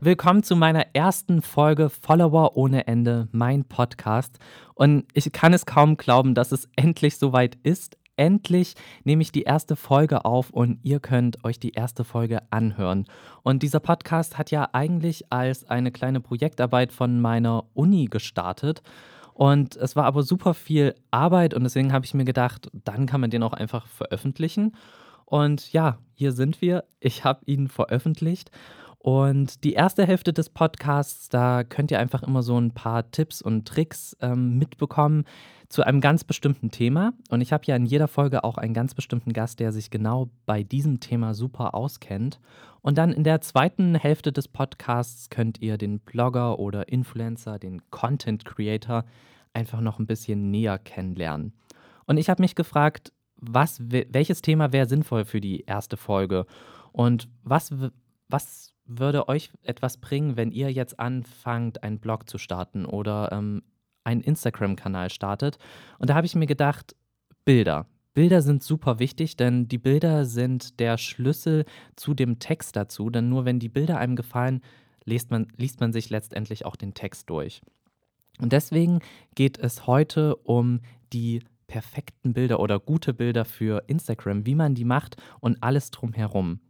Willkommen 0.00 0.44
zu 0.44 0.54
meiner 0.54 0.94
ersten 0.94 1.42
Folge 1.42 1.90
Follower 1.90 2.56
ohne 2.56 2.86
Ende, 2.86 3.26
mein 3.32 3.64
Podcast. 3.64 4.38
Und 4.74 5.06
ich 5.12 5.32
kann 5.32 5.52
es 5.52 5.66
kaum 5.66 5.96
glauben, 5.96 6.36
dass 6.36 6.52
es 6.52 6.68
endlich 6.76 7.18
soweit 7.18 7.58
ist. 7.64 7.98
Endlich 8.14 8.76
nehme 9.02 9.22
ich 9.22 9.32
die 9.32 9.42
erste 9.42 9.74
Folge 9.74 10.24
auf 10.24 10.50
und 10.50 10.78
ihr 10.84 11.00
könnt 11.00 11.42
euch 11.44 11.58
die 11.58 11.72
erste 11.72 12.04
Folge 12.04 12.42
anhören. 12.50 13.06
Und 13.42 13.64
dieser 13.64 13.80
Podcast 13.80 14.38
hat 14.38 14.52
ja 14.52 14.68
eigentlich 14.72 15.32
als 15.32 15.68
eine 15.68 15.90
kleine 15.90 16.20
Projektarbeit 16.20 16.92
von 16.92 17.20
meiner 17.20 17.64
Uni 17.74 18.04
gestartet. 18.04 18.82
Und 19.34 19.74
es 19.74 19.96
war 19.96 20.04
aber 20.04 20.22
super 20.22 20.54
viel 20.54 20.94
Arbeit 21.10 21.54
und 21.54 21.64
deswegen 21.64 21.92
habe 21.92 22.04
ich 22.04 22.14
mir 22.14 22.24
gedacht, 22.24 22.70
dann 22.72 23.06
kann 23.06 23.20
man 23.20 23.30
den 23.30 23.42
auch 23.42 23.52
einfach 23.52 23.88
veröffentlichen. 23.88 24.76
Und 25.24 25.72
ja, 25.72 25.98
hier 26.14 26.30
sind 26.30 26.62
wir. 26.62 26.84
Ich 27.00 27.24
habe 27.24 27.44
ihn 27.46 27.66
veröffentlicht. 27.66 28.52
Und 29.08 29.64
die 29.64 29.72
erste 29.72 30.06
Hälfte 30.06 30.34
des 30.34 30.50
Podcasts, 30.50 31.30
da 31.30 31.64
könnt 31.64 31.90
ihr 31.90 31.98
einfach 31.98 32.22
immer 32.22 32.42
so 32.42 32.60
ein 32.60 32.72
paar 32.72 33.10
Tipps 33.10 33.40
und 33.40 33.66
Tricks 33.66 34.14
ähm, 34.20 34.58
mitbekommen 34.58 35.24
zu 35.70 35.82
einem 35.82 36.02
ganz 36.02 36.24
bestimmten 36.24 36.70
Thema. 36.70 37.14
Und 37.30 37.40
ich 37.40 37.54
habe 37.54 37.64
ja 37.64 37.74
in 37.74 37.86
jeder 37.86 38.06
Folge 38.06 38.44
auch 38.44 38.58
einen 38.58 38.74
ganz 38.74 38.94
bestimmten 38.94 39.32
Gast, 39.32 39.60
der 39.60 39.72
sich 39.72 39.88
genau 39.88 40.28
bei 40.44 40.62
diesem 40.62 41.00
Thema 41.00 41.32
super 41.32 41.74
auskennt. 41.74 42.38
Und 42.82 42.98
dann 42.98 43.14
in 43.14 43.24
der 43.24 43.40
zweiten 43.40 43.94
Hälfte 43.94 44.30
des 44.30 44.46
Podcasts 44.46 45.30
könnt 45.30 45.62
ihr 45.62 45.78
den 45.78 46.00
Blogger 46.00 46.58
oder 46.58 46.90
Influencer, 46.90 47.58
den 47.58 47.90
Content 47.90 48.44
Creator 48.44 49.06
einfach 49.54 49.80
noch 49.80 49.98
ein 49.98 50.06
bisschen 50.06 50.50
näher 50.50 50.78
kennenlernen. 50.78 51.54
Und 52.04 52.18
ich 52.18 52.28
habe 52.28 52.42
mich 52.42 52.54
gefragt, 52.54 53.14
was, 53.36 53.80
welches 53.80 54.42
Thema 54.42 54.74
wäre 54.74 54.86
sinnvoll 54.86 55.24
für 55.24 55.40
die 55.40 55.62
erste 55.62 55.96
Folge? 55.96 56.44
Und 56.92 57.30
was, 57.42 57.72
was 58.28 58.74
würde 58.88 59.28
euch 59.28 59.50
etwas 59.62 59.98
bringen, 59.98 60.36
wenn 60.36 60.50
ihr 60.50 60.72
jetzt 60.72 60.98
anfangt, 60.98 61.82
einen 61.82 62.00
Blog 62.00 62.28
zu 62.28 62.38
starten 62.38 62.84
oder 62.84 63.30
ähm, 63.32 63.62
einen 64.04 64.22
Instagram-Kanal 64.22 65.10
startet? 65.10 65.58
Und 65.98 66.10
da 66.10 66.14
habe 66.14 66.26
ich 66.26 66.34
mir 66.34 66.46
gedacht, 66.46 66.96
Bilder. 67.44 67.86
Bilder 68.14 68.42
sind 68.42 68.64
super 68.64 68.98
wichtig, 68.98 69.36
denn 69.36 69.68
die 69.68 69.78
Bilder 69.78 70.24
sind 70.24 70.80
der 70.80 70.98
Schlüssel 70.98 71.64
zu 71.94 72.14
dem 72.14 72.40
Text 72.40 72.74
dazu. 72.74 73.10
Denn 73.10 73.28
nur 73.28 73.44
wenn 73.44 73.60
die 73.60 73.68
Bilder 73.68 73.98
einem 73.98 74.16
gefallen, 74.16 74.60
liest 75.04 75.30
man, 75.30 75.46
liest 75.56 75.80
man 75.80 75.92
sich 75.92 76.10
letztendlich 76.10 76.66
auch 76.66 76.76
den 76.76 76.94
Text 76.94 77.30
durch. 77.30 77.60
Und 78.40 78.52
deswegen 78.52 79.00
geht 79.34 79.58
es 79.58 79.86
heute 79.86 80.36
um 80.36 80.80
die 81.12 81.42
perfekten 81.68 82.32
Bilder 82.32 82.60
oder 82.60 82.80
gute 82.80 83.14
Bilder 83.14 83.44
für 83.44 83.84
Instagram, 83.86 84.46
wie 84.46 84.54
man 84.54 84.74
die 84.74 84.84
macht 84.84 85.16
und 85.40 85.62
alles 85.62 85.90
drumherum. 85.90 86.60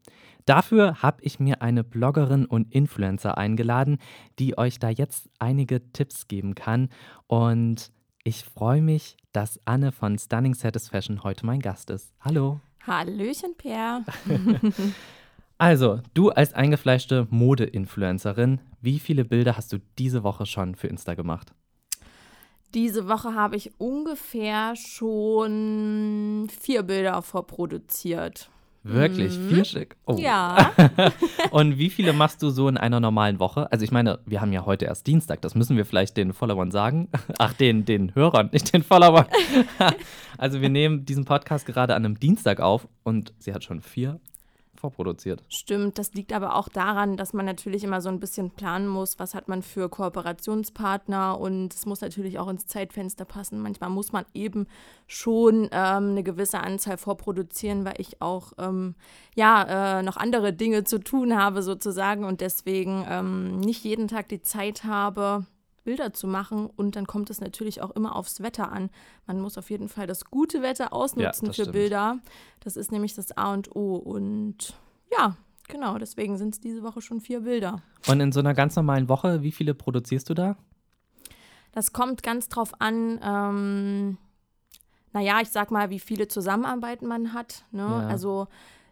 Dafür 0.49 1.03
habe 1.03 1.19
ich 1.21 1.39
mir 1.39 1.61
eine 1.61 1.85
Bloggerin 1.85 2.47
und 2.47 2.73
Influencer 2.73 3.37
eingeladen, 3.37 3.99
die 4.39 4.57
euch 4.57 4.79
da 4.79 4.89
jetzt 4.89 5.29
einige 5.39 5.93
Tipps 5.93 6.27
geben 6.27 6.55
kann. 6.55 6.89
Und 7.27 7.93
ich 8.25 8.45
freue 8.45 8.81
mich, 8.81 9.19
dass 9.33 9.61
Anne 9.67 9.93
von 9.93 10.19
Stunning 10.19 10.55
Satisfaction 10.55 11.23
heute 11.23 11.45
mein 11.45 11.61
Gast 11.61 11.91
ist. 11.91 12.15
Hallo. 12.21 12.61
Hallöchen, 12.87 13.57
Per. 13.59 14.07
also, 15.59 16.01
du 16.15 16.31
als 16.31 16.55
eingefleischte 16.55 17.27
Mode-Influencerin, 17.29 18.63
wie 18.81 19.01
viele 19.01 19.27
Bilder 19.27 19.55
hast 19.55 19.75
du 19.75 19.81
diese 19.99 20.23
Woche 20.23 20.47
schon 20.47 20.77
für 20.77 20.87
Insta 20.87 21.13
gemacht? 21.13 21.53
Diese 22.73 23.07
Woche 23.07 23.35
habe 23.35 23.57
ich 23.57 23.79
ungefähr 23.79 24.77
schon 24.77 26.49
vier 26.59 26.85
Bilder 26.85 27.21
vorproduziert. 27.21 28.49
Wirklich? 28.89 29.39
Mhm. 29.39 29.49
Vier 29.49 29.65
Stück? 29.65 29.97
Oh. 30.07 30.17
Ja. 30.19 30.73
und 31.51 31.79
wie 31.79 31.91
viele 31.91 32.13
machst 32.13 32.43
du 32.43 32.51
so 32.51 32.69
in 32.69 32.77
einer 32.77 33.01
normalen 33.01 33.39
Woche? 33.39 33.71
Also 33.71 33.85
ich 33.85 33.91
meine, 33.91 34.19
wir 34.27 34.41
haben 34.41 34.53
ja 34.53 34.65
heute 34.65 34.87
erst 34.87 35.07
Dienstag, 35.07 35.43
das 35.43 35.55
müssen 35.55 35.77
wir 35.77 35.85
vielleicht 35.85 36.17
den 36.17 36.33
Followern 36.33 36.71
sagen. 36.71 37.09
Ach, 37.39 37.53
den, 37.53 37.85
den 37.85 38.15
Hörern, 38.15 38.49
nicht 38.53 38.73
den 38.73 38.83
Followern. 38.83 39.27
also 40.39 40.61
wir 40.61 40.71
nehmen 40.71 41.05
diesen 41.05 41.25
Podcast 41.25 41.67
gerade 41.67 41.95
an 41.95 42.05
einem 42.05 42.19
Dienstag 42.19 42.61
auf 42.61 42.89
und 43.03 43.33
sie 43.39 43.53
hat 43.53 43.65
schon 43.65 43.81
vier 43.81 44.21
vorproduziert. 44.81 45.43
Stimmt, 45.49 45.99
das 45.99 46.15
liegt 46.15 46.33
aber 46.33 46.57
auch 46.57 46.69
daran, 46.69 47.17
dass 47.17 47.33
man 47.33 47.47
natürlich 47.47 47.85
immer 47.85 48.01
so 48.01 48.09
ein 48.09 48.21
bisschen 48.21 48.51
planen 48.51 48.89
muss, 48.89 49.19
was 49.19 49.35
hat 49.35 49.49
man 49.49 49.63
für 49.63 49.89
Kooperationspartner 49.89 51.39
und 51.39 51.75
es 51.75 51.87
muss 51.87 52.01
natürlich 52.01 52.39
auch 52.39 52.49
ins 52.49 52.67
Zeitfenster 52.67 53.25
passen. 53.25 53.61
Manchmal 53.61 53.91
muss 53.91 54.13
man 54.13 54.25
eben 54.35 54.67
schon 55.07 55.69
ähm, 55.73 56.11
eine 56.11 56.23
gewisse 56.23 56.61
Anzahl 56.61 56.97
vorproduzieren, 56.97 57.85
weil 57.85 57.95
ich 57.99 58.21
auch 58.23 58.53
ähm, 58.59 58.95
ja 59.35 59.99
äh, 59.99 60.03
noch 60.03 60.17
andere 60.17 60.53
Dinge 60.53 60.85
zu 60.85 60.99
tun 60.99 61.37
habe 61.37 61.63
sozusagen 61.63 62.25
und 62.25 62.41
deswegen 62.41 63.05
ähm, 63.09 63.59
nicht 63.61 63.85
jeden 63.85 64.09
Tag 64.09 64.29
die 64.29 64.43
Zeit 64.43 64.85
habe, 64.85 65.47
Bilder 65.89 66.13
zu 66.13 66.27
machen. 66.27 66.69
Und 66.77 66.97
dann 66.97 67.07
kommt 67.07 67.31
es 67.31 67.41
natürlich 67.41 67.81
auch 67.81 67.91
immer 67.93 68.15
aufs 68.15 68.43
Wetter 68.43 68.71
an. 68.71 68.91
Man 69.27 69.41
muss 69.41 69.57
auf 69.57 69.71
jeden 69.71 69.89
Fall 69.89 70.07
das 70.07 70.27
gute 70.27 70.61
Wetter 70.61 70.93
ausnutzen 70.93 71.47
ja, 71.47 71.53
für 71.53 71.63
stimmt. 71.63 71.73
Bilder. 71.73 72.19
Das 72.61 72.77
ist 72.77 72.93
nämlich 72.93 73.15
das 73.15 73.35
A 73.39 73.55
und 73.55 73.75
O. 73.75 73.97
Und 73.97 74.75
ja, 75.11 75.35
genau, 75.67 75.97
deswegen 75.97 76.37
sind 76.37 76.53
es 76.53 76.61
diese 76.61 76.83
Woche 76.83 77.01
schon 77.01 77.23
vier 77.23 77.41
Bilder. 77.41 77.81
Und 78.07 78.21
in 78.21 78.33
so 78.33 78.41
einer 78.41 78.53
ganz 78.53 78.77
normalen 78.77 79.09
Woche, 79.09 79.43
wie 79.43 79.51
viele 79.51 79.73
produzierst 79.73 80.29
du 80.29 80.35
da? 80.35 80.59
Das 81.73 81.95
kommt 81.95 82.23
ganz 82.23 82.51
drauf 82.51 82.73
an. 82.81 83.19
Ähm, 83.23 84.19
naja, 85.15 85.41
ich 85.41 85.49
sag 85.49 85.71
mal, 85.71 85.89
wie 85.89 86.01
viele 86.01 86.29
Zusammenarbeiten 86.29 87.07
man 87.07 87.33
hat. 87.33 87.65
Ne? 87.71 87.81
Ja. 87.81 88.09
Also 88.09 88.49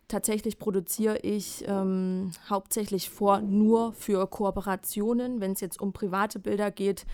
Tatsächlich 0.08 0.58
produziere 0.60 1.18
ich 1.18 1.64
ähm, 1.66 2.30
hauptsächlich 2.48 3.10
vor 3.10 3.40
nur 3.40 3.92
für 3.92 4.28
Kooperationen. 4.28 5.40
Wenn 5.40 5.52
es 5.52 5.60
jetzt 5.60 5.80
um 5.80 5.92
private 5.92 6.38
Bilder 6.38 6.70
geht, 6.70 7.06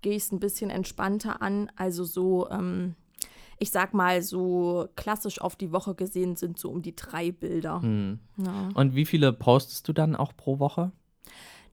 gehe 0.00 0.14
ich 0.14 0.22
es 0.22 0.32
ein 0.32 0.40
bisschen 0.40 0.70
entspannter 0.70 1.42
an. 1.42 1.70
Also 1.76 2.04
so, 2.04 2.48
ähm, 2.48 2.94
ich 3.58 3.70
sag 3.70 3.92
mal, 3.92 4.22
so 4.22 4.88
klassisch 4.96 5.42
auf 5.42 5.56
die 5.56 5.72
Woche 5.72 5.94
gesehen 5.94 6.36
sind 6.36 6.58
so 6.58 6.70
um 6.70 6.80
die 6.80 6.96
drei 6.96 7.32
Bilder. 7.32 7.82
Hm. 7.82 8.18
Ja. 8.38 8.70
Und 8.74 8.94
wie 8.94 9.04
viele 9.04 9.34
postest 9.34 9.86
du 9.86 9.92
dann 9.92 10.16
auch 10.16 10.34
pro 10.34 10.58
Woche? 10.58 10.92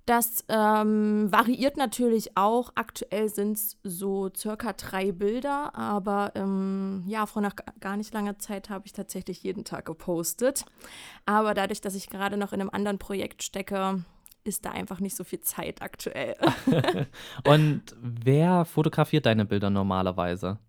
Das 0.05 0.45
ähm, 0.49 1.31
variiert 1.31 1.77
natürlich 1.77 2.37
auch. 2.37 2.71
Aktuell 2.75 3.27
sind 3.27 3.57
es 3.57 3.77
so 3.83 4.29
circa 4.35 4.73
drei 4.73 5.11
Bilder, 5.11 5.75
aber 5.75 6.31
ähm, 6.35 7.03
ja, 7.07 7.25
vor 7.25 7.41
nach 7.41 7.55
gar 7.79 7.97
nicht 7.97 8.13
langer 8.13 8.37
Zeit 8.37 8.69
habe 8.69 8.85
ich 8.85 8.93
tatsächlich 8.93 9.41
jeden 9.41 9.63
Tag 9.63 9.85
gepostet. 9.85 10.65
Aber 11.25 11.55
dadurch, 11.55 11.81
dass 11.81 11.95
ich 11.95 12.07
gerade 12.07 12.37
noch 12.37 12.53
in 12.53 12.61
einem 12.61 12.69
anderen 12.69 12.99
Projekt 12.99 13.41
stecke, 13.41 14.03
ist 14.43 14.63
da 14.63 14.71
einfach 14.71 14.99
nicht 14.99 15.15
so 15.15 15.23
viel 15.23 15.41
Zeit 15.41 15.81
aktuell. 15.81 16.35
Und 17.43 17.81
wer 17.99 18.65
fotografiert 18.65 19.25
deine 19.25 19.45
Bilder 19.45 19.71
normalerweise? 19.71 20.59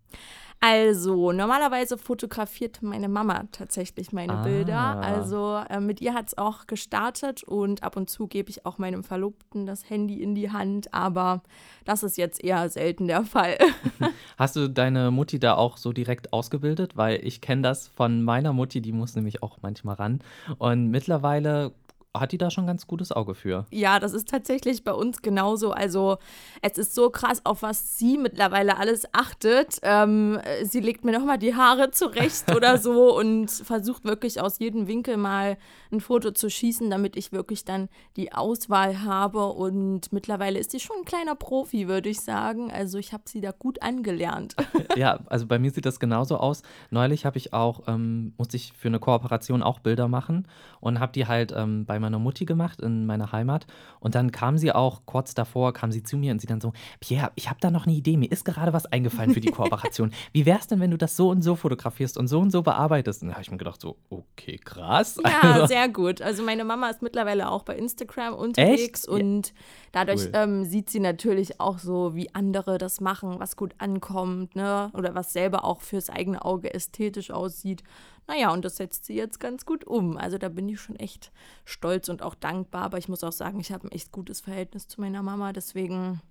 Also, 0.59 1.31
normalerweise 1.31 1.97
fotografiert 1.97 2.81
meine 2.81 3.07
Mama 3.07 3.43
tatsächlich 3.51 4.11
meine 4.11 4.39
ah. 4.39 4.43
Bilder. 4.43 4.97
Also, 4.97 5.61
äh, 5.69 5.79
mit 5.79 6.01
ihr 6.01 6.13
hat 6.13 6.27
es 6.27 6.37
auch 6.37 6.65
gestartet 6.65 7.43
und 7.43 7.83
ab 7.83 7.95
und 7.95 8.09
zu 8.09 8.27
gebe 8.27 8.49
ich 8.49 8.65
auch 8.65 8.79
meinem 8.79 9.03
Verlobten 9.03 9.67
das 9.67 9.89
Handy 9.89 10.21
in 10.21 10.33
die 10.33 10.51
Hand, 10.51 10.93
aber 10.93 11.43
das 11.85 12.01
ist 12.01 12.17
jetzt 12.17 12.43
eher 12.43 12.69
selten 12.69 13.07
der 13.07 13.23
Fall. 13.23 13.57
Hast 14.37 14.55
du 14.55 14.67
deine 14.67 15.11
Mutti 15.11 15.39
da 15.39 15.55
auch 15.55 15.77
so 15.77 15.93
direkt 15.93 16.33
ausgebildet? 16.33 16.97
Weil 16.97 17.19
ich 17.23 17.39
kenne 17.39 17.61
das 17.61 17.87
von 17.87 18.23
meiner 18.23 18.51
Mutti, 18.51 18.81
die 18.81 18.93
muss 18.93 19.15
nämlich 19.15 19.43
auch 19.43 19.59
manchmal 19.61 19.95
ran. 19.95 20.19
Und 20.57 20.89
mittlerweile 20.89 21.71
hat 22.19 22.31
die 22.31 22.37
da 22.37 22.49
schon 22.49 22.63
ein 22.63 22.67
ganz 22.67 22.87
gutes 22.87 23.11
Auge 23.11 23.35
für. 23.35 23.65
Ja, 23.71 23.99
das 23.99 24.13
ist 24.13 24.29
tatsächlich 24.29 24.83
bei 24.83 24.93
uns 24.93 25.21
genauso. 25.21 25.71
Also 25.71 26.17
es 26.61 26.77
ist 26.77 26.95
so 26.95 27.09
krass, 27.09 27.41
auf 27.45 27.61
was 27.61 27.97
sie 27.97 28.17
mittlerweile 28.17 28.77
alles 28.77 29.07
achtet. 29.13 29.79
Ähm, 29.83 30.39
sie 30.63 30.79
legt 30.79 31.05
mir 31.05 31.11
nochmal 31.11 31.37
die 31.37 31.55
Haare 31.55 31.91
zurecht 31.91 32.51
oder 32.55 32.77
so 32.77 33.17
und 33.17 33.49
versucht 33.49 34.05
wirklich 34.05 34.41
aus 34.41 34.59
jedem 34.59 34.87
Winkel 34.87 35.17
mal 35.17 35.57
ein 35.91 36.01
Foto 36.01 36.31
zu 36.31 36.49
schießen, 36.49 36.89
damit 36.89 37.15
ich 37.15 37.31
wirklich 37.31 37.65
dann 37.65 37.89
die 38.15 38.33
Auswahl 38.33 39.03
habe. 39.03 39.47
Und 39.47 40.11
mittlerweile 40.11 40.59
ist 40.59 40.71
sie 40.71 40.79
schon 40.79 40.97
ein 40.97 41.05
kleiner 41.05 41.35
Profi, 41.35 41.87
würde 41.87 42.09
ich 42.09 42.21
sagen. 42.21 42.71
Also 42.71 42.97
ich 42.97 43.13
habe 43.13 43.23
sie 43.25 43.41
da 43.41 43.51
gut 43.51 43.81
angelernt. 43.81 44.55
ja, 44.95 45.19
also 45.27 45.45
bei 45.45 45.59
mir 45.59 45.71
sieht 45.71 45.85
das 45.85 45.99
genauso 45.99 46.37
aus. 46.37 46.63
Neulich 46.89 47.25
habe 47.25 47.37
ich 47.37 47.53
auch, 47.53 47.87
ähm, 47.87 48.33
musste 48.37 48.57
ich 48.57 48.73
für 48.73 48.87
eine 48.87 48.99
Kooperation 48.99 49.63
auch 49.63 49.79
Bilder 49.79 50.07
machen 50.07 50.47
und 50.79 50.99
habe 50.99 51.11
die 51.11 51.27
halt 51.27 51.53
ähm, 51.55 51.85
bei 51.85 51.99
meiner 52.07 52.19
Mutti 52.19 52.45
gemacht 52.45 52.81
in 52.81 53.05
meiner 53.05 53.31
Heimat. 53.31 53.67
Und 53.99 54.15
dann 54.15 54.31
kam 54.31 54.57
sie 54.57 54.71
auch 54.71 55.01
kurz 55.05 55.33
davor, 55.33 55.73
kam 55.73 55.91
sie 55.91 56.03
zu 56.03 56.17
mir 56.17 56.31
und 56.31 56.39
sie 56.39 56.47
dann 56.47 56.61
so, 56.61 56.73
Pierre, 56.99 57.31
ich 57.35 57.49
habe 57.49 57.59
da 57.61 57.69
noch 57.69 57.85
eine 57.85 57.95
Idee, 57.95 58.17
mir 58.17 58.31
ist 58.31 58.45
gerade 58.45 58.73
was 58.73 58.85
eingefallen 58.85 59.33
für 59.33 59.41
die 59.41 59.51
Kooperation. 59.51 60.11
Wie 60.31 60.45
wäre 60.45 60.59
es 60.59 60.67
denn, 60.67 60.79
wenn 60.79 60.91
du 60.91 60.97
das 60.97 61.15
so 61.15 61.29
und 61.29 61.41
so 61.41 61.55
fotografierst 61.55 62.17
und 62.17 62.27
so 62.27 62.39
und 62.39 62.51
so 62.51 62.61
bearbeitest? 62.61 63.21
Und 63.21 63.29
da 63.29 63.33
habe 63.33 63.43
ich 63.43 63.51
mir 63.51 63.57
gedacht 63.57 63.81
so, 63.81 63.97
okay, 64.09 64.57
krass. 64.57 65.19
Ja, 65.23 65.41
also, 65.41 65.67
sehr 65.67 65.89
gut. 65.89 66.21
Also 66.21 66.43
meine 66.43 66.63
Mama 66.63 66.89
ist 66.89 67.01
mittlerweile 67.01 67.49
auch 67.49 67.63
bei 67.63 67.75
Instagram 67.75 68.33
unterwegs 68.33 69.03
Echt? 69.03 69.07
und 69.07 69.53
dadurch 69.91 70.25
cool. 70.25 70.31
ähm, 70.33 70.63
sieht 70.63 70.89
sie 70.89 70.99
natürlich 70.99 71.59
auch 71.59 71.79
so, 71.79 72.15
wie 72.15 72.33
andere 72.33 72.77
das 72.77 73.01
machen, 73.01 73.39
was 73.39 73.55
gut 73.55 73.75
ankommt, 73.77 74.55
ne? 74.55 74.89
Oder 74.93 75.15
was 75.15 75.33
selber 75.33 75.65
auch 75.65 75.81
fürs 75.81 76.09
eigene 76.09 76.43
Auge 76.43 76.73
ästhetisch 76.73 77.31
aussieht. 77.31 77.83
Naja, 78.27 78.51
und 78.51 78.65
das 78.65 78.77
setzt 78.77 79.05
sie 79.05 79.15
jetzt 79.15 79.39
ganz 79.39 79.65
gut 79.65 79.85
um. 79.85 80.17
Also 80.17 80.37
da 80.37 80.49
bin 80.49 80.67
ich 80.67 80.81
schon 80.81 80.97
echt 80.97 81.31
stolz 81.65 82.09
und 82.09 82.21
auch 82.21 82.35
dankbar. 82.35 82.83
Aber 82.83 82.97
ich 82.97 83.07
muss 83.07 83.23
auch 83.23 83.31
sagen, 83.31 83.59
ich 83.59 83.71
habe 83.71 83.87
ein 83.87 83.91
echt 83.91 84.11
gutes 84.11 84.41
Verhältnis 84.41 84.87
zu 84.87 84.99
meiner 84.99 85.23
Mama. 85.23 85.53
Deswegen 85.53 86.21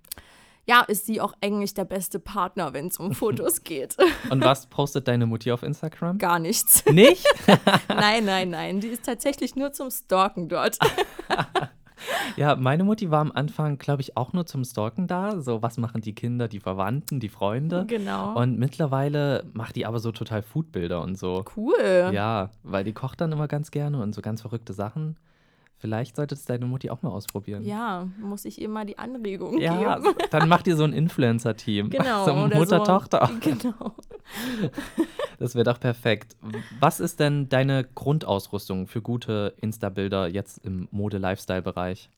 ja, 0.67 0.81
ist 0.81 1.05
sie 1.05 1.21
auch 1.21 1.33
eigentlich 1.41 1.73
der 1.73 1.85
beste 1.85 2.19
Partner, 2.19 2.73
wenn 2.73 2.87
es 2.87 2.97
um 2.97 3.13
Fotos 3.13 3.63
geht. 3.63 3.95
Und 4.29 4.43
was 4.43 4.67
postet 4.67 5.07
deine 5.07 5.25
Mutti 5.25 5.51
auf 5.51 5.63
Instagram? 5.63 6.17
Gar 6.17 6.39
nichts. 6.39 6.85
Nicht? 6.85 7.25
nein, 7.87 8.25
nein, 8.25 8.49
nein. 8.49 8.81
Die 8.81 8.89
ist 8.89 9.05
tatsächlich 9.05 9.55
nur 9.55 9.71
zum 9.71 9.89
Stalken 9.89 10.49
dort. 10.49 10.77
Ja, 12.35 12.55
meine 12.55 12.83
Mutti 12.83 13.09
war 13.09 13.21
am 13.21 13.31
Anfang, 13.31 13.77
glaube 13.77 14.01
ich, 14.01 14.15
auch 14.15 14.33
nur 14.33 14.45
zum 14.45 14.63
Stalken 14.63 15.07
da. 15.07 15.41
So, 15.41 15.61
was 15.61 15.77
machen 15.77 16.01
die 16.01 16.13
Kinder, 16.13 16.47
die 16.47 16.59
Verwandten, 16.59 17.19
die 17.19 17.29
Freunde? 17.29 17.85
Genau. 17.87 18.39
Und 18.39 18.59
mittlerweile 18.59 19.45
macht 19.53 19.75
die 19.75 19.85
aber 19.85 19.99
so 19.99 20.11
total 20.11 20.41
Foodbilder 20.41 21.01
und 21.01 21.17
so. 21.17 21.43
Cool. 21.55 22.11
Ja, 22.13 22.49
weil 22.63 22.83
die 22.83 22.93
kocht 22.93 23.21
dann 23.21 23.31
immer 23.31 23.47
ganz 23.47 23.71
gerne 23.71 24.01
und 24.01 24.13
so 24.13 24.21
ganz 24.21 24.41
verrückte 24.41 24.73
Sachen. 24.73 25.17
Vielleicht 25.79 26.15
sollte 26.15 26.33
es 26.33 26.45
deine 26.45 26.65
Mutti 26.65 26.89
auch 26.89 27.03
mal 27.03 27.11
ausprobieren. 27.11 27.63
Ja, 27.63 28.07
muss 28.19 28.45
ich 28.45 28.59
ihr 28.59 28.67
mal 28.67 28.85
die 28.85 28.97
Anregung 28.97 29.59
ja, 29.59 29.99
geben. 29.99 30.15
dann 30.31 30.49
macht 30.49 30.65
ihr 30.65 30.75
so 30.75 30.83
ein 30.83 30.93
Influencer-Team. 30.93 31.91
Genau. 31.91 32.17
So 32.25 32.33
Mutter-Tochter. 32.33 33.29
So. 33.31 33.49
Genau. 33.49 33.95
Das 35.37 35.55
wäre 35.55 35.65
doch 35.65 35.79
perfekt. 35.79 36.35
Was 36.79 36.99
ist 36.99 37.19
denn 37.19 37.47
deine 37.49 37.83
Grundausrüstung 37.83 38.87
für 38.87 39.01
gute 39.01 39.53
Insta-Bilder 39.61 40.27
jetzt 40.27 40.57
im 40.65 40.87
Mode-Lifestyle-Bereich? 40.91 42.09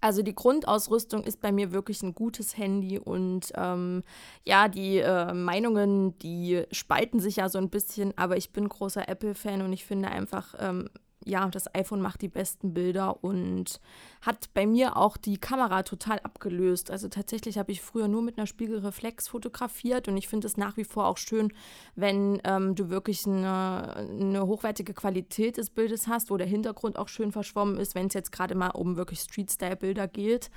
Also 0.00 0.22
die 0.22 0.34
Grundausrüstung 0.34 1.24
ist 1.24 1.40
bei 1.40 1.52
mir 1.52 1.72
wirklich 1.72 2.02
ein 2.02 2.14
gutes 2.14 2.56
Handy 2.56 2.98
und 2.98 3.52
ähm, 3.54 4.02
ja, 4.44 4.68
die 4.68 4.98
äh, 4.98 5.34
Meinungen, 5.34 6.18
die 6.18 6.64
spalten 6.72 7.20
sich 7.20 7.36
ja 7.36 7.50
so 7.50 7.58
ein 7.58 7.68
bisschen, 7.68 8.16
aber 8.16 8.38
ich 8.38 8.52
bin 8.52 8.68
großer 8.68 9.08
Apple-Fan 9.08 9.60
und 9.60 9.72
ich 9.74 9.84
finde 9.84 10.08
einfach, 10.08 10.54
ähm, 10.58 10.88
ja, 11.26 11.46
das 11.48 11.74
iPhone 11.74 12.00
macht 12.00 12.22
die 12.22 12.28
besten 12.28 12.72
Bilder 12.72 13.22
und 13.22 13.80
hat 14.20 14.52
bei 14.52 14.66
mir 14.66 14.96
auch 14.96 15.16
die 15.16 15.38
Kamera 15.38 15.82
total 15.82 16.18
abgelöst. 16.20 16.90
Also 16.90 17.08
tatsächlich 17.08 17.56
habe 17.56 17.72
ich 17.72 17.80
früher 17.80 18.06
nur 18.06 18.20
mit 18.22 18.36
einer 18.36 18.46
Spiegelreflex 18.46 19.28
fotografiert 19.28 20.08
und 20.08 20.16
ich 20.16 20.28
finde 20.28 20.46
es 20.46 20.56
nach 20.56 20.76
wie 20.76 20.84
vor 20.84 21.06
auch 21.06 21.16
schön, 21.16 21.52
wenn 21.94 22.40
ähm, 22.44 22.74
du 22.74 22.90
wirklich 22.90 23.26
eine, 23.26 23.96
eine, 23.96 24.46
hochwertige 24.46 24.92
Qualität 24.92 25.56
des 25.56 25.70
Bildes 25.70 26.06
hast, 26.06 26.30
wo 26.30 26.36
der 26.36 26.46
Hintergrund 26.46 26.98
auch 26.98 27.08
schön 27.08 27.32
verschwommen 27.32 27.78
ist, 27.78 27.94
wenn 27.94 28.08
es 28.08 28.14
jetzt 28.14 28.30
gerade 28.30 28.54
mal 28.54 28.70
um 28.70 28.96
wirklich 28.96 29.20
Street-Style-Bilder 29.20 30.06
geht. 30.06 30.50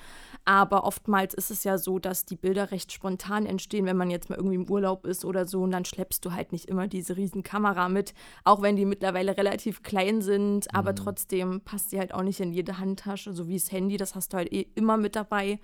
Aber 0.43 0.83
oftmals 0.83 1.33
ist 1.33 1.49
es 1.49 1.63
ja 1.63 1.77
so, 1.77 1.99
dass 1.99 2.25
die 2.25 2.35
Bilder 2.35 2.71
recht 2.71 2.91
spontan 2.91 3.45
entstehen, 3.45 3.85
wenn 3.85 3.97
man 3.97 4.09
jetzt 4.09 4.29
mal 4.29 4.35
irgendwie 4.35 4.55
im 4.55 4.69
Urlaub 4.69 5.05
ist 5.05 5.23
oder 5.23 5.45
so 5.45 5.61
und 5.61 5.71
dann 5.71 5.85
schleppst 5.85 6.25
du 6.25 6.33
halt 6.33 6.51
nicht 6.51 6.65
immer 6.65 6.87
diese 6.87 7.15
riesen 7.15 7.43
Kamera 7.43 7.87
mit, 7.87 8.13
auch 8.43 8.61
wenn 8.61 8.75
die 8.75 8.85
mittlerweile 8.85 9.37
relativ 9.37 9.83
klein 9.83 10.21
sind, 10.21 10.73
aber 10.75 10.91
mhm. 10.91 10.97
trotzdem 10.97 11.61
passt 11.61 11.91
sie 11.91 11.99
halt 11.99 12.13
auch 12.13 12.23
nicht 12.23 12.41
in 12.41 12.51
jede 12.51 12.77
Handtasche, 12.79 13.31
so 13.31 13.47
wie 13.47 13.52
das 13.55 13.71
Handy, 13.71 13.97
das 13.97 14.15
hast 14.15 14.33
du 14.33 14.37
halt 14.37 14.51
eh 14.51 14.67
immer 14.75 14.97
mit 14.97 15.15
dabei. 15.15 15.59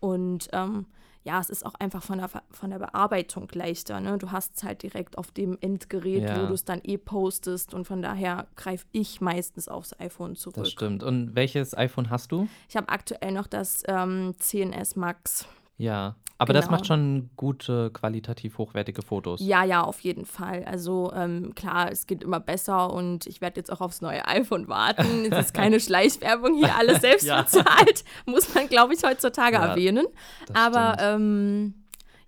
Und 0.00 0.48
ähm, 0.52 0.86
ja, 1.24 1.40
es 1.40 1.48
ist 1.48 1.64
auch 1.64 1.74
einfach 1.76 2.02
von 2.02 2.18
der, 2.18 2.28
von 2.50 2.70
der 2.70 2.78
Bearbeitung 2.78 3.48
leichter. 3.52 3.98
Ne? 4.00 4.18
Du 4.18 4.30
hast 4.30 4.56
es 4.56 4.62
halt 4.62 4.82
direkt 4.82 5.16
auf 5.16 5.32
dem 5.32 5.56
Endgerät, 5.60 6.22
ja. 6.22 6.42
wo 6.42 6.46
du 6.46 6.52
es 6.52 6.64
dann 6.64 6.80
eh 6.84 6.98
postest. 6.98 7.72
Und 7.72 7.86
von 7.86 8.02
daher 8.02 8.46
greife 8.56 8.84
ich 8.92 9.22
meistens 9.22 9.66
aufs 9.66 9.98
iPhone 9.98 10.36
zurück. 10.36 10.56
Das 10.56 10.70
stimmt. 10.70 11.02
Und 11.02 11.34
welches 11.34 11.76
iPhone 11.76 12.10
hast 12.10 12.30
du? 12.30 12.46
Ich 12.68 12.76
habe 12.76 12.90
aktuell 12.90 13.32
noch 13.32 13.46
das 13.46 13.82
ähm, 13.88 14.34
10S 14.38 14.98
Max. 14.98 15.48
Ja, 15.76 16.16
aber 16.36 16.52
genau. 16.52 16.60
das 16.62 16.70
macht 16.70 16.86
schon 16.86 17.30
gute, 17.36 17.90
qualitativ 17.92 18.58
hochwertige 18.58 19.02
Fotos. 19.02 19.40
Ja, 19.40 19.62
ja, 19.64 19.82
auf 19.82 20.00
jeden 20.00 20.26
Fall. 20.26 20.64
Also 20.64 21.12
ähm, 21.14 21.54
klar, 21.54 21.92
es 21.92 22.06
geht 22.06 22.22
immer 22.22 22.40
besser 22.40 22.92
und 22.92 23.26
ich 23.26 23.40
werde 23.40 23.60
jetzt 23.60 23.72
auch 23.72 23.80
aufs 23.80 24.00
neue 24.00 24.26
iPhone 24.26 24.68
warten. 24.68 25.26
es 25.30 25.46
ist 25.46 25.54
keine 25.54 25.78
Schleichwerbung 25.78 26.56
hier, 26.56 26.76
alles 26.76 27.00
selbst 27.02 27.26
ja. 27.26 27.42
bezahlt. 27.42 28.04
Muss 28.26 28.52
man, 28.54 28.68
glaube 28.68 28.94
ich, 28.94 29.02
heutzutage 29.04 29.56
ja, 29.56 29.66
erwähnen. 29.66 30.06
Aber 30.52 30.96
ähm, 31.00 31.74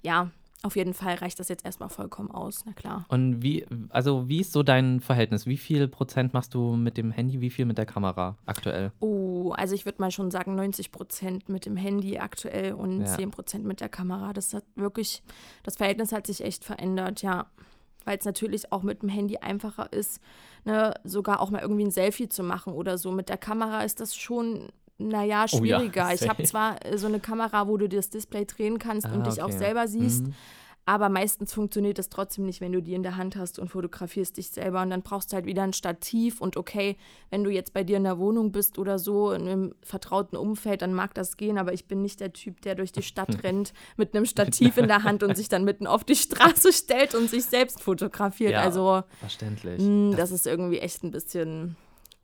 ja, 0.02 0.30
auf 0.66 0.76
jeden 0.76 0.94
Fall 0.94 1.14
reicht 1.14 1.40
das 1.40 1.48
jetzt 1.48 1.64
erstmal 1.64 1.88
vollkommen 1.88 2.30
aus, 2.30 2.64
na 2.66 2.72
klar. 2.72 3.06
Und 3.08 3.42
wie, 3.42 3.64
also 3.90 4.28
wie 4.28 4.40
ist 4.40 4.52
so 4.52 4.62
dein 4.62 5.00
Verhältnis? 5.00 5.46
Wie 5.46 5.56
viel 5.56 5.88
Prozent 5.88 6.34
machst 6.34 6.54
du 6.54 6.76
mit 6.76 6.96
dem 6.96 7.10
Handy, 7.10 7.40
wie 7.40 7.50
viel 7.50 7.64
mit 7.64 7.78
der 7.78 7.86
Kamera 7.86 8.36
aktuell? 8.44 8.92
Oh, 9.00 9.52
also 9.52 9.74
ich 9.74 9.84
würde 9.84 10.02
mal 10.02 10.10
schon 10.10 10.30
sagen 10.30 10.54
90 10.54 10.92
Prozent 10.92 11.48
mit 11.48 11.66
dem 11.66 11.76
Handy 11.76 12.18
aktuell 12.18 12.72
und 12.72 13.00
ja. 13.00 13.06
10 13.06 13.30
Prozent 13.30 13.64
mit 13.64 13.80
der 13.80 13.88
Kamera. 13.88 14.32
Das 14.32 14.52
hat 14.52 14.64
wirklich, 14.74 15.22
das 15.62 15.76
Verhältnis 15.76 16.12
hat 16.12 16.26
sich 16.26 16.42
echt 16.42 16.64
verändert, 16.64 17.22
ja. 17.22 17.46
Weil 18.04 18.18
es 18.18 18.24
natürlich 18.24 18.72
auch 18.72 18.82
mit 18.82 19.02
dem 19.02 19.08
Handy 19.08 19.38
einfacher 19.38 19.92
ist, 19.92 20.20
ne, 20.64 20.94
sogar 21.02 21.40
auch 21.40 21.50
mal 21.50 21.60
irgendwie 21.60 21.84
ein 21.84 21.90
Selfie 21.90 22.28
zu 22.28 22.44
machen 22.44 22.72
oder 22.72 22.98
so. 22.98 23.10
Mit 23.10 23.28
der 23.28 23.38
Kamera 23.38 23.82
ist 23.82 24.00
das 24.00 24.16
schon 24.16 24.68
naja, 24.98 25.46
schwieriger. 25.46 26.06
Oh 26.06 26.08
ja, 26.08 26.14
ich 26.14 26.28
habe 26.28 26.42
zwar 26.44 26.84
äh, 26.84 26.96
so 26.96 27.06
eine 27.06 27.20
Kamera, 27.20 27.68
wo 27.68 27.76
du 27.76 27.88
das 27.88 28.10
Display 28.10 28.46
drehen 28.46 28.78
kannst 28.78 29.06
ah, 29.06 29.12
und 29.12 29.26
dich 29.26 29.42
okay. 29.42 29.42
auch 29.42 29.50
selber 29.50 29.88
siehst, 29.88 30.26
mhm. 30.26 30.34
aber 30.86 31.10
meistens 31.10 31.52
funktioniert 31.52 31.98
das 31.98 32.08
trotzdem 32.08 32.46
nicht, 32.46 32.62
wenn 32.62 32.72
du 32.72 32.80
die 32.80 32.94
in 32.94 33.02
der 33.02 33.16
Hand 33.16 33.36
hast 33.36 33.58
und 33.58 33.68
fotografierst 33.68 34.38
dich 34.38 34.50
selber 34.50 34.80
und 34.80 34.88
dann 34.88 35.02
brauchst 35.02 35.32
du 35.32 35.34
halt 35.34 35.44
wieder 35.44 35.62
ein 35.64 35.74
Stativ 35.74 36.40
und 36.40 36.56
okay, 36.56 36.96
wenn 37.28 37.44
du 37.44 37.50
jetzt 37.50 37.74
bei 37.74 37.84
dir 37.84 37.98
in 37.98 38.04
der 38.04 38.18
Wohnung 38.18 38.52
bist 38.52 38.78
oder 38.78 38.98
so, 38.98 39.32
in 39.32 39.42
einem 39.42 39.74
vertrauten 39.82 40.38
Umfeld, 40.38 40.80
dann 40.80 40.94
mag 40.94 41.12
das 41.12 41.36
gehen, 41.36 41.58
aber 41.58 41.74
ich 41.74 41.86
bin 41.86 42.00
nicht 42.00 42.20
der 42.20 42.32
Typ, 42.32 42.62
der 42.62 42.74
durch 42.74 42.92
die 42.92 43.02
Stadt 43.02 43.42
rennt 43.44 43.74
mit 43.98 44.14
einem 44.14 44.24
Stativ 44.24 44.78
in 44.78 44.88
der 44.88 45.02
Hand 45.02 45.22
und 45.22 45.36
sich 45.36 45.50
dann 45.50 45.64
mitten 45.64 45.86
auf 45.86 46.04
die 46.04 46.16
Straße 46.16 46.72
stellt 46.72 47.14
und 47.14 47.28
sich 47.28 47.44
selbst 47.44 47.82
fotografiert. 47.82 48.52
Ja, 48.52 48.62
also, 48.62 49.02
verständlich. 49.20 49.82
Mh, 49.82 50.12
das, 50.12 50.30
das 50.30 50.30
ist 50.30 50.46
irgendwie 50.46 50.78
echt 50.78 51.04
ein 51.04 51.10
bisschen 51.10 51.76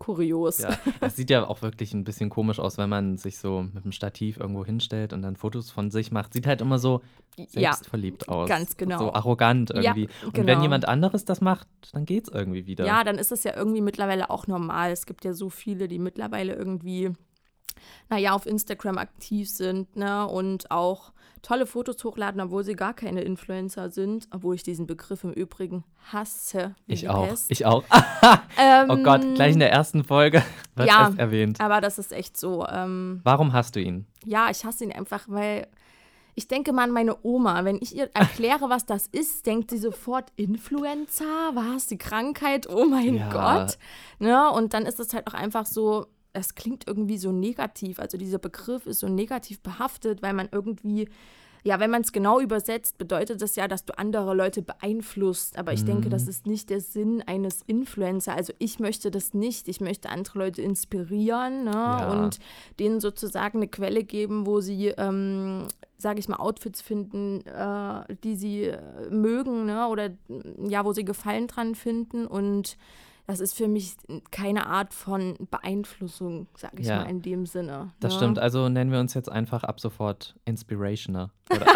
kurios. 0.02 0.58
Ja, 0.58 0.76
das 1.00 1.14
sieht 1.14 1.31
ja 1.31 1.46
auch 1.46 1.62
wirklich 1.62 1.94
ein 1.94 2.02
bisschen 2.02 2.28
komisch 2.28 2.58
aus, 2.58 2.76
wenn 2.76 2.88
man 2.90 3.16
sich 3.19 3.38
so 3.38 3.62
mit 3.72 3.84
dem 3.84 3.93
Stativ 3.93 4.37
irgendwo 4.37 4.64
hinstellt 4.64 5.12
und 5.12 5.22
dann 5.22 5.37
Fotos 5.37 5.70
von 5.70 5.90
sich 5.90 6.10
macht. 6.10 6.32
Sieht 6.32 6.46
halt 6.46 6.60
immer 6.60 6.78
so 6.78 7.02
selbstverliebt 7.37 8.25
ja, 8.26 8.32
aus. 8.32 8.49
Ganz 8.49 8.76
genau. 8.76 8.99
So 8.99 9.12
arrogant 9.12 9.70
irgendwie. 9.70 10.02
Ja, 10.04 10.26
und 10.26 10.37
wenn 10.37 10.46
genau. 10.46 10.62
jemand 10.62 10.88
anderes 10.88 11.25
das 11.25 11.40
macht, 11.40 11.69
dann 11.93 12.04
geht 12.04 12.28
es 12.28 12.34
irgendwie 12.34 12.66
wieder. 12.66 12.84
Ja, 12.84 13.04
dann 13.04 13.16
ist 13.16 13.31
es 13.31 13.44
ja 13.44 13.56
irgendwie 13.56 13.81
mittlerweile 13.81 14.28
auch 14.31 14.49
normal. 14.49 14.90
Es 14.90 15.06
gibt 15.06 15.25
ja 15.25 15.34
so 15.34 15.50
viele, 15.50 15.87
die 15.87 16.00
mittlerweile 16.00 16.55
irgendwie 16.55 17.12
naja, 18.10 18.32
auf 18.32 18.46
Instagram 18.46 18.98
aktiv 18.98 19.48
sind, 19.48 19.96
ne, 19.96 20.26
und 20.26 20.70
auch 20.70 21.12
tolle 21.42 21.66
Fotos 21.66 22.02
hochladen, 22.04 22.40
obwohl 22.40 22.64
sie 22.64 22.74
gar 22.74 22.94
keine 22.94 23.22
Influencer 23.22 23.90
sind, 23.90 24.28
obwohl 24.30 24.54
ich 24.54 24.62
diesen 24.62 24.86
Begriff 24.86 25.24
im 25.24 25.32
Übrigen 25.32 25.84
hasse. 26.12 26.74
ich 26.86 27.08
auch, 27.08 27.28
ich 27.48 27.67
auch. 27.67 27.84
ähm, 28.58 28.86
oh 28.88 28.96
Gott, 29.02 29.22
gleich 29.34 29.55
in 29.55 29.58
der 29.58 29.72
ersten 29.72 30.05
Folge 30.05 30.43
wird 30.76 30.88
ja, 30.88 31.08
es 31.08 31.17
erwähnt. 31.17 31.60
aber 31.60 31.81
das 31.81 31.98
ist 31.98 32.12
echt 32.12 32.36
so. 32.36 32.67
Ähm, 32.67 33.20
Warum 33.24 33.52
hast 33.52 33.76
du 33.76 33.81
ihn? 33.81 34.06
Ja, 34.24 34.50
ich 34.50 34.64
hasse 34.64 34.84
ihn 34.84 34.93
einfach, 34.93 35.24
weil 35.26 35.67
ich 36.34 36.48
denke 36.48 36.72
mal 36.72 36.84
an 36.84 36.93
meine 36.93 37.17
Oma. 37.24 37.64
Wenn 37.64 37.76
ich 37.76 37.94
ihr 37.94 38.08
erkläre, 38.14 38.70
was 38.70 38.86
das 38.86 39.06
ist, 39.08 39.44
denkt 39.46 39.70
sie 39.70 39.78
sofort 39.78 40.32
Influencer, 40.36 41.24
was, 41.55 41.88
die 41.88 41.98
Krankheit, 41.98 42.69
oh 42.69 42.86
mein 42.86 43.17
ja. 43.17 43.31
Gott. 43.31 43.78
Ne? 44.19 44.50
Und 44.50 44.74
dann 44.74 44.86
ist 44.86 45.00
es 45.00 45.12
halt 45.12 45.26
auch 45.26 45.34
einfach 45.34 45.67
so, 45.67 46.06
es 46.32 46.55
klingt 46.55 46.86
irgendwie 46.86 47.19
so 47.19 47.32
negativ. 47.32 47.98
Also 47.98 48.17
dieser 48.19 48.39
Begriff 48.39 48.86
ist 48.86 49.01
so 49.01 49.08
negativ 49.08 49.60
behaftet, 49.60 50.22
weil 50.22 50.32
man 50.32 50.48
irgendwie, 50.51 51.08
ja, 51.62 51.79
wenn 51.79 51.91
man 51.91 52.03
es 52.03 52.12
genau 52.12 52.41
übersetzt, 52.41 52.98
bedeutet 52.98 53.43
das 53.43 53.56
ja, 53.56 53.69
dass 53.69 53.84
du 53.84 53.96
andere 53.98 54.34
Leute 54.34 54.62
beeinflusst. 54.62 55.58
Aber 55.58 55.72
ich 55.72 55.82
mhm. 55.82 55.86
denke, 55.86 56.08
das 56.08 56.24
mhm. 56.24 56.31
ist 56.31 56.46
nicht 56.46 56.70
der 56.70 56.81
Sinn 56.81 57.22
eines 57.27 57.62
Influencer. 57.67 58.34
Also 58.34 58.53
ich 58.58 58.79
möchte 58.81 59.10
das 59.10 59.34
nicht. 59.34 59.69
Ich 59.69 59.81
möchte 59.81 60.08
andere 60.08 60.39
Leute 60.39 60.62
inspirieren 60.62 61.65
ne? 61.65 61.72
ja. 61.72 62.10
und 62.10 62.39
denen 62.79 63.01
sozusagen 63.01 63.58
eine 63.58 63.69
Quelle 63.69 64.03
geben, 64.05 64.46
wo 64.46 64.60
sie 64.60 64.89
ähm, 64.89 65.67
sage 66.03 66.19
ich 66.19 66.29
mal, 66.29 66.36
Outfits 66.36 66.82
finden, 66.82 67.46
äh, 67.46 68.15
die 68.24 68.34
sie 68.34 68.65
äh, 68.65 69.10
mögen, 69.10 69.67
ne? 69.67 69.86
oder 69.86 70.10
ja, 70.69 70.84
wo 70.84 70.93
sie 70.93 71.05
Gefallen 71.05 71.46
dran 71.46 71.74
finden 71.74 72.27
und 72.27 72.77
das 73.26 73.41
ist 73.41 73.56
für 73.56 73.69
mich 73.69 73.94
keine 74.31 74.67
Art 74.67 74.93
von 74.93 75.36
Beeinflussung, 75.50 76.48
sage 76.56 76.81
ich 76.81 76.86
ja, 76.86 76.98
mal 76.98 77.10
in 77.10 77.22
dem 77.22 77.46
Sinne. 77.46 77.93
Das 78.00 78.12
ne? 78.12 78.19
stimmt. 78.19 78.38
Also 78.38 78.69
nennen 78.69 78.91
wir 78.91 78.98
uns 78.98 79.14
jetzt 79.14 79.31
einfach 79.31 79.62
ab 79.62 79.81
sofort 79.81 80.34
Inspirationer. 80.44 81.31
Oder? 81.50 81.67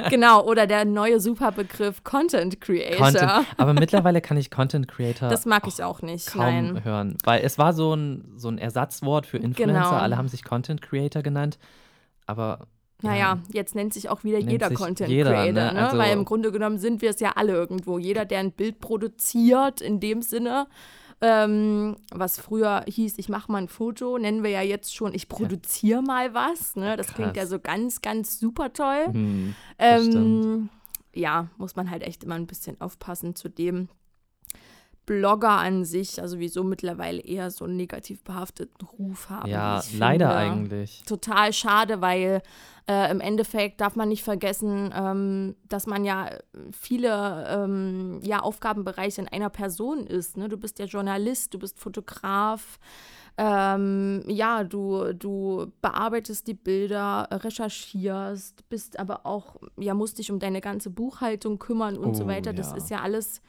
genau, 0.10 0.44
oder 0.44 0.66
der 0.66 0.84
neue 0.84 1.18
Superbegriff 1.18 2.04
Content 2.04 2.60
Creator. 2.60 2.98
Content, 2.98 3.46
aber 3.56 3.72
mittlerweile 3.72 4.20
kann 4.20 4.36
ich 4.36 4.50
Content 4.50 4.86
Creator. 4.86 5.28
Das 5.30 5.46
mag 5.46 5.66
ich 5.66 5.82
auch 5.82 6.02
nicht. 6.02 6.26
Kaum 6.26 6.42
nein. 6.42 6.84
hören. 6.84 7.18
Weil 7.24 7.42
es 7.42 7.58
war 7.58 7.72
so 7.72 7.94
ein, 7.94 8.34
so 8.36 8.48
ein 8.48 8.58
Ersatzwort 8.58 9.26
für 9.26 9.38
Influencer. 9.38 9.80
Genau. 9.80 9.90
Alle 9.90 10.18
haben 10.18 10.28
sich 10.28 10.44
Content 10.44 10.82
Creator 10.82 11.22
genannt. 11.22 11.58
Aber 12.26 12.66
naja, 13.02 13.38
jetzt 13.52 13.74
nennt 13.74 13.92
sich 13.92 14.08
auch 14.08 14.24
wieder 14.24 14.38
jeder 14.38 14.70
Content 14.70 15.10
jeder, 15.10 15.30
Creator, 15.30 15.52
ne? 15.52 15.72
ne? 15.74 15.86
Also 15.86 15.98
Weil 15.98 16.12
im 16.12 16.24
Grunde 16.24 16.50
genommen 16.50 16.78
sind 16.78 17.02
wir 17.02 17.10
es 17.10 17.20
ja 17.20 17.32
alle 17.36 17.52
irgendwo. 17.52 17.98
Jeder, 17.98 18.24
der 18.24 18.40
ein 18.40 18.52
Bild 18.52 18.80
produziert, 18.80 19.80
in 19.80 20.00
dem 20.00 20.22
Sinne, 20.22 20.66
ähm, 21.20 21.96
was 22.10 22.38
früher 22.38 22.84
hieß, 22.86 23.18
ich 23.18 23.28
mache 23.28 23.50
mal 23.50 23.58
ein 23.58 23.68
Foto, 23.68 24.18
nennen 24.18 24.42
wir 24.42 24.50
ja 24.50 24.62
jetzt 24.62 24.94
schon, 24.94 25.14
ich 25.14 25.28
produziere 25.28 26.00
ja. 26.00 26.06
mal 26.06 26.34
was. 26.34 26.76
Ne? 26.76 26.96
Das 26.96 27.08
Krass. 27.08 27.16
klingt 27.16 27.36
ja 27.36 27.46
so 27.46 27.58
ganz, 27.58 28.02
ganz 28.02 28.38
super 28.38 28.72
toll. 28.72 29.06
Hm, 29.06 29.54
ähm, 29.78 30.68
ja, 31.14 31.48
muss 31.56 31.76
man 31.76 31.90
halt 31.90 32.02
echt 32.02 32.24
immer 32.24 32.34
ein 32.34 32.46
bisschen 32.46 32.80
aufpassen 32.80 33.34
zu 33.34 33.48
dem. 33.48 33.88
Blogger 35.06 35.50
an 35.50 35.84
sich, 35.84 36.20
also 36.20 36.38
wieso 36.40 36.64
mittlerweile 36.64 37.20
eher 37.20 37.50
so 37.50 37.64
einen 37.64 37.76
negativ 37.76 38.22
behafteten 38.24 38.86
Ruf 38.86 39.30
haben. 39.30 39.48
Ja, 39.48 39.82
leider 39.96 40.30
finde. 40.30 40.36
eigentlich. 40.36 41.02
Total 41.06 41.52
schade, 41.52 42.00
weil 42.00 42.42
äh, 42.88 43.10
im 43.10 43.20
Endeffekt 43.20 43.80
darf 43.80 43.94
man 43.94 44.08
nicht 44.08 44.24
vergessen, 44.24 44.92
ähm, 44.94 45.54
dass 45.68 45.86
man 45.86 46.04
ja 46.04 46.30
viele 46.72 47.46
ähm, 47.48 48.20
ja, 48.22 48.40
Aufgabenbereiche 48.40 49.20
in 49.20 49.28
einer 49.28 49.48
Person 49.48 50.06
ist. 50.06 50.36
Ne? 50.36 50.48
Du 50.48 50.56
bist 50.56 50.80
ja 50.80 50.86
Journalist, 50.86 51.54
du 51.54 51.60
bist 51.60 51.78
Fotograf. 51.78 52.78
Ähm, 53.38 54.24
ja, 54.26 54.64
du, 54.64 55.12
du 55.12 55.70
bearbeitest 55.82 56.46
die 56.48 56.54
Bilder, 56.54 57.28
recherchierst, 57.30 58.68
bist 58.68 58.98
aber 58.98 59.26
auch, 59.26 59.56
ja, 59.76 59.92
musst 59.94 60.18
dich 60.18 60.30
um 60.32 60.38
deine 60.38 60.60
ganze 60.60 60.90
Buchhaltung 60.90 61.58
kümmern 61.58 61.98
und 61.98 62.10
oh, 62.10 62.14
so 62.14 62.26
weiter. 62.26 62.52
Das 62.52 62.70
ja. 62.70 62.76
ist 62.76 62.90
ja 62.90 63.00
alles 63.02 63.42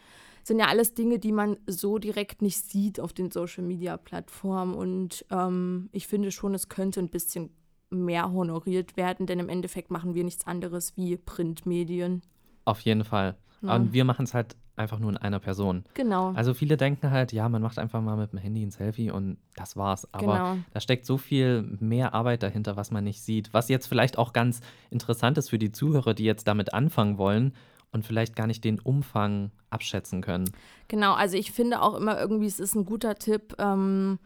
sind 0.47 0.59
ja 0.59 0.67
alles 0.67 0.93
Dinge, 0.93 1.19
die 1.19 1.31
man 1.31 1.57
so 1.67 1.97
direkt 1.97 2.41
nicht 2.41 2.57
sieht 2.57 2.99
auf 2.99 3.13
den 3.13 3.31
Social-Media-Plattformen. 3.31 4.73
Und 4.73 5.25
ähm, 5.29 5.89
ich 5.91 6.07
finde 6.07 6.31
schon, 6.31 6.53
es 6.55 6.69
könnte 6.69 6.99
ein 7.01 7.09
bisschen 7.09 7.49
mehr 7.89 8.31
honoriert 8.31 8.97
werden, 8.97 9.27
denn 9.27 9.39
im 9.39 9.49
Endeffekt 9.49 9.91
machen 9.91 10.15
wir 10.15 10.23
nichts 10.23 10.47
anderes 10.47 10.95
wie 10.95 11.17
Printmedien. 11.17 12.21
Auf 12.65 12.79
jeden 12.81 13.03
Fall. 13.03 13.35
Ja. 13.61 13.75
Und 13.75 13.93
wir 13.93 14.05
machen 14.05 14.23
es 14.23 14.33
halt 14.33 14.55
einfach 14.75 14.99
nur 14.99 15.09
in 15.09 15.17
einer 15.17 15.39
Person. 15.39 15.83
Genau. 15.95 16.31
Also 16.33 16.53
viele 16.53 16.77
denken 16.77 17.09
halt, 17.09 17.33
ja, 17.33 17.49
man 17.49 17.61
macht 17.61 17.79
einfach 17.79 18.01
mal 18.01 18.15
mit 18.15 18.31
dem 18.31 18.39
Handy 18.39 18.63
ein 18.63 18.71
Selfie 18.71 19.09
und 19.09 19.37
das 19.55 19.75
war's. 19.75 20.07
Aber 20.13 20.33
genau. 20.33 20.57
da 20.71 20.79
steckt 20.79 21.05
so 21.05 21.17
viel 21.17 21.63
mehr 21.79 22.13
Arbeit 22.13 22.43
dahinter, 22.43 22.77
was 22.77 22.91
man 22.91 23.03
nicht 23.03 23.21
sieht. 23.21 23.53
Was 23.53 23.69
jetzt 23.69 23.87
vielleicht 23.87 24.17
auch 24.17 24.33
ganz 24.33 24.61
interessant 24.91 25.37
ist 25.37 25.49
für 25.49 25.57
die 25.57 25.71
Zuhörer, 25.71 26.13
die 26.13 26.25
jetzt 26.25 26.47
damit 26.47 26.73
anfangen 26.73 27.17
wollen 27.17 27.53
und 27.91 28.05
vielleicht 28.05 28.35
gar 28.35 28.47
nicht 28.47 28.63
den 28.63 28.79
Umfang 28.79 29.51
abschätzen 29.69 30.21
können. 30.21 30.49
Genau, 30.87 31.13
also 31.13 31.37
ich 31.37 31.51
finde 31.51 31.81
auch 31.81 31.95
immer 31.95 32.19
irgendwie, 32.19 32.47
es 32.47 32.59
ist 32.59 32.75
ein 32.75 32.85
guter 32.85 33.15
Tipp, 33.15 33.55
ähm, 33.59 34.19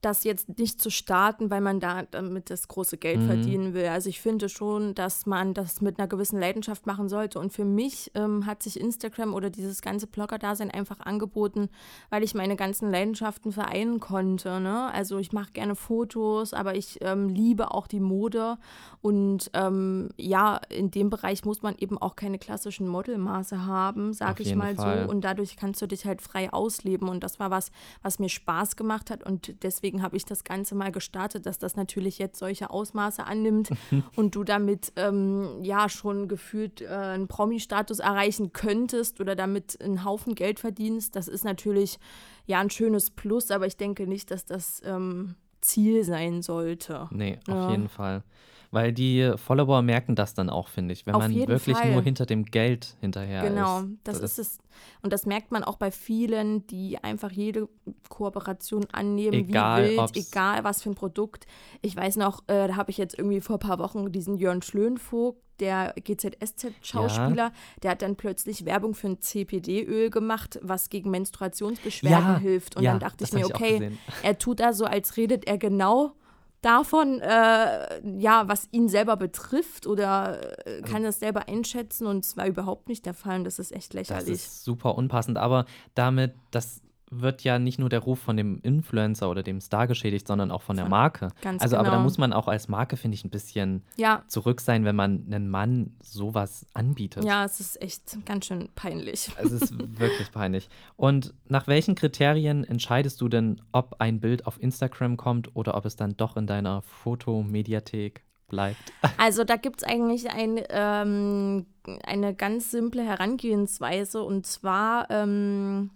das 0.00 0.24
jetzt 0.24 0.58
nicht 0.58 0.80
zu 0.80 0.90
starten, 0.90 1.50
weil 1.50 1.60
man 1.60 1.78
da 1.78 2.04
damit 2.04 2.48
das 2.48 2.68
große 2.68 2.96
Geld 2.96 3.20
mhm. 3.20 3.26
verdienen 3.26 3.74
will. 3.74 3.86
Also 3.86 4.08
ich 4.08 4.20
finde 4.20 4.48
schon, 4.48 4.94
dass 4.94 5.26
man 5.26 5.52
das 5.52 5.80
mit 5.80 5.98
einer 5.98 6.08
gewissen 6.08 6.40
Leidenschaft 6.40 6.86
machen 6.86 7.08
sollte. 7.08 7.38
Und 7.38 7.52
für 7.52 7.64
mich 7.66 8.10
ähm, 8.14 8.46
hat 8.46 8.62
sich 8.62 8.80
Instagram 8.80 9.34
oder 9.34 9.50
dieses 9.50 9.82
ganze 9.82 10.06
Blogger-Dasein 10.06 10.70
einfach 10.70 11.00
angeboten, 11.00 11.68
weil 12.08 12.22
ich 12.22 12.34
meine 12.34 12.56
ganzen 12.56 12.90
Leidenschaften 12.90 13.52
vereinen 13.52 14.00
konnte. 14.00 14.60
Ne? 14.60 14.90
Also 14.92 15.18
ich 15.18 15.32
mache 15.32 15.52
gerne 15.52 15.76
Fotos, 15.76 16.54
aber 16.54 16.74
ich 16.74 16.98
ähm, 17.02 17.28
liebe 17.28 17.72
auch 17.72 17.86
die 17.86 18.00
Mode. 18.00 18.56
Und 19.02 19.50
ähm, 19.52 20.08
ja, 20.16 20.60
in 20.70 20.90
dem 20.90 21.10
Bereich 21.10 21.44
muss 21.44 21.62
man 21.62 21.74
eben 21.76 21.98
auch 21.98 22.16
keine 22.16 22.38
klassischen 22.38 22.88
Modelmaße 22.88 23.66
haben, 23.66 24.14
sage 24.14 24.42
ich 24.42 24.54
mal 24.54 24.76
Fall. 24.76 25.04
so. 25.04 25.10
Und 25.10 25.22
dadurch 25.22 25.56
kannst 25.56 25.82
du 25.82 25.86
dich 25.86 26.06
halt 26.06 26.22
frei 26.22 26.50
ausleben. 26.52 27.08
Und 27.08 27.22
das 27.22 27.38
war 27.38 27.50
was, 27.50 27.70
was 28.02 28.18
mir 28.18 28.30
Spaß 28.30 28.76
gemacht 28.76 29.10
hat. 29.10 29.24
Und 29.24 29.62
deswegen 29.62 29.89
deswegen 29.90 30.02
habe 30.02 30.16
ich 30.16 30.24
das 30.24 30.44
Ganze 30.44 30.74
mal 30.76 30.92
gestartet, 30.92 31.46
dass 31.46 31.58
das 31.58 31.74
natürlich 31.74 32.18
jetzt 32.18 32.38
solche 32.38 32.70
Ausmaße 32.70 33.24
annimmt 33.24 33.70
und 34.16 34.36
du 34.36 34.44
damit 34.44 34.92
ähm, 34.96 35.58
ja 35.62 35.88
schon 35.88 36.28
gefühlt 36.28 36.80
äh, 36.80 36.86
einen 36.86 37.26
Promi-Status 37.26 37.98
erreichen 37.98 38.52
könntest 38.52 39.20
oder 39.20 39.34
damit 39.34 39.80
einen 39.82 40.04
Haufen 40.04 40.36
Geld 40.36 40.60
verdienst. 40.60 41.16
Das 41.16 41.26
ist 41.26 41.44
natürlich 41.44 41.98
ja 42.46 42.60
ein 42.60 42.70
schönes 42.70 43.10
Plus, 43.10 43.50
aber 43.50 43.66
ich 43.66 43.76
denke 43.76 44.06
nicht, 44.06 44.30
dass 44.30 44.44
das 44.44 44.80
ähm, 44.84 45.34
Ziel 45.60 46.04
sein 46.04 46.42
sollte. 46.42 47.08
Nee, 47.10 47.38
auf 47.48 47.54
ja. 47.54 47.70
jeden 47.70 47.88
Fall. 47.88 48.22
Weil 48.72 48.92
die 48.92 49.32
Follower 49.36 49.82
merken 49.82 50.14
das 50.14 50.34
dann 50.34 50.48
auch, 50.48 50.68
finde 50.68 50.92
ich, 50.92 51.04
wenn 51.04 51.14
Auf 51.14 51.22
man 51.22 51.34
wirklich 51.34 51.76
Fall. 51.76 51.92
nur 51.92 52.02
hinter 52.02 52.24
dem 52.24 52.44
Geld 52.44 52.96
hinterher 53.00 53.42
genau, 53.42 53.78
ist. 53.78 53.82
Genau, 53.84 53.96
das, 54.04 54.20
das, 54.20 54.38
ist 54.38 54.38
es. 54.38 54.58
Und 55.02 55.12
das 55.12 55.26
merkt 55.26 55.50
man 55.50 55.64
auch 55.64 55.76
bei 55.76 55.90
vielen, 55.90 56.66
die 56.68 56.98
einfach 57.02 57.32
jede 57.32 57.68
Kooperation 58.08 58.86
annehmen, 58.92 59.34
egal, 59.34 59.90
wie 59.90 59.96
wild, 59.96 60.16
egal 60.16 60.62
was 60.62 60.82
für 60.82 60.90
ein 60.90 60.94
Produkt. 60.94 61.46
Ich 61.82 61.96
weiß 61.96 62.16
noch, 62.16 62.44
äh, 62.46 62.68
da 62.68 62.76
habe 62.76 62.92
ich 62.92 62.98
jetzt 62.98 63.18
irgendwie 63.18 63.40
vor 63.40 63.56
ein 63.56 63.60
paar 63.60 63.80
Wochen 63.80 64.12
diesen 64.12 64.36
Jörn 64.36 64.62
Schlönvogt, 64.62 65.42
der 65.60 65.94
GZSZ-Schauspieler, 66.02 67.36
ja. 67.36 67.52
der 67.82 67.90
hat 67.90 68.02
dann 68.02 68.16
plötzlich 68.16 68.64
Werbung 68.64 68.94
für 68.94 69.08
ein 69.08 69.20
CPD-Öl 69.20 70.10
gemacht, 70.10 70.58
was 70.62 70.88
gegen 70.88 71.10
Menstruationsbeschwerden 71.10 72.34
ja, 72.34 72.38
hilft. 72.38 72.76
Und 72.76 72.82
ja, 72.82 72.92
dann 72.92 73.00
dachte 73.00 73.24
ich 73.24 73.32
mir, 73.32 73.44
okay, 73.46 73.92
er 74.22 74.38
tut 74.38 74.60
da 74.60 74.72
so, 74.72 74.84
als 74.86 75.16
redet 75.16 75.46
er 75.46 75.58
genau 75.58 76.14
davon, 76.62 77.20
äh, 77.20 78.00
ja, 78.18 78.48
was 78.48 78.68
ihn 78.70 78.88
selber 78.88 79.16
betrifft 79.16 79.86
oder 79.86 80.66
äh, 80.66 80.82
kann 80.82 81.02
das 81.02 81.20
selber 81.20 81.48
einschätzen 81.48 82.06
und 82.06 82.24
es 82.24 82.36
war 82.36 82.46
überhaupt 82.46 82.88
nicht 82.88 83.06
der 83.06 83.14
Fall 83.14 83.38
und 83.38 83.44
das 83.44 83.58
ist 83.58 83.72
echt 83.72 83.94
lächerlich. 83.94 84.28
Das 84.28 84.46
ist 84.46 84.64
super 84.64 84.96
unpassend, 84.96 85.38
aber 85.38 85.64
damit, 85.94 86.34
das 86.50 86.82
wird 87.10 87.42
ja 87.42 87.58
nicht 87.58 87.78
nur 87.78 87.88
der 87.88 87.98
Ruf 87.98 88.20
von 88.20 88.36
dem 88.36 88.60
Influencer 88.62 89.28
oder 89.28 89.42
dem 89.42 89.60
Star 89.60 89.88
geschädigt, 89.88 90.28
sondern 90.28 90.50
auch 90.52 90.62
von 90.62 90.76
der 90.76 90.88
Marke. 90.88 91.28
Ganz 91.42 91.60
also, 91.60 91.74
genau. 91.74 91.80
aber 91.80 91.90
da 91.90 91.96
genau. 91.96 92.04
muss 92.04 92.18
man 92.18 92.32
auch 92.32 92.46
als 92.46 92.68
Marke, 92.68 92.96
finde 92.96 93.16
ich, 93.16 93.24
ein 93.24 93.30
bisschen 93.30 93.82
ja. 93.96 94.22
zurück 94.28 94.60
sein, 94.60 94.84
wenn 94.84 94.94
man 94.94 95.24
einen 95.26 95.48
Mann 95.48 95.96
sowas 96.02 96.66
anbietet. 96.72 97.24
Ja, 97.24 97.44
es 97.44 97.58
ist 97.58 97.82
echt 97.82 98.24
ganz 98.24 98.46
schön 98.46 98.68
peinlich. 98.74 99.30
Es 99.40 99.52
ist 99.52 99.98
wirklich 99.98 100.30
peinlich. 100.32 100.68
Und 100.96 101.34
nach 101.48 101.66
welchen 101.66 101.94
Kriterien 101.94 102.62
entscheidest 102.62 103.20
du 103.20 103.28
denn, 103.28 103.60
ob 103.72 103.96
ein 103.98 104.20
Bild 104.20 104.46
auf 104.46 104.62
Instagram 104.62 105.16
kommt 105.16 105.56
oder 105.56 105.74
ob 105.76 105.86
es 105.86 105.96
dann 105.96 106.16
doch 106.16 106.36
in 106.36 106.46
deiner 106.46 106.82
Fotomediathek 106.82 108.22
bleibt? 108.48 108.78
Also 109.16 109.44
da 109.44 109.56
gibt 109.56 109.82
es 109.82 109.88
eigentlich 109.88 110.30
ein, 110.30 110.60
ähm, 110.68 111.66
eine 112.04 112.34
ganz 112.34 112.70
simple 112.70 113.02
Herangehensweise 113.02 114.22
und 114.22 114.46
zwar 114.46 115.10
ähm, 115.10 115.90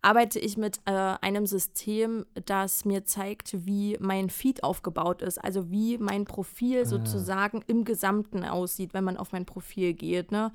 arbeite 0.00 0.38
ich 0.38 0.56
mit 0.56 0.80
äh, 0.84 0.92
einem 0.92 1.46
System, 1.46 2.24
das 2.46 2.84
mir 2.84 3.04
zeigt, 3.04 3.66
wie 3.66 3.96
mein 4.00 4.30
Feed 4.30 4.62
aufgebaut 4.62 5.22
ist, 5.22 5.38
also 5.38 5.70
wie 5.70 5.98
mein 5.98 6.24
Profil 6.24 6.82
ah. 6.82 6.84
sozusagen 6.84 7.62
im 7.66 7.84
Gesamten 7.84 8.44
aussieht, 8.44 8.94
wenn 8.94 9.04
man 9.04 9.16
auf 9.16 9.32
mein 9.32 9.44
Profil 9.44 9.94
geht. 9.94 10.30
Ne? 10.30 10.52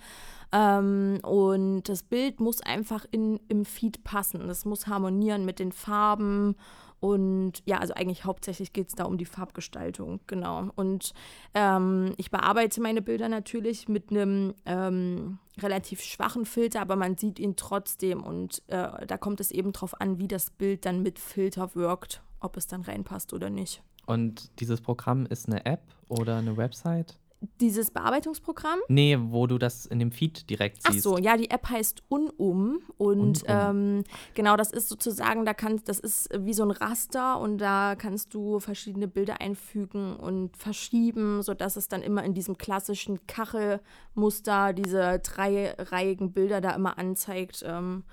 Ähm, 0.51 1.19
und 1.23 1.83
das 1.89 2.03
Bild 2.03 2.39
muss 2.39 2.61
einfach 2.61 3.05
in, 3.11 3.39
im 3.49 3.65
Feed 3.65 4.03
passen. 4.03 4.49
Es 4.49 4.65
muss 4.65 4.87
harmonieren 4.87 5.45
mit 5.45 5.59
den 5.59 5.71
Farben 5.71 6.55
und 7.03 7.61
ja, 7.65 7.79
also 7.79 7.95
eigentlich 7.95 8.23
hauptsächlich 8.23 8.71
geht 8.71 8.87
es 8.87 8.95
da 8.95 9.03
um 9.03 9.17
die 9.17 9.25
Farbgestaltung, 9.25 10.21
genau. 10.25 10.69
Und 10.75 11.11
ähm, 11.53 12.13
ich 12.15 12.31
bearbeite 12.31 12.79
meine 12.79 13.01
Bilder 13.01 13.27
natürlich 13.27 13.89
mit 13.89 14.09
einem 14.09 14.53
ähm, 14.65 15.37
relativ 15.61 16.01
schwachen 16.01 16.45
Filter, 16.45 16.79
aber 16.79 16.95
man 16.95 17.17
sieht 17.17 17.39
ihn 17.39 17.57
trotzdem. 17.57 18.23
Und 18.23 18.63
äh, 18.67 19.05
da 19.05 19.17
kommt 19.17 19.41
es 19.41 19.51
eben 19.51 19.73
drauf 19.73 19.99
an, 19.99 20.17
wie 20.17 20.29
das 20.29 20.49
Bild 20.49 20.85
dann 20.85 21.03
mit 21.03 21.19
Filter 21.19 21.75
wirkt, 21.75 22.23
ob 22.39 22.55
es 22.55 22.67
dann 22.67 22.83
reinpasst 22.83 23.33
oder 23.33 23.49
nicht. 23.49 23.83
Und 24.05 24.57
dieses 24.61 24.79
Programm 24.79 25.25
ist 25.25 25.49
eine 25.49 25.65
App 25.65 25.83
oder 26.07 26.37
eine 26.37 26.55
Website? 26.55 27.19
Dieses 27.59 27.91
Bearbeitungsprogramm? 27.91 28.79
Nee, 28.87 29.17
wo 29.19 29.47
du 29.47 29.57
das 29.57 29.85
in 29.85 29.99
dem 29.99 30.11
Feed 30.11 30.49
direkt 30.49 30.77
siehst. 30.77 30.87
Ach 30.89 31.01
so, 31.01 31.17
ja, 31.17 31.37
die 31.37 31.49
App 31.49 31.69
heißt 31.69 32.03
Unum 32.09 32.79
und 32.97 33.43
Unum. 33.43 33.43
Ähm, 33.47 34.03
genau, 34.33 34.55
das 34.55 34.71
ist 34.71 34.89
sozusagen, 34.89 35.45
da 35.45 35.53
kannst, 35.53 35.89
das 35.89 35.99
ist 35.99 36.29
wie 36.37 36.53
so 36.53 36.63
ein 36.63 36.71
Raster 36.71 37.39
und 37.39 37.57
da 37.57 37.95
kannst 37.97 38.33
du 38.33 38.59
verschiedene 38.59 39.07
Bilder 39.07 39.41
einfügen 39.41 40.15
und 40.15 40.55
verschieben, 40.57 41.41
sodass 41.41 41.75
es 41.75 41.87
dann 41.87 42.01
immer 42.01 42.23
in 42.23 42.33
diesem 42.33 42.57
klassischen 42.57 43.25
Kachelmuster 43.27 44.73
diese 44.73 45.19
dreireihigen 45.19 46.31
Bilder 46.31 46.61
da 46.61 46.71
immer 46.71 46.97
anzeigt. 46.97 47.63
Ähm, 47.65 48.03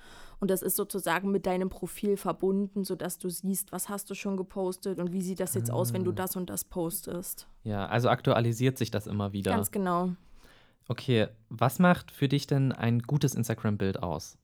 und 0.41 0.49
das 0.49 0.63
ist 0.63 0.75
sozusagen 0.75 1.31
mit 1.31 1.45
deinem 1.45 1.69
Profil 1.69 2.17
verbunden, 2.17 2.83
sodass 2.83 3.19
du 3.19 3.29
siehst, 3.29 3.71
was 3.71 3.89
hast 3.89 4.09
du 4.09 4.15
schon 4.15 4.37
gepostet 4.37 4.97
und 4.97 5.13
wie 5.13 5.21
sieht 5.21 5.39
das 5.39 5.53
jetzt 5.53 5.69
ah. 5.69 5.75
aus, 5.75 5.93
wenn 5.93 6.03
du 6.03 6.11
ah. 6.11 6.15
das 6.15 6.35
und 6.35 6.49
das 6.49 6.65
postest. 6.65 7.47
Ja, 7.63 7.85
also 7.85 8.09
aktualisiert 8.09 8.77
sich 8.77 8.89
das 8.89 9.05
immer 9.05 9.33
wieder. 9.33 9.51
Ganz 9.51 9.69
genau. 9.69 10.15
Okay, 10.87 11.27
was 11.49 11.77
macht 11.77 12.09
für 12.09 12.27
dich 12.27 12.47
denn 12.47 12.71
ein 12.71 13.03
gutes 13.03 13.35
Instagram-Bild 13.35 14.01
aus? 14.01 14.39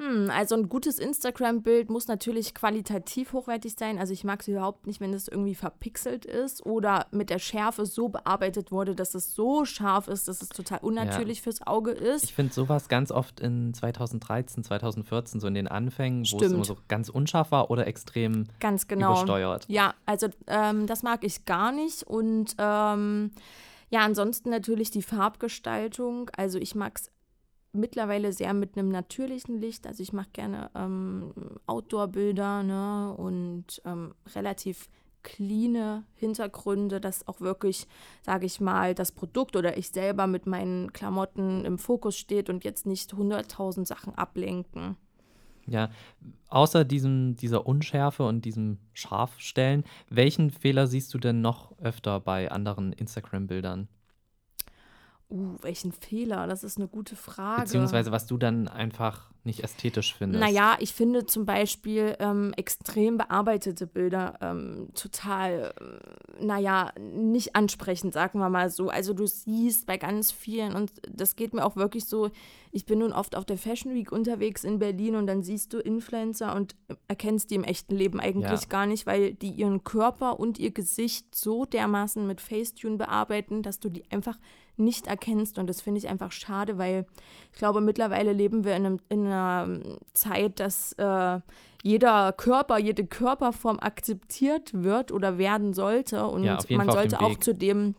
Hm, 0.00 0.30
also 0.30 0.54
ein 0.54 0.70
gutes 0.70 0.98
Instagram-Bild 0.98 1.90
muss 1.90 2.08
natürlich 2.08 2.54
qualitativ 2.54 3.34
hochwertig 3.34 3.74
sein. 3.78 3.98
Also 3.98 4.14
ich 4.14 4.24
mag 4.24 4.40
es 4.40 4.48
überhaupt 4.48 4.86
nicht, 4.86 4.98
wenn 5.00 5.12
es 5.12 5.28
irgendwie 5.28 5.54
verpixelt 5.54 6.24
ist 6.24 6.64
oder 6.64 7.06
mit 7.10 7.28
der 7.28 7.38
Schärfe 7.38 7.84
so 7.84 8.08
bearbeitet 8.08 8.72
wurde, 8.72 8.94
dass 8.94 9.14
es 9.14 9.34
so 9.34 9.66
scharf 9.66 10.08
ist, 10.08 10.26
dass 10.26 10.40
es 10.40 10.48
total 10.48 10.78
unnatürlich 10.78 11.38
ja. 11.38 11.42
fürs 11.42 11.66
Auge 11.66 11.90
ist. 11.90 12.24
Ich 12.24 12.32
finde 12.32 12.54
sowas 12.54 12.88
ganz 12.88 13.12
oft 13.12 13.40
in 13.40 13.74
2013, 13.74 14.64
2014, 14.64 15.38
so 15.38 15.46
in 15.46 15.54
den 15.54 15.68
Anfängen, 15.68 16.24
wo 16.32 16.38
es 16.38 16.50
immer 16.50 16.64
so 16.64 16.78
ganz 16.88 17.10
unscharf 17.10 17.50
war 17.50 17.70
oder 17.70 17.86
extrem 17.86 18.46
ganz 18.58 18.88
genau. 18.88 19.12
übersteuert. 19.12 19.66
Ja, 19.68 19.94
also 20.06 20.28
ähm, 20.46 20.86
das 20.86 21.02
mag 21.02 21.24
ich 21.24 21.44
gar 21.44 21.72
nicht 21.72 22.04
und 22.04 22.54
ähm, 22.56 23.32
ja, 23.90 24.00
ansonsten 24.00 24.48
natürlich 24.48 24.90
die 24.90 25.02
Farbgestaltung. 25.02 26.30
Also 26.36 26.58
ich 26.58 26.74
mag 26.74 26.96
es 26.96 27.10
mittlerweile 27.72 28.32
sehr 28.32 28.54
mit 28.54 28.76
einem 28.76 28.88
natürlichen 28.88 29.60
Licht. 29.60 29.86
Also 29.86 30.02
ich 30.02 30.12
mache 30.12 30.30
gerne 30.32 30.70
ähm, 30.74 31.32
Outdoor-Bilder 31.66 32.62
ne? 32.62 33.14
und 33.16 33.82
ähm, 33.84 34.14
relativ 34.34 34.88
cleane 35.22 36.04
Hintergründe, 36.14 37.00
dass 37.00 37.28
auch 37.28 37.40
wirklich, 37.40 37.86
sage 38.22 38.46
ich 38.46 38.60
mal, 38.60 38.94
das 38.94 39.12
Produkt 39.12 39.56
oder 39.56 39.76
ich 39.76 39.90
selber 39.90 40.26
mit 40.26 40.46
meinen 40.46 40.92
Klamotten 40.92 41.64
im 41.64 41.78
Fokus 41.78 42.16
steht 42.16 42.48
und 42.48 42.64
jetzt 42.64 42.86
nicht 42.86 43.12
hunderttausend 43.12 43.86
Sachen 43.86 44.14
ablenken. 44.14 44.96
Ja, 45.66 45.90
außer 46.48 46.84
diesem, 46.84 47.36
dieser 47.36 47.66
Unschärfe 47.66 48.26
und 48.26 48.44
diesem 48.44 48.78
Scharfstellen, 48.92 49.84
welchen 50.08 50.50
Fehler 50.50 50.86
siehst 50.86 51.12
du 51.14 51.18
denn 51.18 51.42
noch 51.42 51.78
öfter 51.78 52.18
bei 52.18 52.50
anderen 52.50 52.92
Instagram-Bildern? 52.92 53.88
Uh, 55.30 55.56
welchen 55.62 55.92
Fehler? 55.92 56.46
Das 56.46 56.64
ist 56.64 56.76
eine 56.76 56.88
gute 56.88 57.14
Frage. 57.14 57.62
Beziehungsweise 57.62 58.10
was 58.10 58.26
du 58.26 58.36
dann 58.36 58.66
einfach 58.66 59.30
nicht 59.44 59.60
ästhetisch 59.60 60.14
findest. 60.14 60.40
Naja, 60.40 60.76
ich 60.80 60.92
finde 60.92 61.24
zum 61.26 61.46
Beispiel 61.46 62.16
ähm, 62.18 62.52
extrem 62.56 63.16
bearbeitete 63.16 63.86
Bilder 63.86 64.38
ähm, 64.40 64.88
total, 64.94 65.72
äh, 65.80 66.44
naja, 66.44 66.92
nicht 66.98 67.56
ansprechend, 67.56 68.12
sagen 68.12 68.38
wir 68.38 68.50
mal 68.50 68.70
so. 68.70 68.88
Also 68.88 69.14
du 69.14 69.26
siehst 69.26 69.86
bei 69.86 69.96
ganz 69.96 70.30
vielen, 70.30 70.74
und 70.74 70.92
das 71.08 71.36
geht 71.36 71.54
mir 71.54 71.64
auch 71.64 71.76
wirklich 71.76 72.04
so, 72.04 72.30
ich 72.70 72.84
bin 72.84 73.00
nun 73.00 73.12
oft 73.12 73.34
auf 73.34 73.44
der 73.44 73.56
Fashion 73.56 73.94
Week 73.94 74.12
unterwegs 74.12 74.62
in 74.62 74.78
Berlin 74.78 75.16
und 75.16 75.26
dann 75.26 75.42
siehst 75.42 75.72
du 75.72 75.78
Influencer 75.78 76.54
und 76.54 76.76
erkennst 77.08 77.50
die 77.50 77.56
im 77.56 77.64
echten 77.64 77.96
Leben 77.96 78.20
eigentlich 78.20 78.62
ja. 78.62 78.68
gar 78.68 78.86
nicht, 78.86 79.06
weil 79.06 79.34
die 79.34 79.50
ihren 79.50 79.84
Körper 79.84 80.38
und 80.38 80.58
ihr 80.58 80.70
Gesicht 80.70 81.34
so 81.34 81.64
dermaßen 81.64 82.26
mit 82.26 82.40
Facetune 82.40 82.96
bearbeiten, 82.96 83.62
dass 83.62 83.80
du 83.80 83.88
die 83.88 84.04
einfach 84.10 84.38
nicht 84.80 85.06
erkennst. 85.06 85.58
Und 85.58 85.68
das 85.68 85.80
finde 85.80 85.98
ich 85.98 86.08
einfach 86.08 86.32
schade, 86.32 86.78
weil 86.78 87.06
ich 87.52 87.58
glaube, 87.58 87.80
mittlerweile 87.80 88.32
leben 88.32 88.64
wir 88.64 88.74
in, 88.74 88.86
einem, 88.86 89.00
in 89.08 89.26
einer 89.30 89.80
Zeit, 90.12 90.60
dass 90.60 90.92
äh, 90.94 91.40
jeder 91.82 92.32
Körper, 92.32 92.78
jede 92.78 93.06
Körperform 93.06 93.78
akzeptiert 93.80 94.70
wird 94.72 95.12
oder 95.12 95.38
werden 95.38 95.72
sollte. 95.72 96.26
Und 96.26 96.44
ja, 96.44 96.58
man 96.70 96.90
sollte 96.90 97.20
auch 97.20 97.38
zu 97.38 97.54
dem 97.54 97.94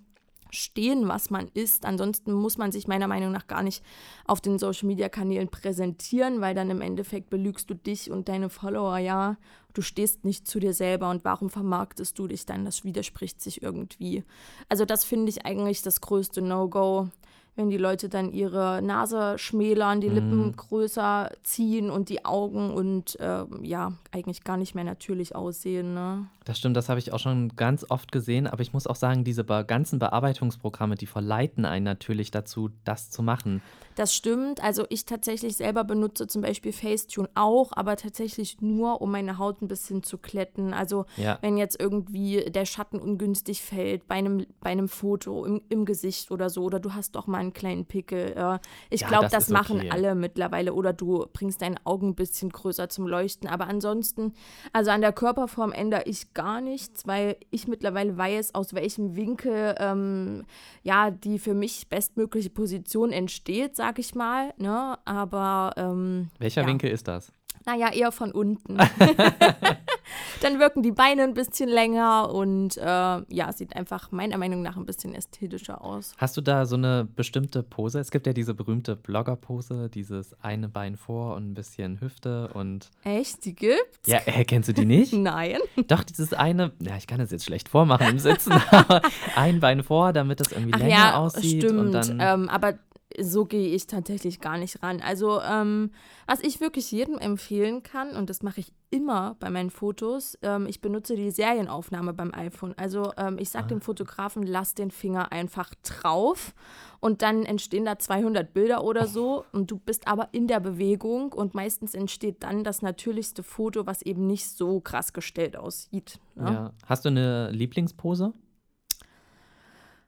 stehen, 0.54 1.08
was 1.08 1.30
man 1.30 1.50
ist. 1.54 1.86
Ansonsten 1.86 2.34
muss 2.34 2.58
man 2.58 2.72
sich 2.72 2.88
meiner 2.88 3.08
Meinung 3.08 3.32
nach 3.32 3.48
gar 3.48 3.64
nicht 3.64 3.84
auf 4.26 4.42
den 4.42 4.60
Social-Media-Kanälen 4.60 5.48
präsentieren, 5.48 6.42
weil 6.42 6.54
dann 6.54 6.70
im 6.70 6.82
Endeffekt 6.82 7.30
belügst 7.30 7.70
du 7.70 7.74
dich 7.74 8.12
und 8.12 8.30
deine 8.30 8.50
Follower, 8.50 8.98
ja. 8.98 9.38
Du 9.74 9.82
stehst 9.82 10.26
nicht 10.26 10.48
zu 10.48 10.60
dir 10.60 10.74
selber 10.74 11.10
und 11.10 11.24
warum 11.24 11.50
vermarktest 11.50 12.20
du 12.20 12.28
dich 12.28 12.46
dann? 12.46 12.66
Das 12.66 12.84
widerspricht 12.84 13.42
sich 13.42 13.64
irgendwie. 13.64 14.26
Also 14.68 14.84
das 14.84 15.06
finde 15.06 15.30
ich 15.30 15.46
eigentlich 15.46 15.82
das 15.82 16.02
größte 16.02 16.42
No-Go 16.42 17.08
wenn 17.56 17.70
die 17.70 17.78
Leute 17.78 18.08
dann 18.08 18.32
ihre 18.32 18.82
Nase 18.82 19.38
schmälern, 19.38 20.00
die 20.00 20.10
Lippen 20.10 20.48
mhm. 20.48 20.56
größer 20.56 21.32
ziehen 21.44 21.90
und 21.90 22.10
die 22.10 22.24
Augen 22.24 22.72
und 22.72 23.20
äh, 23.20 23.44
ja, 23.62 23.94
eigentlich 24.12 24.44
gar 24.44 24.58
nicht 24.58 24.74
mehr 24.74 24.86
natürlich 24.86 25.36
aussehen. 25.36 25.94
Ne? 25.94 26.28
Das 26.46 26.58
stimmt, 26.58 26.78
das 26.78 26.88
habe 26.88 27.00
ich 27.00 27.12
auch 27.12 27.20
schon 27.20 27.56
ganz 27.56 27.86
oft 27.90 28.12
gesehen, 28.12 28.48
aber 28.48 28.62
ich 28.62 28.74
muss 28.74 28.88
auch 28.88 28.96
sagen, 28.96 29.24
diese 29.24 29.44
ganzen 29.44 30.00
Bearbeitungsprogramme, 30.00 30.96
die 30.96 31.08
verleiten 31.08 31.66
einen 31.66 31.86
natürlich 31.86 32.32
dazu, 32.32 32.70
das 32.86 33.10
zu 33.10 33.22
machen. 33.22 33.62
Das 33.96 34.14
stimmt. 34.16 34.64
Also 34.64 34.86
ich 34.90 35.06
tatsächlich 35.06 35.58
selber 35.58 35.84
benutze 35.84 36.28
zum 36.28 36.42
Beispiel 36.42 36.72
Facetune 36.72 37.30
auch, 37.36 37.72
aber 37.74 37.96
tatsächlich 37.98 38.62
nur, 38.62 39.02
um 39.02 39.12
meine 39.12 39.38
Haut 39.38 39.62
ein 39.62 39.68
bisschen 39.68 40.04
zu 40.04 40.18
kletten. 40.18 40.74
Also 40.74 41.06
ja. 41.18 41.38
wenn 41.42 41.58
jetzt 41.58 41.80
irgendwie 41.80 42.46
der 42.50 42.66
Schatten 42.66 43.00
ungünstig 43.00 43.62
fällt 43.62 44.08
bei 44.08 44.16
einem, 44.16 44.46
bei 44.60 44.70
einem 44.70 44.88
Foto 44.88 45.46
im, 45.46 45.62
im 45.70 45.86
Gesicht 45.86 46.32
oder 46.32 46.50
so, 46.50 46.64
oder 46.64 46.80
du 46.80 46.94
hast 46.94 47.16
doch 47.16 47.28
mal 47.28 47.40
einen 47.40 47.54
kleinen 47.54 47.86
Pickel. 47.86 48.34
Äh, 48.36 48.60
ich 48.90 49.02
ja, 49.02 49.08
glaube, 49.08 49.26
das, 49.26 49.46
das 49.46 49.50
machen 49.50 49.80
okay. 49.80 49.90
alle 49.92 50.16
mittlerweile. 50.16 50.74
Oder 50.74 50.94
du 50.94 51.26
bringst 51.34 51.62
deine 51.62 51.78
Augen 51.84 52.10
ein 52.10 52.16
bisschen 52.16 52.50
größer 52.50 52.90
zum 52.90 53.08
Leuchten. 53.08 53.50
Aber 53.50 53.68
ansonsten, 53.68 54.34
also 54.74 54.92
an 54.92 55.02
der 55.02 55.14
Körperform 55.14 55.72
ändere 55.72 56.04
ich 56.06 56.34
gar 56.34 56.62
nichts, 56.62 57.06
weil 57.08 57.38
ich 57.50 57.68
mittlerweile 57.68 58.18
weiß, 58.18 58.56
aus 58.56 58.74
welchem 58.74 59.16
Winkel 59.16 59.76
ähm, 59.80 60.46
ja 60.84 61.12
die 61.12 61.40
für 61.40 61.54
mich 61.54 61.90
bestmögliche 61.90 62.50
Position 62.50 63.12
entsteht 63.12 63.76
sag 63.82 63.98
ich 63.98 64.14
mal. 64.14 64.54
Ne? 64.58 64.98
Aber. 65.06 65.74
Ähm, 65.76 66.30
Welcher 66.38 66.62
ja. 66.62 66.68
Winkel 66.68 66.92
ist 66.92 67.08
das? 67.08 67.34
Naja, 67.66 67.92
eher 67.94 68.12
von 68.12 68.32
unten. 68.32 68.78
Dann 70.42 70.60
wirken 70.60 70.82
die 70.82 70.92
Beine 70.92 71.24
ein 71.24 71.36
bisschen 71.36 71.70
länger 71.70 72.34
und 72.34 72.76
äh, 72.78 72.84
ja, 72.84 73.52
sieht 73.54 73.76
einfach 73.76 74.12
meiner 74.12 74.38
Meinung 74.38 74.64
nach 74.64 74.78
ein 74.78 74.86
bisschen 74.86 75.14
ästhetischer 75.14 75.84
aus. 75.84 76.14
Hast 76.18 76.36
du 76.38 76.42
da 76.42 76.66
so 76.66 76.76
eine 76.76 77.06
bestimmte 77.06 77.62
Pose? 77.62 78.00
Es 78.00 78.10
gibt 78.10 78.26
ja 78.26 78.34
diese 78.34 78.56
berühmte 78.56 78.96
Blogger-Pose, 78.96 79.90
dieses 79.90 80.36
eine 80.42 80.70
Bein 80.70 80.98
vor 80.98 81.36
und 81.36 81.52
ein 81.52 81.54
bisschen 81.54 82.02
Hüfte 82.02 82.50
und. 82.54 82.90
Echt? 83.04 83.46
Die 83.46 83.54
gibt's? 83.54 84.08
Ja, 84.08 84.20
äh, 84.26 84.44
kennst 84.44 84.70
du 84.70 84.74
die 84.74 84.86
nicht? 84.86 85.14
Nein. 85.14 85.60
Doch, 85.88 86.04
dieses 86.04 86.34
eine, 86.34 86.72
ja, 86.82 86.98
ich 86.98 87.06
kann 87.06 87.20
das 87.20 87.30
jetzt 87.30 87.46
schlecht 87.46 87.70
vormachen 87.70 88.08
im 88.08 88.20
Sitzen, 88.20 88.54
aber 88.72 89.04
ein 89.36 89.60
Bein 89.60 89.84
vor, 89.84 90.14
damit 90.14 90.40
das 90.40 90.52
irgendwie 90.52 90.74
Ach 90.74 90.80
länger 90.80 90.92
ja, 90.92 91.18
aussieht. 91.18 91.64
Stimmt, 91.64 91.80
und 91.80 91.92
dann 91.92 92.18
ähm, 92.20 92.50
aber 92.50 92.74
so 93.20 93.46
gehe 93.46 93.74
ich 93.76 93.88
tatsächlich 93.88 94.40
gar 94.40 94.58
nicht 94.58 94.82
ran. 94.84 95.02
Also, 95.02 95.42
ähm, 95.42 95.92
was 96.28 96.42
ich 96.42 96.62
wirklich 96.62 96.92
jedem 96.92 97.18
empfehlen 97.18 97.84
kann, 97.84 98.16
und 98.16 98.30
das 98.30 98.44
mache 98.44 98.60
ich 98.60 98.74
immer 98.90 99.36
bei 99.40 99.50
meinen 99.50 99.70
Fotos, 99.70 100.38
ähm, 100.42 100.66
ich 100.68 100.82
benutze 100.82 101.16
die 101.16 101.32
Serienaufnahme 101.32 102.14
beim 102.14 102.34
iPhone. 102.34 102.74
Also, 102.78 103.14
ähm, 103.18 103.38
ich 103.40 103.50
sage 103.50 103.66
ah. 103.66 103.68
dem 103.70 103.82
Fotografen, 103.82 104.44
lass 104.44 104.74
den 104.74 104.92
Finger 104.92 105.32
einfach 105.32 105.74
drauf 105.84 106.54
und 107.00 107.22
dann 107.22 107.46
entstehen 107.46 107.86
da 107.86 107.98
200 107.98 108.54
Bilder 108.54 108.84
oder 108.84 109.08
so 109.08 109.46
und 109.52 109.72
du 109.72 109.78
bist 109.78 110.08
aber 110.08 110.30
in 110.32 110.48
der 110.48 110.60
Bewegung 110.60 111.34
und 111.34 111.54
meistens 111.54 111.96
entsteht 111.96 112.44
dann 112.44 112.64
das 112.64 112.82
natürlichste 112.82 113.44
Foto, 113.44 113.86
was 113.86 114.02
eben 114.02 114.28
nicht 114.28 114.48
so 114.48 114.80
krass 114.80 115.14
gestellt 115.14 115.58
aussieht. 115.58 116.20
Ne? 116.36 116.52
Ja. 116.52 116.74
Hast 116.86 117.06
du 117.06 117.10
eine 117.10 117.52
Lieblingspose? 117.52 118.34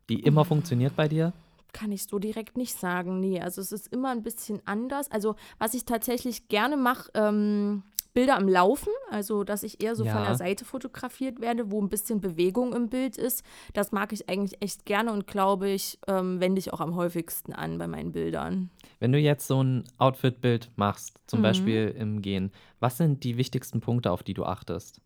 Die 0.09 0.19
immer 0.19 0.45
funktioniert 0.45 0.95
bei 0.95 1.07
dir? 1.07 1.33
Kann 1.73 1.91
ich 1.91 2.05
so 2.05 2.19
direkt 2.19 2.57
nicht 2.57 2.79
sagen. 2.79 3.19
Nee, 3.19 3.41
also 3.41 3.61
es 3.61 3.71
ist 3.71 3.87
immer 3.91 4.11
ein 4.11 4.23
bisschen 4.23 4.61
anders. 4.65 5.11
Also 5.11 5.35
was 5.59 5.73
ich 5.73 5.85
tatsächlich 5.85 6.47
gerne 6.47 6.77
mache, 6.77 7.11
ähm, 7.15 7.83
Bilder 8.13 8.37
am 8.37 8.47
Laufen, 8.47 8.93
also 9.09 9.43
dass 9.43 9.63
ich 9.63 9.83
eher 9.83 9.95
so 9.95 10.05
ja. 10.05 10.13
von 10.13 10.23
der 10.23 10.35
Seite 10.35 10.65
fotografiert 10.65 11.41
werde, 11.41 11.71
wo 11.71 11.81
ein 11.81 11.89
bisschen 11.89 12.21
Bewegung 12.21 12.73
im 12.73 12.89
Bild 12.89 13.17
ist. 13.17 13.43
Das 13.73 13.91
mag 13.91 14.13
ich 14.13 14.29
eigentlich 14.29 14.61
echt 14.61 14.85
gerne 14.85 15.11
und 15.11 15.25
glaube 15.25 15.69
ich, 15.69 15.97
ähm, 16.07 16.39
wende 16.39 16.59
ich 16.59 16.71
auch 16.71 16.79
am 16.79 16.95
häufigsten 16.95 17.53
an 17.53 17.79
bei 17.79 17.87
meinen 17.87 18.11
Bildern. 18.11 18.69
Wenn 18.99 19.11
du 19.11 19.17
jetzt 19.17 19.47
so 19.47 19.63
ein 19.63 19.83
Outfit-Bild 19.97 20.69
machst, 20.75 21.19
zum 21.25 21.39
mhm. 21.39 21.43
Beispiel 21.43 21.95
im 21.97 22.21
Gehen, 22.21 22.51
was 22.79 22.97
sind 22.97 23.23
die 23.23 23.37
wichtigsten 23.37 23.81
Punkte, 23.81 24.11
auf 24.11 24.21
die 24.21 24.35
du 24.35 24.45
achtest? 24.45 25.01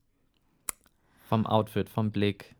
Vom 1.29 1.45
Outfit, 1.45 1.89
vom 1.89 2.11
Blick? 2.11 2.55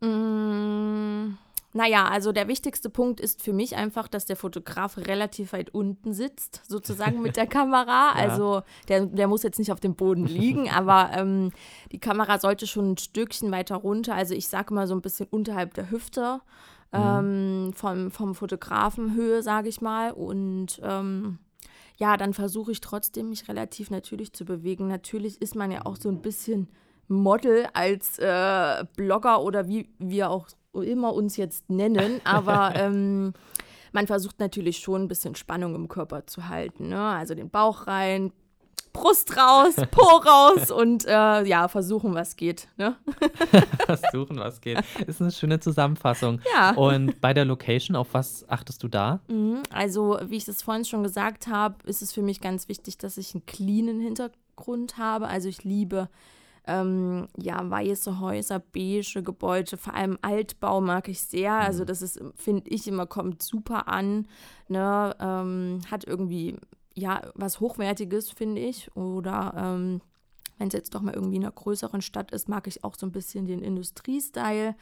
Mmh. 0.00 1.36
Naja, 1.76 2.06
also 2.06 2.30
der 2.30 2.46
wichtigste 2.46 2.88
Punkt 2.88 3.20
ist 3.20 3.42
für 3.42 3.52
mich 3.52 3.74
einfach, 3.74 4.06
dass 4.06 4.26
der 4.26 4.36
Fotograf 4.36 4.96
relativ 4.96 5.52
weit 5.52 5.74
unten 5.74 6.14
sitzt, 6.14 6.62
sozusagen 6.68 7.20
mit 7.20 7.36
der 7.36 7.46
Kamera. 7.48 8.12
ja. 8.16 8.30
Also 8.30 8.62
der, 8.88 9.06
der 9.06 9.26
muss 9.26 9.42
jetzt 9.42 9.58
nicht 9.58 9.72
auf 9.72 9.80
dem 9.80 9.96
Boden 9.96 10.24
liegen, 10.24 10.70
aber 10.70 11.10
ähm, 11.16 11.50
die 11.90 11.98
Kamera 11.98 12.38
sollte 12.38 12.68
schon 12.68 12.92
ein 12.92 12.96
Stückchen 12.96 13.50
weiter 13.50 13.74
runter. 13.74 14.14
Also 14.14 14.34
ich 14.34 14.46
sage 14.46 14.72
mal 14.72 14.86
so 14.86 14.94
ein 14.94 15.02
bisschen 15.02 15.26
unterhalb 15.30 15.74
der 15.74 15.90
Hüfte. 15.90 16.40
Mhm. 16.92 17.00
Ähm, 17.00 17.72
vom, 17.74 18.10
vom 18.12 18.36
Fotografenhöhe, 18.36 19.42
sage 19.42 19.68
ich 19.68 19.80
mal. 19.80 20.12
Und 20.12 20.80
ähm, 20.84 21.40
ja, 21.96 22.16
dann 22.16 22.34
versuche 22.34 22.70
ich 22.70 22.80
trotzdem, 22.80 23.30
mich 23.30 23.48
relativ 23.48 23.90
natürlich 23.90 24.32
zu 24.32 24.44
bewegen. 24.44 24.86
Natürlich 24.86 25.42
ist 25.42 25.56
man 25.56 25.72
ja 25.72 25.86
auch 25.86 25.96
so 25.96 26.08
ein 26.08 26.22
bisschen 26.22 26.68
Model 27.08 27.66
als 27.72 28.20
äh, 28.20 28.84
Blogger 28.96 29.42
oder 29.42 29.66
wie 29.66 29.88
wir 29.98 30.30
auch 30.30 30.46
immer 30.82 31.14
uns 31.14 31.36
jetzt 31.36 31.70
nennen, 31.70 32.20
aber 32.24 32.74
ähm, 32.76 33.32
man 33.92 34.06
versucht 34.06 34.40
natürlich 34.40 34.78
schon 34.78 35.02
ein 35.02 35.08
bisschen 35.08 35.34
Spannung 35.34 35.74
im 35.74 35.88
Körper 35.88 36.26
zu 36.26 36.48
halten. 36.48 36.88
Ne? 36.88 37.00
Also 37.00 37.34
den 37.34 37.48
Bauch 37.48 37.86
rein, 37.86 38.32
Brust 38.94 39.36
raus, 39.36 39.74
Po 39.90 40.02
raus 40.24 40.70
und 40.70 41.04
äh, 41.04 41.44
ja, 41.44 41.68
versuchen, 41.68 42.14
was 42.14 42.36
geht. 42.36 42.68
Ne? 42.76 42.96
versuchen, 43.86 44.38
was 44.38 44.60
geht. 44.60 44.78
Ist 45.06 45.20
eine 45.20 45.32
schöne 45.32 45.58
Zusammenfassung. 45.58 46.40
Ja. 46.54 46.74
Und 46.74 47.20
bei 47.20 47.34
der 47.34 47.44
Location, 47.44 47.96
auf 47.96 48.08
was 48.12 48.48
achtest 48.48 48.82
du 48.84 48.88
da? 48.88 49.20
Mhm, 49.28 49.64
also, 49.70 50.18
wie 50.28 50.36
ich 50.36 50.44
das 50.44 50.62
vorhin 50.62 50.84
schon 50.84 51.02
gesagt 51.02 51.48
habe, 51.48 51.74
ist 51.86 52.02
es 52.02 52.12
für 52.12 52.22
mich 52.22 52.40
ganz 52.40 52.68
wichtig, 52.68 52.96
dass 52.96 53.18
ich 53.18 53.34
einen 53.34 53.44
cleanen 53.46 54.00
Hintergrund 54.00 54.96
habe. 54.96 55.26
Also, 55.26 55.48
ich 55.48 55.64
liebe 55.64 56.08
ähm, 56.66 57.28
ja, 57.36 57.68
weiße 57.68 58.20
Häuser, 58.20 58.58
beige 58.58 59.22
Gebäude, 59.22 59.76
vor 59.76 59.94
allem 59.94 60.18
Altbau 60.22 60.80
mag 60.80 61.08
ich 61.08 61.20
sehr. 61.20 61.52
Also 61.52 61.82
mhm. 61.82 61.86
das 61.86 62.02
ist, 62.02 62.22
finde 62.36 62.70
ich, 62.70 62.88
immer 62.88 63.06
kommt 63.06 63.42
super 63.42 63.88
an. 63.88 64.26
Ne? 64.68 65.14
Ähm, 65.20 65.80
hat 65.90 66.04
irgendwie, 66.04 66.56
ja, 66.94 67.22
was 67.34 67.60
Hochwertiges, 67.60 68.30
finde 68.30 68.62
ich. 68.62 68.94
Oder 68.96 69.54
ähm, 69.56 70.00
wenn 70.58 70.68
es 70.68 70.74
jetzt 70.74 70.94
doch 70.94 71.02
mal 71.02 71.14
irgendwie 71.14 71.36
in 71.36 71.42
einer 71.42 71.52
größeren 71.52 72.00
Stadt 72.00 72.30
ist, 72.30 72.48
mag 72.48 72.66
ich 72.66 72.84
auch 72.84 72.94
so 72.94 73.06
ein 73.06 73.12
bisschen 73.12 73.46
den 73.46 73.60
Industriestyle. 73.60 74.74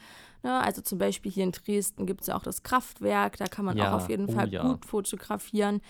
Ne? 0.43 0.61
Also 0.61 0.81
zum 0.81 0.99
Beispiel 0.99 1.31
hier 1.31 1.43
in 1.43 1.51
Dresden 1.51 2.05
gibt 2.05 2.21
es 2.21 2.27
ja 2.27 2.35
auch 2.35 2.43
das 2.43 2.63
Kraftwerk, 2.63 3.37
da 3.37 3.47
kann 3.47 3.65
man 3.65 3.77
ja, 3.77 3.89
auch 3.89 4.03
auf 4.03 4.09
jeden 4.09 4.29
oh, 4.29 4.33
Fall 4.33 4.49
ja. 4.49 4.63
gut 4.63 4.85
fotografieren. 4.85 5.81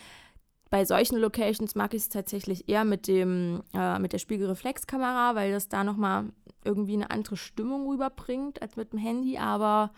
Bei 0.73 0.85
solchen 0.85 1.19
Locations 1.19 1.75
mag 1.75 1.93
ich 1.93 2.01
es 2.01 2.09
tatsächlich 2.09 2.67
eher 2.67 2.83
mit, 2.83 3.07
dem, 3.07 3.61
äh, 3.75 3.99
mit 3.99 4.11
der 4.11 4.17
Spiegelreflexkamera, 4.17 5.35
weil 5.35 5.51
das 5.51 5.69
da 5.69 5.83
nochmal 5.83 6.25
irgendwie 6.65 6.95
eine 6.95 7.11
andere 7.11 7.37
Stimmung 7.37 7.87
rüberbringt 7.87 8.59
als 8.59 8.75
mit 8.75 8.91
dem 8.91 8.97
Handy. 8.97 9.37
Aber 9.37 9.91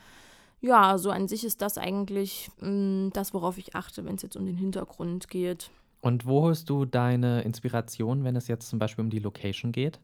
ja, 0.60 0.98
so 0.98 1.12
an 1.12 1.30
sich 1.30 1.46
ist 1.46 1.62
das 1.62 1.78
eigentlich 1.78 2.50
mh, 2.60 2.70
mm, 2.70 3.10
das, 3.14 3.34
worauf 3.34 3.58
ich 3.58 3.74
achte, 3.74 4.04
wenn 4.04 4.16
es 4.16 4.22
jetzt 4.22 4.36
um 4.36 4.46
den 4.46 4.58
Hintergrund 4.58 5.30
geht. 5.30 5.72
Und 6.02 6.26
wo 6.26 6.42
holst 6.42 6.70
du 6.70 6.84
deine 6.84 7.44
Inspiration, 7.44 8.26
wenn 8.26 8.36
es 8.36 8.50
jetzt 8.50 8.68
zum 8.68 8.78
Beispiel 8.78 9.06
um 9.06 9.10
die 9.10 9.20
Location 9.20 9.72
geht? 9.72 10.02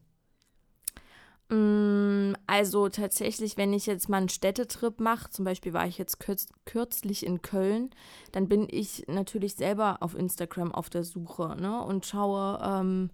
Mm, 1.52 2.32
also 2.46 2.88
tatsächlich, 2.88 3.58
wenn 3.58 3.74
ich 3.74 3.84
jetzt 3.84 4.08
mal 4.08 4.16
einen 4.16 4.30
Städtetrip 4.30 5.00
mache, 5.00 5.28
zum 5.28 5.44
Beispiel 5.44 5.74
war 5.74 5.86
ich 5.86 5.98
jetzt 5.98 6.18
kürz 6.18 6.46
kürzlich 6.64 7.26
in 7.26 7.42
Köln, 7.42 7.90
dann 8.32 8.48
bin 8.48 8.66
ich 8.70 9.04
natürlich 9.06 9.54
selber 9.54 9.98
auf 10.00 10.14
Instagram 10.14 10.72
auf 10.72 10.88
der 10.88 11.04
Suche 11.04 11.54
ne, 11.60 11.82
und 11.82 12.06
schaue, 12.06 12.58
ähm, 12.64 13.10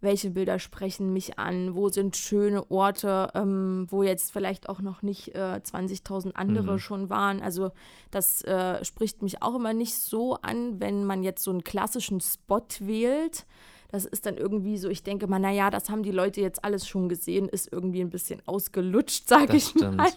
welche 0.00 0.30
Bilder 0.30 0.60
sprechen 0.60 1.12
mich 1.12 1.38
an, 1.38 1.74
wo 1.74 1.88
sind 1.88 2.16
schöne 2.16 2.70
Orte, 2.70 3.30
ähm, 3.34 3.86
wo 3.90 4.04
jetzt 4.04 4.30
vielleicht 4.30 4.68
auch 4.68 4.80
noch 4.80 5.02
nicht 5.02 5.34
äh, 5.34 5.60
20.000 5.62 6.34
andere 6.34 6.74
mhm. 6.74 6.78
schon 6.78 7.10
waren. 7.10 7.42
Also 7.42 7.72
das 8.12 8.42
äh, 8.42 8.84
spricht 8.84 9.20
mich 9.22 9.42
auch 9.42 9.56
immer 9.56 9.74
nicht 9.74 9.96
so 9.96 10.36
an, 10.36 10.80
wenn 10.80 11.04
man 11.04 11.24
jetzt 11.24 11.42
so 11.42 11.50
einen 11.50 11.64
klassischen 11.64 12.20
Spot 12.20 12.64
wählt. 12.78 13.46
Das 13.90 14.04
ist 14.04 14.26
dann 14.26 14.36
irgendwie 14.36 14.76
so, 14.78 14.88
ich 14.88 15.02
denke 15.02 15.26
mal, 15.26 15.38
naja, 15.38 15.70
das 15.70 15.90
haben 15.90 16.02
die 16.02 16.12
Leute 16.12 16.40
jetzt 16.40 16.64
alles 16.64 16.86
schon 16.86 17.08
gesehen, 17.08 17.48
ist 17.48 17.72
irgendwie 17.72 18.00
ein 18.00 18.10
bisschen 18.10 18.40
ausgelutscht, 18.46 19.28
sage 19.28 19.56
ich 19.56 19.64
stimmt. 19.64 19.96
mal. 19.96 20.10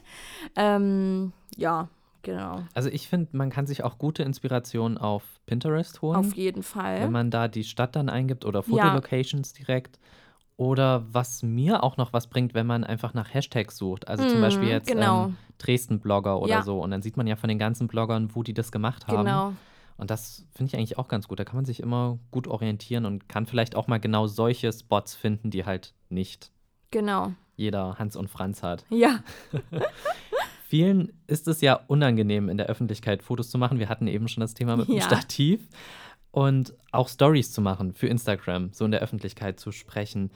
Ähm, 0.56 1.34
ja, 1.58 1.90
Genau. 2.24 2.64
Also 2.74 2.90
ich 2.90 3.10
finde, 3.10 3.36
man 3.36 3.50
kann 3.50 3.68
sich 3.68 3.84
auch 3.84 3.98
gute 3.98 4.24
Inspirationen 4.24 4.98
auf 4.98 5.24
Pinterest 5.46 6.02
holen. 6.02 6.16
Auf 6.16 6.34
jeden 6.36 6.64
Fall. 6.64 7.02
Wenn 7.02 7.12
man 7.12 7.30
da 7.30 7.50
die 7.50 7.66
Stadt 7.66 7.98
dann 7.98 8.08
eingibt 8.10 8.46
oder 8.46 8.64
Fotolocations 8.64 9.54
ja. 9.58 9.66
direkt. 9.66 10.00
Oder 10.56 11.04
was 11.12 11.44
mir 11.44 11.84
auch 11.84 11.98
noch 11.98 12.14
was 12.14 12.28
bringt, 12.28 12.54
wenn 12.54 12.66
man 12.66 12.84
einfach 12.84 13.14
nach 13.14 13.34
Hashtags 13.34 13.76
sucht. 13.76 14.08
Also 14.08 14.24
mm, 14.24 14.30
zum 14.30 14.42
Beispiel 14.42 14.70
jetzt 14.70 14.88
genau. 14.88 15.26
ähm, 15.26 15.38
Dresden-Blogger 15.58 16.40
oder 16.40 16.50
ja. 16.50 16.62
so. 16.62 16.80
Und 16.80 16.92
dann 16.92 17.02
sieht 17.02 17.18
man 17.18 17.28
ja 17.28 17.36
von 17.36 17.50
den 17.50 17.60
ganzen 17.60 17.88
Bloggern, 17.88 18.30
wo 18.34 18.44
die 18.44 18.54
das 18.54 18.72
gemacht 18.72 19.08
haben. 19.08 19.26
Genau. 19.26 19.54
Und 19.98 20.10
das 20.10 20.46
finde 20.54 20.70
ich 20.70 20.78
eigentlich 20.78 20.98
auch 20.98 21.08
ganz 21.08 21.28
gut. 21.28 21.40
Da 21.40 21.46
kann 21.46 21.56
man 21.56 21.66
sich 21.66 21.80
immer 21.80 22.20
gut 22.32 22.48
orientieren 22.48 23.06
und 23.06 23.30
kann 23.30 23.46
vielleicht 23.46 23.76
auch 23.76 23.88
mal 23.88 24.00
genau 24.00 24.28
solche 24.28 24.72
Spots 24.72 25.16
finden, 25.16 25.52
die 25.52 25.66
halt 25.66 25.94
nicht 26.10 26.52
genau. 26.92 27.34
jeder 27.56 27.98
Hans 28.00 28.16
und 28.16 28.30
Franz 28.30 28.64
hat. 28.64 28.86
Ja. 28.90 29.20
Vielen 30.68 31.14
ist 31.28 31.48
es 31.48 31.62
ja 31.62 31.76
unangenehm, 31.88 32.50
in 32.50 32.58
der 32.58 32.66
Öffentlichkeit 32.66 33.22
Fotos 33.22 33.52
zu 33.52 33.58
machen. 33.58 33.78
Wir 33.78 33.90
hatten 33.90 34.08
eben 34.08 34.28
schon 34.28 34.42
das 34.42 34.56
Thema 34.56 34.76
mit 34.76 34.88
dem 34.88 35.02
Stativ. 35.02 35.68
Und 36.32 36.74
auch 36.92 37.10
Stories 37.10 37.52
zu 37.52 37.62
machen 37.62 37.94
für 37.94 38.08
Instagram, 38.08 38.74
so 38.74 38.86
in 38.86 38.92
der 38.92 39.02
Öffentlichkeit 39.02 39.60
zu 39.60 39.72
sprechen. 39.72 40.32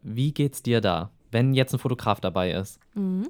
Wie 0.00 0.32
geht's 0.32 0.62
dir 0.62 0.80
da, 0.80 1.10
wenn 1.32 1.54
jetzt 1.54 1.72
ein 1.72 1.78
Fotograf 1.78 2.20
dabei 2.20 2.52
ist? 2.52 2.78
Mhm. 2.94 3.28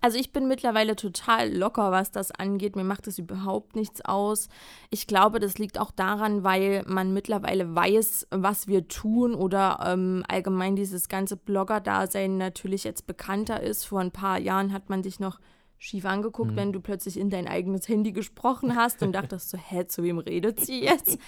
Also 0.00 0.18
ich 0.18 0.32
bin 0.32 0.48
mittlerweile 0.48 0.96
total 0.96 1.54
locker, 1.54 1.92
was 1.92 2.10
das 2.10 2.32
angeht. 2.32 2.74
Mir 2.74 2.82
macht 2.82 3.06
das 3.06 3.18
überhaupt 3.18 3.76
nichts 3.76 4.04
aus. 4.04 4.48
Ich 4.90 5.06
glaube, 5.06 5.38
das 5.38 5.58
liegt 5.58 5.78
auch 5.78 5.92
daran, 5.92 6.42
weil 6.42 6.82
man 6.88 7.12
mittlerweile 7.12 7.72
weiß, 7.72 8.26
was 8.30 8.66
wir 8.66 8.88
tun 8.88 9.34
oder 9.34 9.78
ähm, 9.86 10.24
allgemein 10.26 10.74
dieses 10.74 11.08
ganze 11.08 11.36
Blogger-Dasein 11.36 12.36
natürlich 12.36 12.82
jetzt 12.82 13.06
bekannter 13.06 13.62
ist. 13.62 13.84
Vor 13.84 14.00
ein 14.00 14.10
paar 14.10 14.40
Jahren 14.40 14.72
hat 14.72 14.90
man 14.90 15.04
sich 15.04 15.20
noch 15.20 15.38
schief 15.78 16.04
angeguckt, 16.04 16.52
mhm. 16.52 16.56
wenn 16.56 16.72
du 16.72 16.80
plötzlich 16.80 17.16
in 17.16 17.30
dein 17.30 17.48
eigenes 17.48 17.88
Handy 17.88 18.12
gesprochen 18.12 18.76
hast 18.76 19.02
und 19.02 19.12
dachtest 19.12 19.50
so, 19.50 19.58
hä, 19.58 19.86
zu 19.86 20.04
wem 20.04 20.18
redet 20.18 20.60
sie 20.60 20.80
jetzt? 20.80 21.18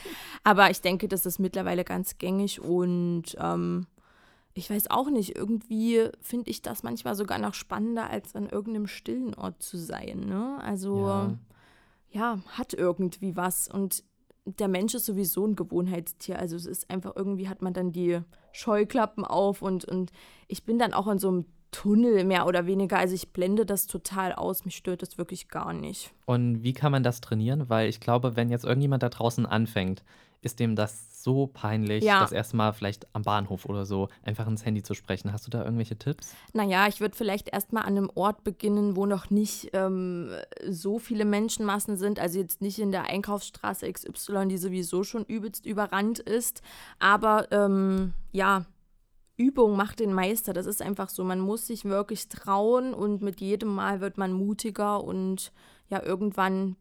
Aber 0.44 0.70
ich 0.70 0.80
denke, 0.80 1.06
das 1.08 1.26
ist 1.26 1.40
mittlerweile 1.40 1.84
ganz 1.84 2.18
gängig 2.18 2.60
und 2.60 3.36
ähm, 3.38 3.86
ich 4.54 4.70
weiß 4.70 4.90
auch 4.90 5.10
nicht, 5.10 5.36
irgendwie 5.36 6.08
finde 6.20 6.50
ich 6.50 6.62
das 6.62 6.82
manchmal 6.84 7.16
sogar 7.16 7.38
noch 7.38 7.54
spannender, 7.54 8.08
als 8.08 8.34
an 8.36 8.48
irgendeinem 8.48 8.86
stillen 8.86 9.34
Ort 9.34 9.62
zu 9.62 9.76
sein. 9.76 10.20
Ne? 10.20 10.58
Also 10.62 11.06
ja. 11.06 11.38
ja, 12.10 12.38
hat 12.56 12.72
irgendwie 12.72 13.36
was 13.36 13.68
und 13.68 14.04
der 14.46 14.68
Mensch 14.68 14.94
ist 14.94 15.06
sowieso 15.06 15.46
ein 15.46 15.56
Gewohnheitstier. 15.56 16.38
Also 16.38 16.54
es 16.54 16.66
ist 16.66 16.90
einfach 16.90 17.12
irgendwie 17.16 17.48
hat 17.48 17.62
man 17.62 17.72
dann 17.72 17.92
die 17.92 18.20
Scheuklappen 18.52 19.24
auf 19.24 19.62
und, 19.62 19.84
und 19.84 20.12
ich 20.48 20.64
bin 20.64 20.78
dann 20.78 20.92
auch 20.92 21.08
in 21.08 21.18
so 21.18 21.28
einem 21.28 21.46
Tunnel 21.70 22.24
mehr 22.24 22.46
oder 22.46 22.66
weniger. 22.66 22.98
Also 22.98 23.14
ich 23.14 23.32
blende 23.32 23.66
das 23.66 23.86
total 23.88 24.32
aus. 24.32 24.64
Mich 24.64 24.76
stört 24.76 25.02
das 25.02 25.18
wirklich 25.18 25.48
gar 25.48 25.72
nicht. 25.72 26.12
Und 26.26 26.62
wie 26.62 26.72
kann 26.72 26.92
man 26.92 27.02
das 27.02 27.20
trainieren? 27.20 27.68
Weil 27.68 27.88
ich 27.88 27.98
glaube, 27.98 28.36
wenn 28.36 28.50
jetzt 28.50 28.64
irgendjemand 28.64 29.02
da 29.02 29.08
draußen 29.08 29.44
anfängt, 29.46 30.04
ist 30.44 30.60
dem 30.60 30.76
das 30.76 31.22
so 31.22 31.46
peinlich, 31.46 32.04
ja. 32.04 32.20
das 32.20 32.32
erste 32.32 32.56
Mal 32.56 32.72
vielleicht 32.72 33.06
am 33.14 33.22
Bahnhof 33.22 33.64
oder 33.64 33.86
so 33.86 34.08
einfach 34.22 34.46
ins 34.46 34.64
Handy 34.64 34.82
zu 34.82 34.94
sprechen. 34.94 35.32
Hast 35.32 35.46
du 35.46 35.50
da 35.50 35.64
irgendwelche 35.64 35.96
Tipps? 35.96 36.34
Naja, 36.52 36.86
ich 36.86 37.00
würde 37.00 37.16
vielleicht 37.16 37.48
erstmal 37.48 37.84
an 37.84 37.96
einem 37.96 38.10
Ort 38.14 38.44
beginnen, 38.44 38.94
wo 38.94 39.06
noch 39.06 39.30
nicht 39.30 39.70
ähm, 39.72 40.30
so 40.68 40.98
viele 40.98 41.24
Menschenmassen 41.24 41.96
sind. 41.96 42.18
Also 42.18 42.38
jetzt 42.38 42.60
nicht 42.60 42.78
in 42.78 42.92
der 42.92 43.04
Einkaufsstraße 43.04 43.90
XY, 43.90 44.48
die 44.48 44.58
sowieso 44.58 45.02
schon 45.02 45.24
übelst 45.24 45.64
überrannt 45.64 46.18
ist. 46.18 46.60
Aber 46.98 47.50
ähm, 47.50 48.12
ja, 48.32 48.66
Übung 49.36 49.76
macht 49.76 50.00
den 50.00 50.12
Meister. 50.12 50.52
Das 50.52 50.66
ist 50.66 50.82
einfach 50.82 51.08
so. 51.08 51.24
Man 51.24 51.40
muss 51.40 51.66
sich 51.66 51.84
wirklich 51.86 52.28
trauen 52.28 52.94
und 52.94 53.22
mit 53.22 53.40
jedem 53.40 53.74
Mal 53.74 54.00
wird 54.00 54.18
man 54.18 54.32
mutiger 54.32 55.02
und 55.02 55.52
ja, 55.88 56.02
irgendwann 56.02 56.76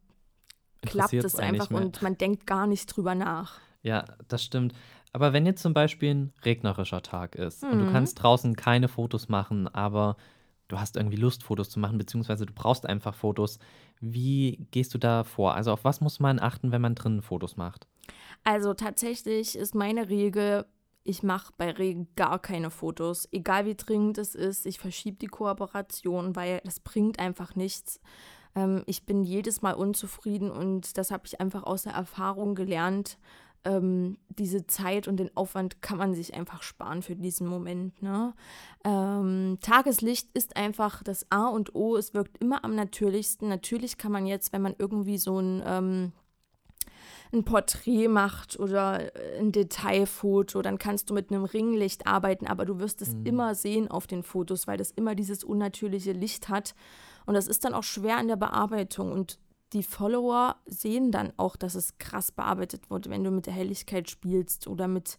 klappt 0.83 1.13
es 1.13 1.35
einfach 1.35 1.71
und 1.71 2.01
man 2.01 2.17
denkt 2.17 2.47
gar 2.47 2.67
nicht 2.67 2.85
drüber 2.87 3.15
nach. 3.15 3.59
Ja, 3.81 4.05
das 4.27 4.43
stimmt. 4.43 4.73
Aber 5.11 5.31
wenn 5.33 5.45
jetzt 5.45 5.61
zum 5.61 5.73
Beispiel 5.73 6.13
ein 6.13 6.33
regnerischer 6.43 7.01
Tag 7.01 7.35
ist 7.35 7.63
mhm. 7.63 7.69
und 7.69 7.79
du 7.79 7.85
mhm. 7.85 7.91
kannst 7.91 8.21
draußen 8.21 8.55
keine 8.55 8.87
Fotos 8.87 9.29
machen, 9.29 9.67
aber 9.67 10.17
du 10.67 10.79
hast 10.79 10.97
irgendwie 10.97 11.17
Lust, 11.17 11.43
Fotos 11.43 11.69
zu 11.69 11.79
machen, 11.79 11.97
beziehungsweise 11.97 12.45
du 12.45 12.53
brauchst 12.53 12.85
einfach 12.85 13.13
Fotos, 13.13 13.59
wie 13.99 14.67
gehst 14.71 14.93
du 14.93 14.97
da 14.97 15.23
vor? 15.23 15.53
Also 15.53 15.71
auf 15.71 15.83
was 15.83 16.01
muss 16.01 16.19
man 16.19 16.39
achten, 16.39 16.71
wenn 16.71 16.81
man 16.81 16.95
drinnen 16.95 17.21
Fotos 17.21 17.57
macht? 17.57 17.87
Also 18.43 18.73
tatsächlich 18.73 19.55
ist 19.55 19.75
meine 19.75 20.09
Regel, 20.09 20.65
ich 21.03 21.21
mache 21.21 21.53
bei 21.57 21.71
Regen 21.71 22.07
gar 22.15 22.39
keine 22.39 22.69
Fotos, 22.69 23.27
egal 23.31 23.65
wie 23.65 23.75
dringend 23.75 24.17
es 24.17 24.35
ist. 24.35 24.65
Ich 24.65 24.79
verschiebe 24.79 25.17
die 25.17 25.27
Kooperation, 25.27 26.35
weil 26.35 26.61
das 26.63 26.79
bringt 26.79 27.19
einfach 27.19 27.55
nichts. 27.55 27.99
Ähm, 28.55 28.83
ich 28.85 29.05
bin 29.05 29.23
jedes 29.23 29.61
Mal 29.61 29.73
unzufrieden 29.73 30.51
und 30.51 30.97
das 30.97 31.11
habe 31.11 31.25
ich 31.25 31.39
einfach 31.39 31.63
aus 31.63 31.83
der 31.83 31.93
Erfahrung 31.93 32.55
gelernt. 32.55 33.17
Ähm, 33.65 34.17
diese 34.27 34.67
Zeit 34.67 35.07
und 35.07 35.17
den 35.17 35.35
Aufwand 35.37 35.81
kann 35.81 35.97
man 35.97 36.13
sich 36.13 36.33
einfach 36.33 36.63
sparen 36.63 37.01
für 37.01 37.15
diesen 37.15 37.47
Moment. 37.47 38.01
Ne? 38.01 38.33
Ähm, 38.83 39.57
Tageslicht 39.61 40.29
ist 40.33 40.57
einfach 40.57 41.01
das 41.01 41.25
A 41.29 41.47
und 41.47 41.73
O. 41.73 41.95
Es 41.95 42.13
wirkt 42.13 42.39
immer 42.39 42.65
am 42.65 42.75
natürlichsten. 42.75 43.47
Natürlich 43.47 43.97
kann 43.97 44.11
man 44.11 44.25
jetzt, 44.25 44.51
wenn 44.51 44.61
man 44.61 44.75
irgendwie 44.77 45.17
so 45.17 45.39
ein 45.39 45.63
ähm, 45.65 46.11
ein 47.33 47.43
Porträt 47.43 48.07
macht 48.07 48.59
oder 48.59 49.15
äh, 49.15 49.39
ein 49.39 49.51
Detailfoto, 49.51 50.61
dann 50.61 50.77
kannst 50.77 51.09
du 51.09 51.13
mit 51.13 51.31
einem 51.31 51.45
Ringlicht 51.45 52.07
arbeiten, 52.07 52.47
aber 52.47 52.65
du 52.65 52.79
wirst 52.79 53.01
es 53.01 53.13
mhm. 53.13 53.25
immer 53.25 53.55
sehen 53.55 53.89
auf 53.89 54.07
den 54.07 54.23
Fotos, 54.23 54.67
weil 54.67 54.77
das 54.77 54.91
immer 54.91 55.15
dieses 55.15 55.43
unnatürliche 55.43 56.11
Licht 56.11 56.49
hat. 56.49 56.75
Und 57.25 57.33
das 57.35 57.47
ist 57.47 57.63
dann 57.65 57.73
auch 57.73 57.83
schwer 57.83 58.19
in 58.19 58.27
der 58.27 58.35
Bearbeitung. 58.35 59.11
Und 59.11 59.39
die 59.73 59.83
Follower 59.83 60.55
sehen 60.65 61.11
dann 61.11 61.33
auch, 61.37 61.55
dass 61.55 61.75
es 61.75 61.97
krass 61.97 62.31
bearbeitet 62.31 62.89
wurde, 62.89 63.09
wenn 63.09 63.23
du 63.23 63.31
mit 63.31 63.47
der 63.47 63.53
Helligkeit 63.53 64.09
spielst 64.09 64.67
oder 64.67 64.87
mit, 64.87 65.17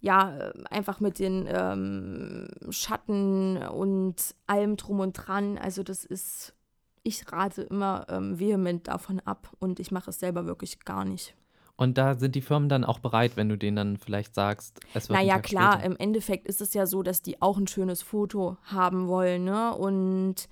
ja, 0.00 0.36
äh, 0.36 0.52
einfach 0.70 1.00
mit 1.00 1.18
den 1.18 1.46
ähm, 1.48 2.48
Schatten 2.70 3.58
und 3.58 4.34
allem 4.46 4.76
drum 4.76 5.00
und 5.00 5.12
dran. 5.12 5.58
Also 5.58 5.82
das 5.82 6.04
ist, 6.04 6.54
ich 7.02 7.30
rate 7.30 7.62
immer 7.62 8.06
ähm, 8.08 8.38
vehement 8.38 8.88
davon 8.88 9.20
ab 9.20 9.50
und 9.60 9.78
ich 9.80 9.92
mache 9.92 10.10
es 10.10 10.18
selber 10.18 10.46
wirklich 10.46 10.80
gar 10.80 11.04
nicht. 11.04 11.36
Und 11.76 11.98
da 11.98 12.16
sind 12.16 12.36
die 12.36 12.40
Firmen 12.40 12.68
dann 12.68 12.84
auch 12.84 13.00
bereit, 13.00 13.32
wenn 13.36 13.48
du 13.48 13.58
denen 13.58 13.76
dann 13.76 13.96
vielleicht 13.96 14.34
sagst, 14.34 14.78
es 14.94 15.08
wird 15.08 15.18
Naja, 15.18 15.40
klar, 15.40 15.72
später. 15.74 15.86
im 15.86 15.96
Endeffekt 15.96 16.46
ist 16.46 16.60
es 16.60 16.72
ja 16.72 16.86
so, 16.86 17.02
dass 17.02 17.20
die 17.20 17.42
auch 17.42 17.58
ein 17.58 17.66
schönes 17.66 18.00
Foto 18.00 18.56
haben 18.62 19.08
wollen, 19.08 19.44
ne? 19.44 19.74
Und 19.74 20.48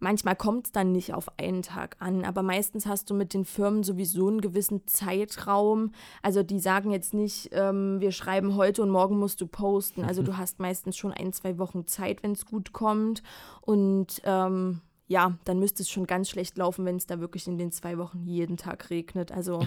manchmal 0.00 0.36
kommt 0.36 0.66
es 0.66 0.72
dann 0.72 0.92
nicht 0.92 1.14
auf 1.14 1.26
einen 1.38 1.62
Tag 1.62 1.96
an, 1.98 2.24
aber 2.24 2.42
meistens 2.42 2.86
hast 2.86 3.10
du 3.10 3.14
mit 3.14 3.34
den 3.34 3.44
Firmen 3.44 3.82
sowieso 3.82 4.28
einen 4.28 4.40
gewissen 4.40 4.86
Zeitraum. 4.86 5.92
Also 6.22 6.42
die 6.42 6.60
sagen 6.60 6.90
jetzt 6.90 7.14
nicht, 7.14 7.50
ähm, 7.52 8.00
wir 8.00 8.12
schreiben 8.12 8.56
heute 8.56 8.82
und 8.82 8.90
morgen 8.90 9.18
musst 9.18 9.40
du 9.40 9.46
posten. 9.46 10.04
Also 10.04 10.22
du 10.22 10.36
hast 10.38 10.58
meistens 10.58 10.96
schon 10.96 11.12
ein, 11.12 11.32
zwei 11.32 11.58
Wochen 11.58 11.86
Zeit, 11.86 12.22
wenn 12.22 12.32
es 12.32 12.46
gut 12.46 12.72
kommt. 12.72 13.22
Und 13.60 14.20
ähm, 14.24 14.80
ja, 15.08 15.38
dann 15.44 15.58
müsste 15.58 15.82
es 15.82 15.90
schon 15.90 16.06
ganz 16.06 16.28
schlecht 16.28 16.58
laufen, 16.58 16.84
wenn 16.84 16.96
es 16.96 17.06
da 17.06 17.18
wirklich 17.18 17.46
in 17.46 17.56
den 17.56 17.72
zwei 17.72 17.96
Wochen 17.96 18.24
jeden 18.24 18.58
Tag 18.58 18.90
regnet. 18.90 19.32
Also. 19.32 19.66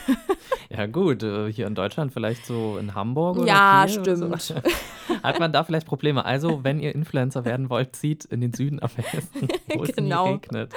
ja, 0.70 0.86
gut, 0.86 1.22
äh, 1.22 1.50
hier 1.50 1.66
in 1.66 1.74
Deutschland 1.74 2.12
vielleicht 2.12 2.44
so 2.44 2.76
in 2.76 2.94
Hamburg 2.94 3.38
oder 3.38 3.46
Ja, 3.46 3.86
stimmt. 3.88 4.40
So. 4.42 4.54
Hat 5.22 5.40
man 5.40 5.52
da 5.52 5.64
vielleicht 5.64 5.86
Probleme? 5.86 6.24
Also, 6.24 6.64
wenn 6.64 6.80
ihr 6.80 6.94
Influencer 6.94 7.46
werden 7.46 7.70
wollt, 7.70 7.96
zieht 7.96 8.26
in 8.26 8.42
den 8.42 8.52
Süden 8.52 8.80
am 8.82 8.90
besten, 8.94 9.48
wo 9.74 9.82
es 9.84 9.92
genau. 9.96 10.26
nie 10.26 10.32
regnet. 10.34 10.74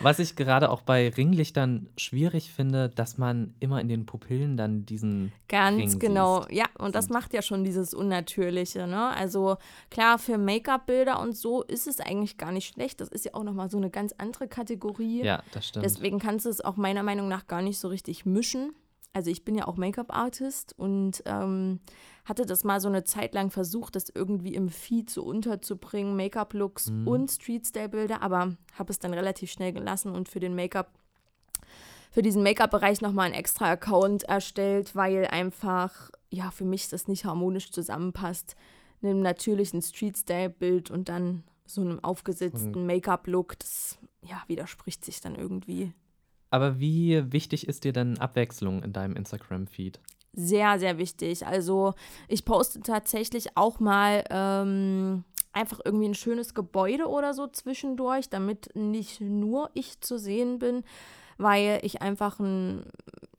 Was 0.00 0.18
ich 0.18 0.36
gerade 0.36 0.70
auch 0.70 0.82
bei 0.82 1.08
Ringlichtern 1.08 1.88
schwierig 1.96 2.50
finde, 2.50 2.88
dass 2.88 3.18
man 3.18 3.54
immer 3.60 3.80
in 3.80 3.88
den 3.88 4.06
Pupillen 4.06 4.56
dann 4.56 4.86
diesen. 4.86 5.32
Ganz 5.48 5.92
Ring 5.92 5.98
genau, 5.98 6.42
siehst. 6.42 6.52
ja, 6.52 6.64
und 6.78 6.94
das 6.94 7.08
macht 7.08 7.32
ja 7.32 7.42
schon 7.42 7.64
dieses 7.64 7.94
Unnatürliche, 7.94 8.86
ne? 8.86 9.08
Also 9.16 9.56
klar, 9.90 10.18
für 10.18 10.38
Make-up-Bilder 10.38 11.20
und 11.20 11.36
so 11.36 11.62
ist 11.62 11.86
es 11.86 12.00
eigentlich 12.00 12.38
gar 12.38 12.52
nicht 12.52 12.74
schlecht. 12.74 13.00
Das 13.00 13.08
ist 13.08 13.24
ja 13.24 13.34
auch 13.34 13.44
nochmal 13.44 13.70
so 13.70 13.76
eine 13.76 13.90
ganz 13.90 14.14
andere 14.18 14.48
Kategorie. 14.48 15.22
Ja, 15.24 15.42
das 15.52 15.68
stimmt. 15.68 15.84
Deswegen 15.84 16.18
kannst 16.18 16.46
du 16.46 16.50
es 16.50 16.60
auch 16.60 16.76
meiner 16.76 17.02
Meinung 17.02 17.28
nach 17.28 17.46
gar 17.46 17.62
nicht 17.62 17.78
so 17.78 17.88
richtig 17.88 18.26
mischen. 18.26 18.72
Also 19.16 19.30
ich 19.30 19.46
bin 19.46 19.54
ja 19.54 19.66
auch 19.66 19.78
Make-up-Artist 19.78 20.74
und 20.78 21.22
ähm, 21.24 21.80
hatte 22.26 22.44
das 22.44 22.64
mal 22.64 22.82
so 22.82 22.88
eine 22.88 23.02
Zeit 23.02 23.32
lang 23.32 23.50
versucht, 23.50 23.96
das 23.96 24.12
irgendwie 24.14 24.54
im 24.54 24.68
Feed 24.68 25.08
so 25.08 25.22
unterzubringen, 25.22 26.16
Make-up-Looks 26.16 26.90
mhm. 26.90 27.08
und 27.08 27.30
Street-Style-Bilder, 27.30 28.20
aber 28.20 28.56
habe 28.74 28.90
es 28.92 28.98
dann 28.98 29.14
relativ 29.14 29.50
schnell 29.50 29.72
gelassen 29.72 30.12
und 30.12 30.28
für 30.28 30.38
den 30.38 30.54
Make-up 30.54 30.90
für 32.10 32.20
diesen 32.20 32.42
Make-up-Bereich 32.42 33.00
nochmal 33.00 33.26
einen 33.26 33.34
extra 33.34 33.70
Account 33.70 34.24
erstellt, 34.24 34.94
weil 34.94 35.26
einfach, 35.26 36.10
ja, 36.30 36.50
für 36.50 36.64
mich 36.64 36.88
das 36.88 37.08
nicht 37.08 37.24
harmonisch 37.24 37.70
zusammenpasst. 37.72 38.54
Einem 39.02 39.20
natürlichen 39.20 39.80
Street-Style-Bild 39.80 40.90
und 40.90 41.08
dann 41.08 41.42
so 41.64 41.80
einem 41.80 42.02
aufgesetzten 42.02 42.86
Make-up-Look, 42.86 43.58
das, 43.58 43.98
ja, 44.22 44.42
widerspricht 44.46 45.04
sich 45.04 45.20
dann 45.20 45.36
irgendwie. 45.36 45.92
Aber 46.50 46.78
wie 46.78 47.32
wichtig 47.32 47.68
ist 47.68 47.84
dir 47.84 47.92
denn 47.92 48.18
Abwechslung 48.18 48.82
in 48.82 48.92
deinem 48.92 49.16
Instagram-Feed? 49.16 50.00
Sehr, 50.32 50.78
sehr 50.78 50.98
wichtig. 50.98 51.46
Also 51.46 51.94
ich 52.28 52.44
poste 52.44 52.80
tatsächlich 52.80 53.56
auch 53.56 53.80
mal 53.80 54.22
ähm, 54.30 55.24
einfach 55.52 55.80
irgendwie 55.82 56.08
ein 56.08 56.14
schönes 56.14 56.52
Gebäude 56.52 57.06
oder 57.06 57.32
so 57.32 57.46
zwischendurch, 57.46 58.28
damit 58.28 58.70
nicht 58.74 59.22
nur 59.22 59.70
ich 59.72 60.00
zu 60.02 60.18
sehen 60.18 60.58
bin, 60.58 60.84
weil 61.38 61.80
ich 61.82 62.02
einfach 62.02 62.38
ein, 62.38 62.84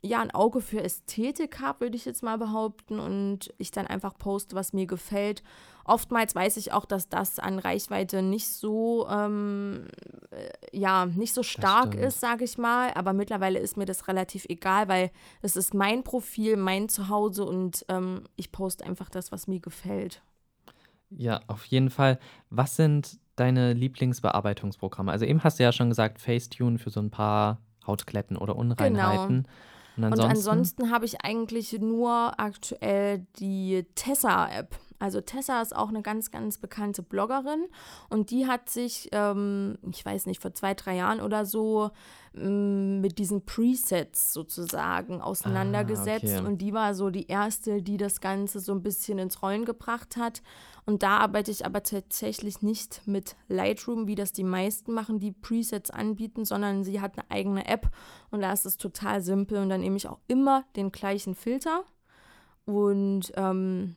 ja, 0.01 0.21
ein 0.21 0.31
Auge 0.31 0.61
für 0.61 0.83
Ästhetik 0.83 1.59
habe, 1.59 1.81
würde 1.81 1.95
ich 1.95 2.05
jetzt 2.05 2.23
mal 2.23 2.39
behaupten, 2.39 2.99
und 2.99 3.53
ich 3.59 3.69
dann 3.69 3.85
einfach 3.85 4.17
poste, 4.17 4.55
was 4.55 4.73
mir 4.73 4.87
gefällt. 4.87 5.43
Oftmals 5.87 6.35
weiß 6.35 6.57
ich 6.57 6.73
auch, 6.73 6.85
dass 6.85 7.07
das 7.07 7.39
an 7.39 7.59
Reichweite 7.59 8.21
nicht 8.21 8.47
so, 8.49 9.07
ähm, 9.09 9.87
äh, 10.31 10.77
ja, 10.77 11.05
nicht 11.05 11.33
so 11.33 11.43
stark 11.43 11.95
ist, 11.95 12.19
sage 12.19 12.43
ich 12.43 12.57
mal. 12.57 12.91
Aber 12.93 13.13
mittlerweile 13.13 13.59
ist 13.59 13.77
mir 13.77 13.85
das 13.85 14.07
relativ 14.09 14.45
egal, 14.49 14.89
weil 14.89 15.11
es 15.41 15.55
ist 15.55 15.73
mein 15.73 16.03
Profil, 16.03 16.57
mein 16.57 16.89
Zuhause 16.89 17.45
und 17.45 17.85
ähm, 17.87 18.25
ich 18.35 18.51
poste 18.51 18.85
einfach 18.85 19.09
das, 19.09 19.31
was 19.31 19.47
mir 19.47 19.61
gefällt. 19.61 20.21
Ja, 21.09 21.39
auf 21.47 21.65
jeden 21.65 21.89
Fall. 21.89 22.19
Was 22.49 22.75
sind 22.75 23.17
deine 23.37 23.71
Lieblingsbearbeitungsprogramme? 23.71 25.11
Also 25.11 25.25
eben 25.25 25.43
hast 25.43 25.57
du 25.57 25.63
ja 25.63 25.71
schon 25.71 25.89
gesagt, 25.89 26.19
Facetune 26.19 26.79
für 26.79 26.89
so 26.89 26.99
ein 26.99 27.11
paar 27.11 27.61
Hautkletten 27.85 28.35
oder 28.35 28.57
Unreinheiten. 28.57 29.43
Genau. 29.43 29.49
Und 29.95 30.03
ansonsten, 30.03 30.29
ansonsten 30.31 30.91
habe 30.91 31.05
ich 31.05 31.21
eigentlich 31.23 31.79
nur 31.79 32.39
aktuell 32.39 33.25
die 33.39 33.85
Tessa-App. 33.95 34.77
Also 34.99 35.21
Tessa 35.21 35.61
ist 35.61 35.75
auch 35.75 35.89
eine 35.89 36.01
ganz, 36.01 36.31
ganz 36.31 36.57
bekannte 36.57 37.03
Bloggerin 37.03 37.65
und 38.09 38.31
die 38.31 38.47
hat 38.47 38.69
sich, 38.69 39.09
ähm, 39.11 39.77
ich 39.91 40.03
weiß 40.03 40.25
nicht, 40.25 40.41
vor 40.41 40.53
zwei, 40.53 40.73
drei 40.73 40.95
Jahren 40.95 41.21
oder 41.21 41.45
so 41.45 41.91
ähm, 42.35 42.99
mit 43.01 43.19
diesen 43.19 43.45
Presets 43.45 44.33
sozusagen 44.33 45.21
auseinandergesetzt 45.21 46.25
ah, 46.25 46.39
okay. 46.39 46.47
und 46.47 46.57
die 46.59 46.73
war 46.73 46.95
so 46.95 47.11
die 47.11 47.27
erste, 47.27 47.83
die 47.83 47.97
das 47.97 48.21
Ganze 48.21 48.59
so 48.59 48.71
ein 48.71 48.81
bisschen 48.81 49.19
ins 49.19 49.41
Rollen 49.43 49.65
gebracht 49.65 50.17
hat. 50.17 50.41
Und 50.85 51.03
da 51.03 51.17
arbeite 51.17 51.51
ich 51.51 51.65
aber 51.65 51.83
tatsächlich 51.83 52.61
nicht 52.61 53.01
mit 53.05 53.35
Lightroom, 53.49 54.07
wie 54.07 54.15
das 54.15 54.31
die 54.31 54.45
meisten 54.45 54.93
machen, 54.93 55.19
die 55.19 55.31
Presets 55.31 55.91
anbieten, 55.91 56.45
sondern 56.45 56.83
sie 56.83 57.01
hat 57.01 57.17
eine 57.17 57.29
eigene 57.29 57.67
App 57.67 57.89
und 58.31 58.41
da 58.41 58.51
ist 58.51 58.65
es 58.65 58.77
total 58.77 59.21
simpel 59.21 59.59
und 59.59 59.69
dann 59.69 59.81
nehme 59.81 59.97
ich 59.97 60.07
auch 60.07 60.19
immer 60.27 60.63
den 60.75 60.91
gleichen 60.91 61.35
Filter 61.35 61.83
und 62.65 63.31
ähm, 63.35 63.95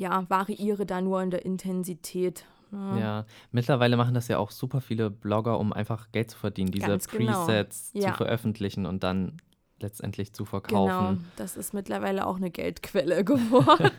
ja, 0.00 0.24
variiere 0.30 0.86
da 0.86 1.00
nur 1.02 1.22
in 1.22 1.30
der 1.30 1.44
Intensität. 1.44 2.46
Ja. 2.72 2.98
ja. 2.98 3.26
mittlerweile 3.52 3.96
machen 3.96 4.14
das 4.14 4.28
ja 4.28 4.38
auch 4.38 4.50
super 4.50 4.80
viele 4.80 5.10
Blogger, 5.10 5.58
um 5.58 5.72
einfach 5.72 6.10
Geld 6.10 6.30
zu 6.30 6.38
verdienen, 6.38 6.70
diese 6.70 6.86
Ganz 6.86 7.06
genau. 7.08 7.44
Presets 7.44 7.90
ja. 7.92 8.10
zu 8.10 8.16
veröffentlichen 8.16 8.86
und 8.86 9.02
dann 9.02 9.36
letztendlich 9.78 10.32
zu 10.32 10.46
verkaufen. 10.46 11.16
Genau, 11.16 11.28
das 11.36 11.56
ist 11.56 11.74
mittlerweile 11.74 12.26
auch 12.26 12.36
eine 12.36 12.50
Geldquelle 12.50 13.24
geworden. 13.24 13.90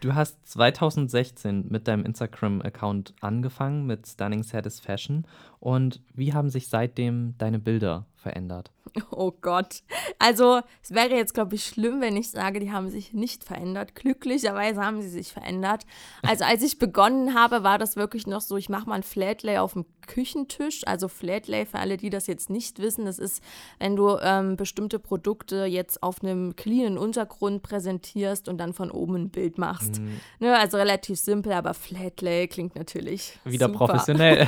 Du 0.00 0.14
hast 0.14 0.46
2016 0.48 1.66
mit 1.68 1.88
deinem 1.88 2.04
Instagram-Account 2.04 3.14
angefangen, 3.20 3.86
mit 3.86 4.06
Stunning 4.06 4.42
Satisfaction. 4.42 5.26
Und 5.58 6.02
wie 6.12 6.34
haben 6.34 6.50
sich 6.50 6.68
seitdem 6.68 7.36
deine 7.38 7.58
Bilder 7.58 8.06
verändert? 8.22 8.70
Oh 9.10 9.32
Gott. 9.40 9.82
Also, 10.18 10.60
es 10.82 10.92
wäre 10.92 11.14
jetzt, 11.14 11.34
glaube 11.34 11.54
ich, 11.54 11.64
schlimm, 11.64 12.00
wenn 12.00 12.16
ich 12.16 12.30
sage, 12.30 12.60
die 12.60 12.72
haben 12.72 12.90
sich 12.90 13.12
nicht 13.12 13.44
verändert. 13.44 13.94
Glücklicherweise 13.94 14.84
haben 14.84 15.00
sie 15.00 15.08
sich 15.08 15.32
verändert. 15.32 15.84
Also, 16.22 16.44
als 16.44 16.62
ich 16.62 16.78
begonnen 16.78 17.34
habe, 17.34 17.62
war 17.62 17.78
das 17.78 17.96
wirklich 17.96 18.26
noch 18.26 18.40
so, 18.40 18.56
ich 18.56 18.68
mache 18.68 18.88
mal 18.88 18.96
ein 18.96 19.02
Flatlay 19.02 19.58
auf 19.58 19.72
dem 19.72 19.86
Küchentisch. 20.06 20.82
Also, 20.86 21.08
Flatlay, 21.08 21.64
für 21.64 21.78
alle, 21.78 21.96
die 21.96 22.10
das 22.10 22.26
jetzt 22.26 22.50
nicht 22.50 22.80
wissen, 22.80 23.06
das 23.06 23.18
ist, 23.18 23.42
wenn 23.78 23.96
du 23.96 24.18
ähm, 24.20 24.56
bestimmte 24.56 24.98
Produkte 24.98 25.64
jetzt 25.64 26.02
auf 26.02 26.22
einem 26.22 26.54
cleanen 26.56 26.98
Untergrund 26.98 27.62
präsentierst 27.62 28.48
und 28.48 28.58
dann 28.58 28.74
von 28.74 28.90
oben 28.90 29.14
ein 29.14 29.30
Bild 29.30 29.56
machst. 29.56 30.00
Mhm. 30.00 30.20
Ne, 30.40 30.58
also, 30.58 30.76
relativ 30.76 31.18
simpel, 31.18 31.52
aber 31.52 31.72
Flatlay 31.72 32.46
klingt 32.46 32.76
natürlich. 32.76 33.38
Wieder 33.44 33.68
super. 33.68 33.86
professionell. 33.86 34.46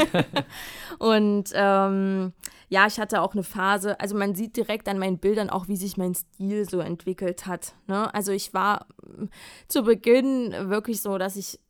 und 0.99 1.51
ähm, 1.55 2.33
ja, 2.75 2.89
ich 2.89 2.99
hatte 2.99 3.23
auch 3.23 3.35
eine 3.35 3.45
Phase, 3.45 4.01
also 4.01 4.17
man 4.17 4.35
sieht 4.35 4.57
direkt 4.57 4.89
an 4.89 4.99
meinen 4.99 5.19
Bildern 5.19 5.49
auch, 5.49 5.69
wie 5.69 5.77
sich 5.77 5.97
mein 5.97 6.13
Stil 6.13 6.69
so 6.69 6.81
entwickelt 6.81 7.47
hat. 7.47 7.77
Ne? 7.87 8.13
Also 8.13 8.33
ich 8.33 8.53
war 8.53 8.89
mm, 9.07 9.27
zu 9.69 9.85
Beginn 9.85 10.53
wirklich 10.71 11.01
so, 11.01 11.17
dass 11.17 11.37
ich 11.37 11.61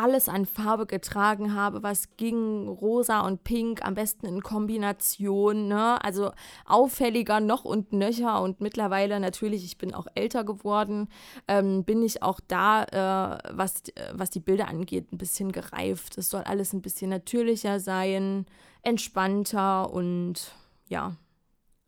alles 0.00 0.30
an 0.30 0.46
Farbe 0.46 0.86
getragen 0.86 1.54
habe, 1.54 1.82
was 1.82 2.16
ging, 2.16 2.68
rosa 2.68 3.20
und 3.20 3.44
pink, 3.44 3.84
am 3.84 3.94
besten 3.94 4.24
in 4.24 4.40
Kombination, 4.42 5.68
ne? 5.68 6.02
Also 6.02 6.32
auffälliger 6.64 7.40
noch 7.40 7.66
und 7.66 7.92
nöcher 7.92 8.40
und 8.40 8.62
mittlerweile 8.62 9.20
natürlich, 9.20 9.62
ich 9.62 9.76
bin 9.76 9.94
auch 9.94 10.06
älter 10.14 10.42
geworden, 10.42 11.08
ähm, 11.48 11.84
bin 11.84 12.02
ich 12.02 12.22
auch 12.22 12.40
da, 12.48 12.84
äh, 12.84 13.38
was, 13.52 13.82
was 14.12 14.30
die 14.30 14.40
Bilder 14.40 14.68
angeht, 14.68 15.12
ein 15.12 15.18
bisschen 15.18 15.52
gereift. 15.52 16.16
Es 16.16 16.30
soll 16.30 16.42
alles 16.42 16.72
ein 16.72 16.80
bisschen 16.80 17.10
natürlicher 17.10 17.78
sein, 17.78 18.46
entspannter 18.82 19.92
und 19.92 20.54
ja. 20.88 21.14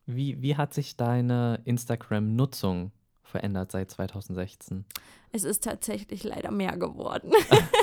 Wie, 0.05 0.39
wie 0.39 0.55
hat 0.55 0.75
sich 0.75 0.97
deine 0.97 1.61
Instagram-Nutzung 1.65 2.91
verändert 3.23 3.71
seit 3.71 3.89
2016? 3.89 4.85
Es 5.31 5.43
ist 5.43 5.63
tatsächlich 5.63 6.23
leider 6.23 6.51
mehr 6.51 6.77
geworden. 6.77 7.31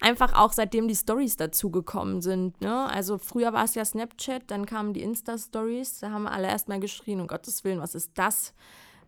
Einfach 0.00 0.34
auch 0.34 0.52
seitdem 0.52 0.88
die 0.88 0.94
Stories 0.94 1.36
dazugekommen 1.36 2.22
sind. 2.22 2.60
Ne? 2.60 2.88
Also 2.90 3.18
früher 3.18 3.52
war 3.52 3.64
es 3.64 3.74
ja 3.74 3.84
Snapchat, 3.84 4.50
dann 4.50 4.66
kamen 4.66 4.92
die 4.92 5.02
Insta-Stories, 5.02 6.00
da 6.00 6.10
haben 6.10 6.26
alle 6.26 6.48
erstmal 6.48 6.80
geschrien, 6.80 7.20
um 7.20 7.26
Gottes 7.26 7.64
Willen, 7.64 7.80
was 7.80 7.94
ist 7.94 8.12
das? 8.14 8.54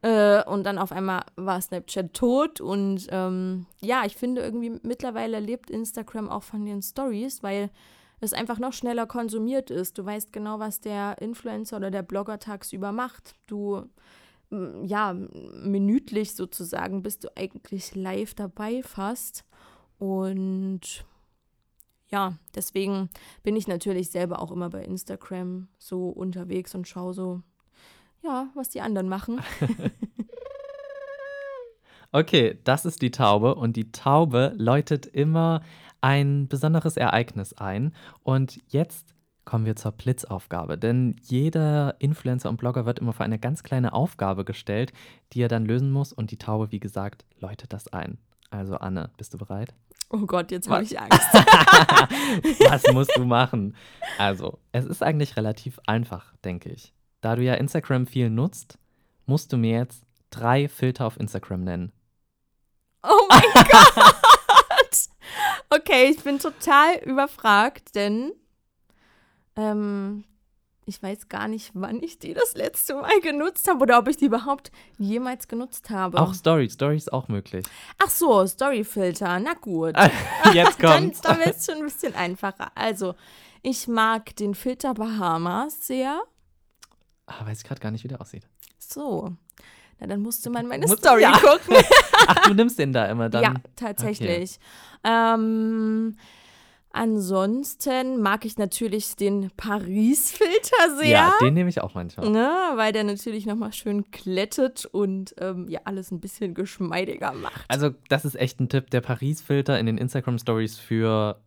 Äh, 0.02 0.42
und 0.44 0.64
dann 0.64 0.78
auf 0.78 0.92
einmal 0.92 1.24
war 1.36 1.60
Snapchat 1.60 2.14
tot. 2.14 2.60
Und 2.60 3.06
ähm, 3.10 3.66
ja, 3.80 4.04
ich 4.04 4.16
finde 4.16 4.42
irgendwie 4.42 4.78
mittlerweile 4.82 5.40
lebt 5.40 5.70
Instagram 5.70 6.28
auch 6.28 6.42
von 6.42 6.64
den 6.64 6.82
Stories, 6.82 7.42
weil 7.42 7.70
es 8.20 8.32
einfach 8.32 8.58
noch 8.58 8.72
schneller 8.72 9.06
konsumiert 9.06 9.70
ist. 9.70 9.98
Du 9.98 10.04
weißt 10.04 10.32
genau, 10.32 10.58
was 10.58 10.80
der 10.80 11.20
Influencer 11.20 11.76
oder 11.76 11.90
der 11.90 12.02
Blogger 12.02 12.38
tagsüber 12.38 12.92
macht. 12.92 13.34
Du, 13.46 13.82
ja, 14.82 15.14
minütlich 15.14 16.34
sozusagen 16.34 17.02
bist 17.02 17.24
du 17.24 17.28
eigentlich 17.36 17.94
live 17.94 18.34
dabei 18.34 18.82
fast. 18.82 19.44
Und 20.00 21.04
ja, 22.08 22.32
deswegen 22.54 23.10
bin 23.42 23.54
ich 23.54 23.68
natürlich 23.68 24.10
selber 24.10 24.40
auch 24.40 24.50
immer 24.50 24.70
bei 24.70 24.82
Instagram 24.82 25.68
so 25.78 26.08
unterwegs 26.08 26.74
und 26.74 26.88
schaue 26.88 27.12
so, 27.12 27.42
ja, 28.22 28.48
was 28.54 28.70
die 28.70 28.80
anderen 28.80 29.10
machen. 29.10 29.42
okay, 32.12 32.58
das 32.64 32.86
ist 32.86 33.02
die 33.02 33.10
Taube 33.10 33.54
und 33.54 33.76
die 33.76 33.92
Taube 33.92 34.54
läutet 34.56 35.04
immer 35.04 35.60
ein 36.00 36.48
besonderes 36.48 36.96
Ereignis 36.96 37.52
ein. 37.52 37.94
Und 38.22 38.58
jetzt 38.68 39.14
kommen 39.44 39.66
wir 39.66 39.76
zur 39.76 39.92
Blitzaufgabe. 39.92 40.78
Denn 40.78 41.16
jeder 41.20 41.96
Influencer 41.98 42.48
und 42.48 42.56
Blogger 42.56 42.86
wird 42.86 43.00
immer 43.00 43.12
vor 43.12 43.26
eine 43.26 43.38
ganz 43.38 43.62
kleine 43.62 43.92
Aufgabe 43.92 44.46
gestellt, 44.46 44.94
die 45.34 45.42
er 45.42 45.48
dann 45.48 45.66
lösen 45.66 45.92
muss. 45.92 46.14
Und 46.14 46.30
die 46.30 46.38
Taube, 46.38 46.72
wie 46.72 46.80
gesagt, 46.80 47.26
läutet 47.38 47.74
das 47.74 47.86
ein. 47.88 48.16
Also 48.50 48.76
Anne, 48.76 49.10
bist 49.16 49.32
du 49.32 49.38
bereit? 49.38 49.74
Oh 50.10 50.26
Gott, 50.26 50.50
jetzt 50.50 50.68
habe 50.68 50.82
ich 50.82 50.98
Angst. 50.98 51.12
Was 52.68 52.92
musst 52.92 53.16
du 53.16 53.24
machen? 53.24 53.76
Also, 54.18 54.58
es 54.72 54.84
ist 54.84 55.04
eigentlich 55.04 55.36
relativ 55.36 55.78
einfach, 55.86 56.34
denke 56.44 56.68
ich. 56.70 56.92
Da 57.20 57.36
du 57.36 57.42
ja 57.42 57.54
Instagram 57.54 58.08
viel 58.08 58.28
nutzt, 58.28 58.78
musst 59.26 59.52
du 59.52 59.56
mir 59.56 59.78
jetzt 59.78 60.02
drei 60.30 60.68
Filter 60.68 61.06
auf 61.06 61.18
Instagram 61.18 61.62
nennen. 61.62 61.92
Oh 63.04 63.28
mein 63.28 63.42
Gott! 63.54 65.08
Okay, 65.70 66.10
ich 66.10 66.22
bin 66.24 66.40
total 66.40 66.96
überfragt, 67.04 67.94
denn 67.94 68.32
ähm, 69.54 70.24
ich 70.90 71.00
weiß 71.00 71.28
gar 71.28 71.46
nicht, 71.46 71.70
wann 71.74 72.02
ich 72.02 72.18
die 72.18 72.34
das 72.34 72.54
letzte 72.54 72.94
Mal 72.94 73.20
genutzt 73.20 73.68
habe 73.68 73.78
oder 73.80 73.96
ob 73.98 74.08
ich 74.08 74.16
die 74.16 74.24
überhaupt 74.24 74.72
jemals 74.98 75.46
genutzt 75.46 75.88
habe. 75.88 76.18
Auch 76.20 76.34
Story, 76.34 76.68
Story 76.68 76.96
ist 76.96 77.12
auch 77.12 77.28
möglich. 77.28 77.64
Ach 78.02 78.10
so, 78.10 78.44
Storyfilter, 78.44 79.38
na 79.38 79.54
gut. 79.54 79.94
Jetzt 80.52 80.80
kommt's. 80.80 81.20
dann, 81.22 81.36
dann 81.36 81.46
wird 81.46 81.56
es 81.56 81.66
schon 81.66 81.76
ein 81.76 81.84
bisschen 81.84 82.16
einfacher. 82.16 82.72
Also, 82.74 83.14
ich 83.62 83.86
mag 83.86 84.34
den 84.34 84.56
Filter 84.56 84.92
Bahamas 84.94 85.86
sehr. 85.86 86.20
Ah, 87.26 87.46
weiß 87.46 87.58
ich 87.58 87.64
gerade 87.64 87.80
gar 87.80 87.92
nicht, 87.92 88.02
wie 88.02 88.08
der 88.08 88.20
aussieht. 88.20 88.48
so. 88.78 89.32
Na, 90.00 90.08
dann 90.08 90.22
musste 90.22 90.50
man 90.50 90.66
meine 90.66 90.88
Muss- 90.88 90.98
Story 90.98 91.22
ja. 91.22 91.38
gucken. 91.38 91.76
Ach, 92.26 92.46
du 92.48 92.54
nimmst 92.54 92.80
den 92.80 92.92
da 92.92 93.06
immer 93.06 93.28
dann. 93.28 93.42
Ja, 93.44 93.54
tatsächlich. 93.76 94.58
Ähm, 95.04 96.16
ansonsten 96.92 98.20
mag 98.20 98.44
ich 98.44 98.58
natürlich 98.58 99.16
den 99.16 99.50
Paris-Filter 99.56 100.96
sehr. 100.98 101.08
Ja, 101.08 101.32
den 101.40 101.54
nehme 101.54 101.70
ich 101.70 101.80
auch 101.80 101.94
manchmal. 101.94 102.28
Ne, 102.30 102.50
weil 102.76 102.92
der 102.92 103.04
natürlich 103.04 103.46
nochmal 103.46 103.72
schön 103.72 104.04
glättet 104.10 104.86
und 104.86 105.34
ähm, 105.38 105.68
ja 105.68 105.80
alles 105.84 106.10
ein 106.10 106.20
bisschen 106.20 106.54
geschmeidiger 106.54 107.32
macht. 107.32 107.64
Also, 107.68 107.90
das 108.08 108.24
ist 108.24 108.34
echt 108.36 108.60
ein 108.60 108.68
Tipp. 108.68 108.90
Der 108.90 109.00
Paris-Filter 109.00 109.78
in 109.78 109.86
den 109.86 109.98
Instagram-Stories 109.98 110.78
für 110.78 111.40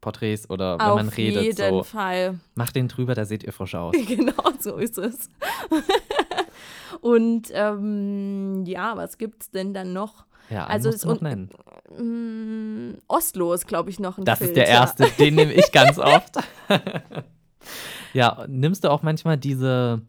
Porträts 0.00 0.50
oder 0.50 0.78
wenn 0.78 0.86
Auf 0.86 0.96
man 0.96 1.08
redet. 1.08 1.42
jeden 1.42 1.56
So, 1.70 1.82
Fall. 1.82 2.38
macht 2.54 2.76
den 2.76 2.88
drüber, 2.88 3.14
da 3.14 3.24
seht 3.24 3.42
ihr 3.42 3.52
frisch 3.52 3.74
aus. 3.74 3.94
genau, 4.06 4.34
so 4.58 4.76
ist 4.76 4.98
es. 4.98 5.28
und 7.00 7.48
ähm, 7.52 8.64
ja, 8.66 8.96
was 8.96 9.18
gibt's 9.18 9.50
denn 9.50 9.72
dann 9.74 9.92
noch? 9.92 10.26
Ja, 10.50 10.66
Also 10.66 10.90
du 10.90 11.08
noch 11.08 11.20
nennen. 11.20 11.50
Mm, 11.98 12.98
Oslo 13.08 13.52
ist, 13.52 13.66
glaube 13.66 13.90
ich, 13.90 13.98
noch 14.00 14.18
ein 14.18 14.24
Das 14.24 14.38
Filter. 14.38 14.52
ist 14.52 14.56
der 14.56 14.66
erste, 14.68 15.10
den 15.18 15.34
nehme 15.36 15.52
ich 15.52 15.70
ganz 15.72 15.98
oft. 15.98 16.36
ja, 18.12 18.44
nimmst 18.48 18.84
du 18.84 18.90
auch 18.90 19.02
manchmal 19.02 19.36
diese 19.38 20.02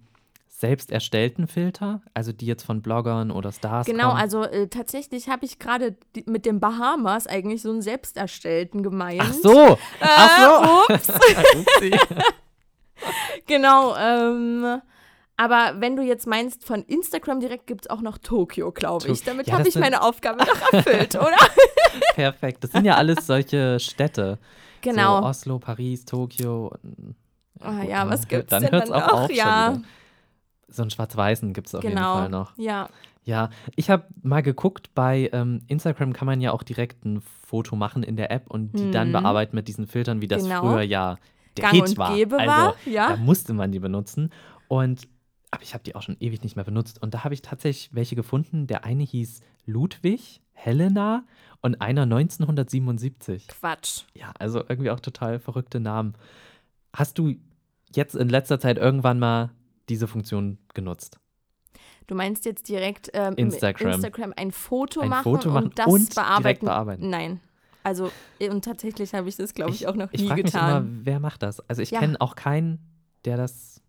selbst 0.47 0.89
erstellten 0.91 1.47
Filter, 1.47 2.01
also 2.13 2.31
die 2.31 2.45
jetzt 2.45 2.63
von 2.63 2.81
Bloggern 2.81 3.29
oder 3.29 3.51
Stars 3.51 3.85
Genau, 3.85 4.09
kommen? 4.09 4.21
also 4.21 4.43
äh, 4.43 4.67
tatsächlich 4.67 5.27
habe 5.29 5.45
ich 5.45 5.59
gerade 5.59 5.97
mit 6.25 6.45
den 6.45 6.59
Bahamas 6.61 7.27
eigentlich 7.27 7.61
so 7.61 7.71
einen 7.71 7.81
selbst 7.81 8.15
erstellten 8.17 8.81
gemeint. 8.81 9.21
Ach 9.21 9.33
so, 9.33 9.77
ach 9.99 10.85
so. 10.87 10.93
Äh, 10.93 10.95
ups. 10.95 11.11
Genau, 13.47 13.95
ähm, 13.97 14.81
aber 15.37 15.75
wenn 15.79 15.95
du 15.95 16.03
jetzt 16.03 16.27
meinst, 16.27 16.65
von 16.65 16.83
Instagram 16.83 17.39
direkt 17.39 17.67
gibt 17.67 17.85
es 17.85 17.89
auch 17.89 18.01
noch 18.01 18.17
Tokio, 18.17 18.71
glaube 18.71 19.07
ich. 19.09 19.23
Damit 19.23 19.47
Ja, 19.47 19.57
habe 19.59 19.67
ich 19.67 19.75
meine 19.75 20.01
Aufgabe 20.01 20.37
noch 20.45 20.73
erfüllt, 20.73 21.15
oder? 21.15 21.37
Perfekt. 22.13 22.63
Das 22.63 22.71
sind 22.71 22.85
ja 22.85 22.95
alles 22.95 23.25
solche 23.27 23.79
Städte. 23.79 24.39
Genau. 24.81 25.19
So 25.21 25.27
Oslo, 25.27 25.59
Paris, 25.59 26.05
Tokio. 26.05 26.71
Ah 27.59 27.79
gut, 27.81 27.89
ja, 27.89 28.09
was 28.09 28.27
gibt's 28.27 28.49
Dann 28.49 28.63
denn 28.63 28.71
hört's 28.71 28.89
dann 28.89 29.01
auch 29.01 29.11
noch? 29.11 29.19
auf. 29.23 29.31
Ja. 29.31 29.77
So 30.67 30.81
einen 30.83 30.91
Schwarz-Weißen 30.91 31.53
gibt 31.53 31.67
es 31.67 31.75
auf 31.75 31.83
jeden 31.83 31.95
genau. 31.95 32.15
Fall 32.15 32.29
noch. 32.29 32.53
Ja. 32.57 32.89
Ja, 33.23 33.49
ich 33.75 33.89
habe 33.89 34.05
mal 34.21 34.41
geguckt, 34.43 34.93
bei 34.93 35.29
ähm, 35.33 35.61
Instagram 35.67 36.13
kann 36.13 36.27
man 36.27 36.41
ja 36.41 36.51
auch 36.51 36.61
direkt 36.61 37.05
ein 37.05 37.21
Foto 37.47 37.75
machen 37.75 38.03
in 38.03 38.15
der 38.17 38.29
App 38.29 38.51
und 38.51 38.73
die 38.77 38.91
dann 38.91 39.07
Mhm. 39.07 39.13
bearbeiten 39.13 39.55
mit 39.55 39.67
diesen 39.67 39.87
Filtern, 39.87 40.21
wie 40.21 40.27
das 40.27 40.43
Genau. 40.43 40.61
früher 40.61 40.81
ja 40.83 41.17
der 41.57 41.63
Gang 41.63 41.73
Hit 41.75 41.89
und 41.89 41.97
war. 41.97 42.13
Gäbe 42.15 42.37
also, 42.37 42.51
war, 42.51 42.75
ja. 42.85 43.09
Da 43.09 43.15
musste 43.15 43.53
man 43.53 43.71
die 43.71 43.79
benutzen. 43.79 44.31
Und 44.67 45.07
aber 45.51 45.63
ich 45.63 45.73
habe 45.73 45.83
die 45.83 45.95
auch 45.95 46.01
schon 46.01 46.17
ewig 46.19 46.43
nicht 46.43 46.55
mehr 46.55 46.65
benutzt. 46.65 47.01
Und 47.01 47.13
da 47.13 47.23
habe 47.23 47.33
ich 47.33 47.41
tatsächlich 47.41 47.93
welche 47.93 48.15
gefunden. 48.15 48.67
Der 48.67 48.83
eine 48.83 49.03
hieß 49.03 49.41
Ludwig, 49.65 50.41
Helena 50.53 51.23
und 51.61 51.81
einer 51.81 52.03
1977. 52.03 53.47
Quatsch. 53.47 54.03
Ja, 54.13 54.31
also 54.39 54.59
irgendwie 54.67 54.91
auch 54.91 54.99
total 54.99 55.39
verrückte 55.39 55.79
Namen. 55.79 56.13
Hast 56.95 57.17
du 57.17 57.35
jetzt 57.93 58.15
in 58.15 58.29
letzter 58.29 58.59
Zeit 58.59 58.77
irgendwann 58.77 59.19
mal 59.19 59.51
diese 59.89 60.07
Funktion 60.07 60.57
genutzt? 60.73 61.19
Du 62.07 62.15
meinst 62.15 62.45
jetzt 62.45 62.69
direkt 62.69 63.09
ähm, 63.13 63.33
Instagram. 63.35 63.93
Instagram 63.93 64.33
ein 64.35 64.51
Foto 64.51 65.01
Ein 65.01 65.09
machen 65.09 65.23
Foto 65.23 65.49
machen 65.49 65.65
und 65.65 65.79
das 65.79 65.87
und 65.87 65.99
direkt 65.99 66.15
bearbeiten? 66.15 66.65
bearbeiten. 66.65 67.09
Nein. 67.09 67.39
Also, 67.83 68.11
äh, 68.39 68.49
und 68.49 68.63
tatsächlich 68.65 69.13
habe 69.13 69.27
ich 69.29 69.35
das, 69.37 69.53
glaube 69.53 69.71
ich, 69.71 69.87
auch 69.87 69.95
noch 69.95 70.09
ich 70.11 70.21
nie 70.21 70.27
getan. 70.29 70.43
mich 70.43 70.53
immer, 70.53 71.05
wer 71.05 71.19
macht 71.19 71.43
das? 71.43 71.59
Also 71.69 71.81
ich 71.81 71.91
Ja. 71.91 71.99
kenne 71.99 72.19
auch 72.21 72.35
keinen, 72.35 72.79
der 73.25 73.37
das 73.37 73.81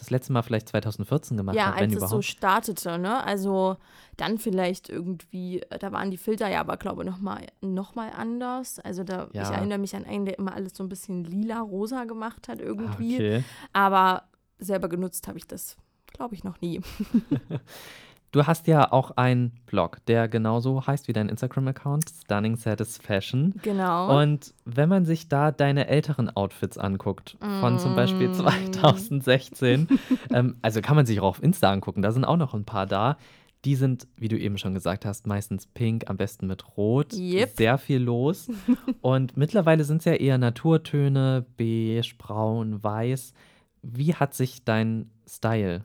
das 0.00 0.10
letzte 0.10 0.32
Mal 0.32 0.42
vielleicht 0.42 0.68
2014 0.70 1.36
gemacht 1.36 1.56
ja, 1.56 1.66
hat, 1.66 1.76
wenn 1.76 1.84
als 1.84 1.92
es 1.94 2.00
so 2.00 2.06
überhaupt. 2.06 2.24
startete, 2.24 2.98
ne? 2.98 3.22
Also 3.24 3.76
dann 4.16 4.38
vielleicht 4.38 4.88
irgendwie, 4.88 5.60
äh, 5.62 5.78
da 5.78 5.92
waren 5.92 6.10
die 6.10 6.16
Filter 6.16 6.48
ja 6.48 6.60
aber, 6.60 6.76
glaube 6.76 7.02
ich, 7.02 7.08
nochmal 7.10 7.46
noch 7.60 7.94
mal 7.94 8.10
anders. 8.10 8.78
Also 8.80 9.04
da, 9.04 9.28
ich 9.32 9.36
Ja. 9.40 9.52
erinnere 9.52 9.78
mich 9.78 9.94
an 9.96 10.04
einen, 10.04 10.24
der 10.26 10.38
immer 10.38 10.54
alles 10.54 10.72
so 10.76 10.82
ein 10.82 10.88
bisschen 10.88 11.24
lila-rosa 11.24 12.04
gemacht 12.04 12.48
hat 12.48 12.60
Ah, 12.60 12.64
irgendwie. 12.64 13.14
okay. 13.16 13.44
Aber 13.72 14.24
selber 14.58 14.88
genutzt 14.88 15.26
habe 15.28 15.38
ich 15.38 15.46
das, 15.46 15.76
glaube 16.06 16.34
ich, 16.34 16.44
noch 16.44 16.60
nie. 16.60 16.80
Du 18.32 18.46
hast 18.46 18.68
ja 18.68 18.92
auch 18.92 19.10
einen 19.16 19.52
Blog, 19.66 19.98
der 20.06 20.28
genauso 20.28 20.86
heißt 20.86 21.08
wie 21.08 21.12
dein 21.12 21.28
Instagram-Account, 21.28 22.04
Stunning 22.08 22.54
Satisfaction. 22.56 23.54
Genau. 23.62 24.16
Und 24.20 24.54
wenn 24.64 24.88
man 24.88 25.04
sich 25.04 25.28
da 25.28 25.50
deine 25.50 25.88
älteren 25.88 26.30
Outfits 26.30 26.78
anguckt, 26.78 27.36
von 27.40 27.80
zum 27.80 27.96
Beispiel 27.96 28.28
Mm. 28.28 28.34
2016, 28.34 29.88
ähm, 30.32 30.56
also 30.62 30.80
kann 30.80 30.94
man 30.94 31.06
sich 31.06 31.18
auch 31.20 31.24
auf 31.26 31.42
Insta 31.42 31.72
angucken, 31.72 32.02
da 32.02 32.12
sind 32.12 32.24
auch 32.24 32.36
noch 32.36 32.54
ein 32.54 32.64
paar 32.64 32.86
da. 32.86 33.16
Die 33.64 33.74
sind, 33.74 34.06
wie 34.16 34.28
du 34.28 34.38
eben 34.38 34.58
schon 34.58 34.74
gesagt 34.74 35.04
hast, 35.04 35.26
meistens 35.26 35.66
pink, 35.66 36.08
am 36.08 36.16
besten 36.16 36.46
mit 36.46 36.76
rot. 36.76 37.12
Yep. 37.12 37.56
Sehr 37.56 37.78
viel 37.78 37.98
los. 37.98 38.48
Und 39.02 39.36
mittlerweile 39.36 39.82
sind 39.84 39.98
es 39.98 40.04
ja 40.04 40.14
eher 40.14 40.38
Naturtöne, 40.38 41.44
beige, 41.58 42.14
braun, 42.16 42.82
weiß. 42.82 43.34
Wie 43.82 44.14
hat 44.14 44.34
sich 44.34 44.64
dein 44.64 45.10
Style 45.28 45.84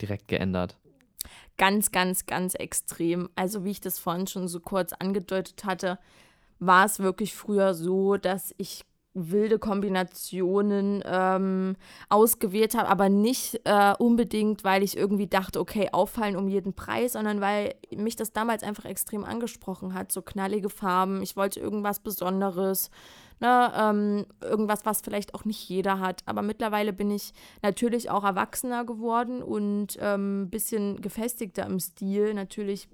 direkt 0.00 0.26
geändert? 0.26 0.78
Ganz, 1.60 1.92
ganz, 1.92 2.24
ganz 2.24 2.54
extrem. 2.54 3.28
Also 3.36 3.66
wie 3.66 3.70
ich 3.72 3.82
das 3.82 3.98
vorhin 3.98 4.26
schon 4.26 4.48
so 4.48 4.60
kurz 4.60 4.94
angedeutet 4.94 5.62
hatte, 5.66 5.98
war 6.58 6.86
es 6.86 7.00
wirklich 7.00 7.34
früher 7.34 7.74
so, 7.74 8.16
dass 8.16 8.54
ich 8.56 8.86
wilde 9.12 9.58
Kombinationen 9.58 11.02
ähm, 11.04 11.76
ausgewählt 12.08 12.74
habe, 12.74 12.88
aber 12.88 13.10
nicht 13.10 13.60
äh, 13.64 13.92
unbedingt, 13.98 14.64
weil 14.64 14.82
ich 14.82 14.96
irgendwie 14.96 15.26
dachte, 15.26 15.60
okay, 15.60 15.90
auffallen 15.92 16.36
um 16.36 16.48
jeden 16.48 16.72
Preis, 16.72 17.12
sondern 17.12 17.42
weil 17.42 17.74
mich 17.94 18.16
das 18.16 18.32
damals 18.32 18.62
einfach 18.62 18.86
extrem 18.86 19.24
angesprochen 19.24 19.92
hat. 19.92 20.12
So 20.12 20.22
knallige 20.22 20.70
Farben, 20.70 21.20
ich 21.22 21.36
wollte 21.36 21.60
irgendwas 21.60 22.00
Besonderes, 22.00 22.90
ne, 23.40 23.72
ähm, 23.76 24.26
irgendwas, 24.40 24.86
was 24.86 25.00
vielleicht 25.00 25.34
auch 25.34 25.44
nicht 25.44 25.68
jeder 25.68 25.98
hat. 25.98 26.22
Aber 26.26 26.42
mittlerweile 26.42 26.92
bin 26.92 27.10
ich 27.10 27.32
natürlich 27.62 28.10
auch 28.10 28.24
erwachsener 28.24 28.84
geworden 28.84 29.42
und 29.42 29.98
ein 29.98 30.20
ähm, 30.20 30.50
bisschen 30.50 31.00
gefestigter 31.00 31.66
im 31.66 31.80
Stil. 31.80 32.34
Natürlich 32.34 32.88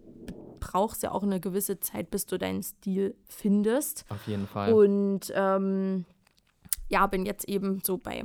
brauchst 0.60 1.02
ja 1.02 1.12
auch 1.12 1.22
eine 1.22 1.40
gewisse 1.40 1.80
Zeit, 1.80 2.10
bis 2.10 2.26
du 2.26 2.38
deinen 2.38 2.62
Stil 2.62 3.14
findest. 3.26 4.04
Auf 4.08 4.26
jeden 4.26 4.46
Fall. 4.46 4.72
Und 4.72 5.32
ähm, 5.34 6.04
ja, 6.88 7.06
bin 7.06 7.26
jetzt 7.26 7.48
eben 7.48 7.80
so 7.84 7.98
bei 7.98 8.24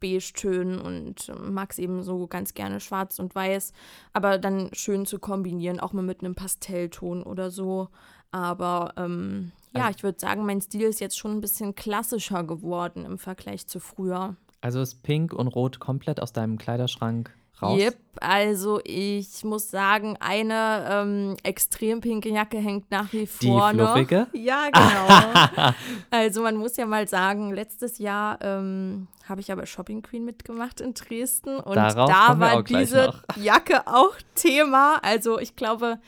Beige-Tönen 0.00 0.80
und 0.80 1.28
ähm, 1.28 1.54
mag 1.54 1.72
es 1.72 1.78
eben 1.78 2.02
so 2.02 2.26
ganz 2.26 2.54
gerne 2.54 2.80
schwarz 2.80 3.18
und 3.18 3.34
weiß, 3.34 3.72
aber 4.12 4.38
dann 4.38 4.70
schön 4.72 5.06
zu 5.06 5.18
kombinieren, 5.18 5.80
auch 5.80 5.92
mal 5.92 6.02
mit 6.02 6.20
einem 6.20 6.34
Pastellton 6.34 7.22
oder 7.22 7.50
so. 7.50 7.88
Aber 8.30 8.92
ähm, 8.96 9.52
ja, 9.74 9.84
Also- 9.86 9.96
ich 9.96 10.02
würde 10.02 10.18
sagen, 10.20 10.44
mein 10.46 10.60
Stil 10.60 10.82
ist 10.82 11.00
jetzt 11.00 11.18
schon 11.18 11.32
ein 11.32 11.40
bisschen 11.40 11.74
klassischer 11.74 12.44
geworden 12.44 13.04
im 13.04 13.18
Vergleich 13.18 13.66
zu 13.66 13.80
früher. 13.80 14.36
Also 14.60 14.80
ist 14.80 15.02
Pink 15.02 15.32
und 15.32 15.48
Rot 15.48 15.78
komplett 15.78 16.20
aus 16.20 16.32
deinem 16.32 16.58
Kleiderschrank 16.58 17.30
raus? 17.62 17.78
Yep, 17.80 17.96
also 18.20 18.80
ich 18.84 19.44
muss 19.44 19.70
sagen, 19.70 20.16
eine 20.18 20.86
ähm, 20.90 21.36
extrem 21.44 22.00
pinke 22.00 22.28
Jacke 22.28 22.58
hängt 22.58 22.90
nach 22.90 23.12
wie 23.12 23.28
Die 23.40 23.46
vor 23.48 23.72
noch. 23.72 23.92
fluffige? 23.94 24.26
Ja, 24.32 24.64
genau. 24.72 25.72
also 26.10 26.42
man 26.42 26.56
muss 26.56 26.76
ja 26.76 26.86
mal 26.86 27.06
sagen, 27.06 27.52
letztes 27.52 27.98
Jahr 27.98 28.38
ähm, 28.42 29.06
habe 29.28 29.40
ich 29.40 29.52
aber 29.52 29.64
Shopping 29.66 30.02
Queen 30.02 30.24
mitgemacht 30.24 30.80
in 30.80 30.94
Dresden 30.94 31.60
und 31.60 31.76
Darauf 31.76 32.10
da 32.10 32.38
war 32.40 32.62
diese 32.64 33.06
noch. 33.06 33.22
Jacke 33.36 33.86
auch 33.86 34.16
Thema. 34.34 34.98
Also 35.02 35.38
ich 35.38 35.54
glaube, 35.54 35.98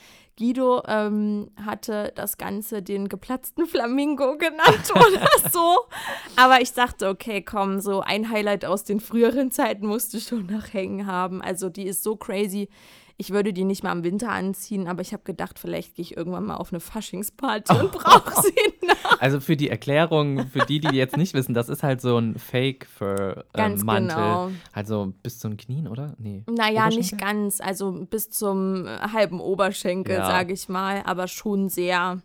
Guido 0.40 0.82
ähm, 0.88 1.50
hatte 1.62 2.12
das 2.16 2.38
Ganze 2.38 2.82
den 2.82 3.10
geplatzten 3.10 3.66
Flamingo 3.68 4.38
genannt 4.38 4.90
oder 4.94 5.50
so. 5.50 5.80
Aber 6.36 6.62
ich 6.62 6.72
dachte, 6.72 7.08
okay, 7.08 7.42
komm, 7.42 7.80
so 7.80 8.00
ein 8.00 8.30
Highlight 8.30 8.64
aus 8.64 8.84
den 8.84 9.00
früheren 9.00 9.50
Zeiten 9.50 9.86
musste 9.86 10.18
schon 10.18 10.46
noch 10.46 10.72
hängen 10.72 11.06
haben. 11.06 11.42
Also 11.42 11.68
die 11.68 11.86
ist 11.86 12.02
so 12.02 12.16
crazy. 12.16 12.70
Ich 13.20 13.32
würde 13.32 13.52
die 13.52 13.64
nicht 13.64 13.82
mal 13.84 13.92
im 13.92 14.02
Winter 14.02 14.30
anziehen, 14.30 14.88
aber 14.88 15.02
ich 15.02 15.12
habe 15.12 15.22
gedacht, 15.24 15.58
vielleicht 15.58 15.94
gehe 15.94 16.02
ich 16.02 16.16
irgendwann 16.16 16.46
mal 16.46 16.56
auf 16.56 16.72
eine 16.72 16.80
Faschingsparty 16.80 17.74
und 17.78 17.92
brauche 17.92 18.40
sie 18.40 18.54
noch. 18.86 19.20
Also 19.20 19.40
für 19.40 19.58
die 19.58 19.68
Erklärung, 19.68 20.46
für 20.48 20.60
die, 20.60 20.80
die 20.80 20.96
jetzt 20.96 21.18
nicht 21.18 21.34
wissen, 21.34 21.52
das 21.52 21.68
ist 21.68 21.82
halt 21.82 22.00
so 22.00 22.16
ein 22.16 22.38
Fake 22.38 22.86
für 22.86 23.44
Ganz 23.52 23.80
ähm, 23.82 23.86
Mantel. 23.86 24.16
genau. 24.16 24.50
Also 24.72 25.12
bis 25.22 25.38
zum 25.38 25.58
Knien, 25.58 25.86
oder? 25.86 26.14
Nee. 26.16 26.44
Naja, 26.50 26.88
nicht 26.88 27.18
ganz, 27.18 27.60
also 27.60 27.92
bis 28.08 28.30
zum 28.30 28.86
äh, 28.86 28.98
halben 29.12 29.38
Oberschenkel, 29.38 30.14
Ja. 30.16 30.24
sage 30.26 30.54
ich 30.54 30.70
mal, 30.70 31.02
aber 31.04 31.28
schon 31.28 31.68
sehr, 31.68 32.22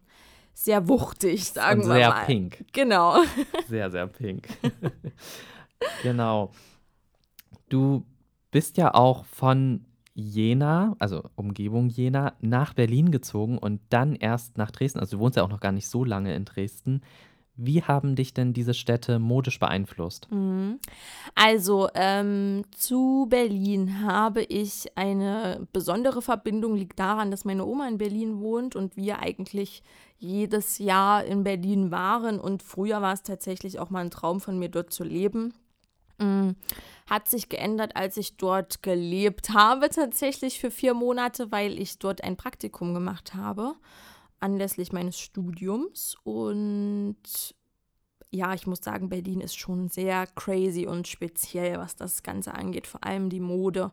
sehr 0.54 0.88
wuchtig, 0.88 1.43
sagen 1.52 1.82
Und 1.82 1.88
wir 1.89 1.96
sehr 1.96 2.10
mal. 2.10 2.26
pink. 2.26 2.64
Genau. 2.72 3.18
Sehr, 3.68 3.91
sehr 3.91 4.08
pink. 4.08 4.48
genau. 6.04 6.52
Du 7.68 8.06
bist 8.52 8.78
ja 8.78 8.93
auch 8.93 9.26
von 9.26 9.84
Jena, 10.16 10.95
also 10.97 11.24
Umgebung 11.36 11.89
Jena, 11.89 12.34
nach 12.39 12.74
Berlin 12.74 13.11
gezogen 13.11 13.57
und 13.57 13.82
dann 13.89 14.16
erst 14.16 14.57
nach 14.57 14.72
Dresden. 14.72 14.99
Also 14.99 15.18
du 15.18 15.24
wohnst 15.24 15.36
ja 15.36 15.43
auch 15.43 15.49
noch 15.49 15.59
gar 15.59 15.74
nicht 15.74 15.89
so 15.89 16.05
lange 16.05 16.34
in 16.34 16.45
Dresden. 16.45 17.01
Wie 17.57 17.84
haben 17.84 18.16
dich 18.16 18.34
denn 18.34 18.53
diese 18.53 18.74
Städte 18.74 19.20
modisch 19.20 19.59
beeinflusst? 19.59 20.30
Mhm. 20.32 20.80
Also 21.36 21.89
ähm, 21.95 22.63
zu 22.72 23.28
Berlin 23.30 24.01
habe 24.03 24.43
ich 24.43 24.97
eine 24.97 25.68
besondere 25.72 26.22
Verbindung, 26.22 26.76
liegt 26.76 26.99
daran, 26.99 27.32
dass 27.32 27.45
meine 27.45 27.66
Oma 27.66 27.88
in 27.88 27.97
Berlin 27.97 28.39
wohnt 28.39 28.76
und 28.76 28.97
wir 28.97 29.20
eigentlich 29.20 29.84
jedes 30.18 30.80
Jahr 30.80 31.24
in 31.26 31.43
Berlin 31.43 31.91
waren. 31.91 32.39
Und 32.39 32.63
früher 32.63 33.01
war 33.01 33.13
es 33.13 33.24
tatsächlich 33.24 33.80
auch 33.80 33.89
mal 33.89 34.03
ein 34.03 34.11
Traum 34.11 34.41
von 34.41 34.59
mir, 34.59 34.70
dort 34.70 34.91
zu 34.91 35.03
leben. 35.03 35.53
Mhm. 36.20 36.55
Hat 37.07 37.28
sich 37.28 37.49
geändert, 37.49 37.95
als 37.95 38.18
ich 38.18 38.38
dort 38.38 38.82
gelebt 38.82 39.51
habe, 39.51 39.89
tatsächlich 39.89 40.59
für 40.59 40.72
vier 40.72 40.93
Monate, 40.93 41.51
weil 41.51 41.80
ich 41.80 41.99
dort 41.99 42.24
ein 42.24 42.36
Praktikum 42.36 42.93
gemacht 42.93 43.36
habe 43.36 43.76
anlässlich 44.39 44.91
meines 44.93 45.20
Studiums. 45.20 46.16
Und 46.24 47.18
ja, 48.32 48.53
ich 48.53 48.68
muss 48.68 48.80
sagen, 48.80 49.09
Berlin 49.09 49.41
ist 49.41 49.57
schon 49.57 49.89
sehr 49.89 50.28
crazy 50.28 50.88
und 50.88 51.07
speziell, 51.07 51.78
was 51.78 51.95
das 51.95 52.24
Ganze 52.24 52.53
angeht, 52.53 52.88
vor 52.88 53.03
allem 53.03 53.30
die 53.30 53.39
Mode. 53.39 53.91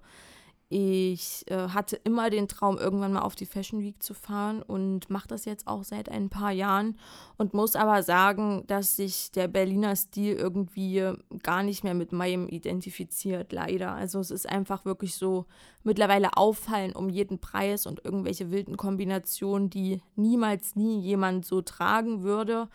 Ich 0.74 1.44
äh, 1.50 1.68
hatte 1.68 1.96
immer 1.96 2.30
den 2.30 2.48
Traum, 2.48 2.78
irgendwann 2.78 3.12
mal 3.12 3.20
auf 3.20 3.34
die 3.34 3.44
Fashion 3.44 3.82
Week 3.82 4.02
zu 4.02 4.14
fahren 4.14 4.62
und 4.62 5.10
mache 5.10 5.28
das 5.28 5.44
jetzt 5.44 5.66
auch 5.66 5.84
seit 5.84 6.08
ein 6.08 6.30
paar 6.30 6.50
Jahren 6.50 6.96
und 7.36 7.52
muss 7.52 7.76
aber 7.76 8.02
sagen, 8.02 8.64
dass 8.68 8.96
sich 8.96 9.30
der 9.32 9.48
Berliner 9.48 9.94
Stil 9.96 10.34
irgendwie 10.34 11.12
gar 11.42 11.62
nicht 11.62 11.84
mehr 11.84 11.92
mit 11.92 12.12
meinem 12.12 12.48
identifiziert, 12.48 13.52
leider. 13.52 13.92
Also 13.92 14.18
es 14.18 14.30
ist 14.30 14.48
einfach 14.48 14.86
wirklich 14.86 15.14
so 15.14 15.44
mittlerweile 15.82 16.38
auffallen 16.38 16.96
um 16.96 17.10
jeden 17.10 17.38
Preis 17.38 17.84
und 17.84 18.02
irgendwelche 18.02 18.50
wilden 18.50 18.78
Kombinationen, 18.78 19.68
die 19.68 20.00
niemals 20.16 20.74
nie 20.74 21.00
jemand 21.00 21.44
so 21.44 21.60
tragen 21.60 22.22
würde. 22.22 22.70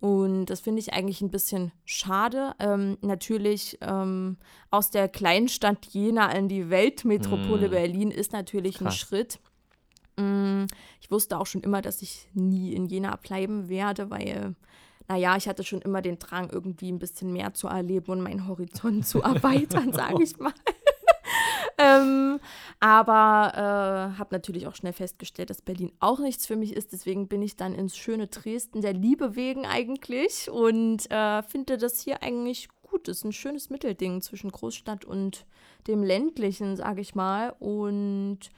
Und 0.00 0.46
das 0.46 0.60
finde 0.60 0.80
ich 0.80 0.94
eigentlich 0.94 1.20
ein 1.20 1.30
bisschen 1.30 1.72
schade. 1.84 2.54
Ähm, 2.58 2.96
natürlich 3.02 3.78
ähm, 3.82 4.38
aus 4.70 4.90
der 4.90 5.08
Kleinstadt 5.08 5.86
Jena 5.86 6.32
in 6.32 6.48
die 6.48 6.70
Weltmetropole 6.70 7.68
mm. 7.68 7.70
Berlin 7.70 8.10
ist 8.10 8.32
natürlich 8.32 8.78
Krass. 8.78 8.86
ein 8.86 8.96
Schritt. 8.96 9.40
Mm, 10.16 10.64
ich 11.02 11.10
wusste 11.10 11.38
auch 11.38 11.46
schon 11.46 11.60
immer, 11.60 11.82
dass 11.82 12.00
ich 12.00 12.28
nie 12.32 12.72
in 12.72 12.86
Jena 12.86 13.14
bleiben 13.16 13.68
werde, 13.68 14.08
weil, 14.08 14.54
naja, 15.06 15.36
ich 15.36 15.46
hatte 15.46 15.64
schon 15.64 15.82
immer 15.82 16.00
den 16.00 16.18
Drang, 16.18 16.48
irgendwie 16.48 16.90
ein 16.90 16.98
bisschen 16.98 17.30
mehr 17.34 17.52
zu 17.52 17.68
erleben 17.68 18.10
und 18.10 18.22
meinen 18.22 18.48
Horizont 18.48 19.06
zu 19.06 19.20
erweitern, 19.22 19.92
sage 19.92 20.22
ich 20.22 20.38
mal 20.38 20.54
ähm, 21.78 22.40
aber 22.80 23.52
äh, 23.54 24.18
habe 24.18 24.28
natürlich 24.34 24.66
auch 24.66 24.74
schnell 24.74 24.92
festgestellt, 24.92 25.50
dass 25.50 25.62
Berlin 25.62 25.92
auch 26.00 26.18
nichts 26.18 26.46
für 26.46 26.56
mich 26.56 26.74
ist. 26.74 26.92
Deswegen 26.92 27.28
bin 27.28 27.42
ich 27.42 27.56
dann 27.56 27.74
ins 27.74 27.96
schöne 27.96 28.26
Dresden 28.26 28.80
der 28.80 28.92
Liebe 28.92 29.36
wegen 29.36 29.66
eigentlich 29.66 30.50
und 30.50 31.10
äh, 31.10 31.42
finde 31.42 31.78
das 31.78 32.00
hier 32.00 32.22
eigentlich 32.22 32.68
gut. 32.82 33.08
Das 33.08 33.18
ist 33.18 33.24
ein 33.24 33.32
schönes 33.32 33.70
Mittelding 33.70 34.22
zwischen 34.22 34.50
Großstadt 34.50 35.04
und 35.04 35.46
dem 35.86 36.02
ländlichen, 36.02 36.76
sage 36.76 37.00
ich 37.00 37.14
mal. 37.14 37.54
Und 37.58 38.50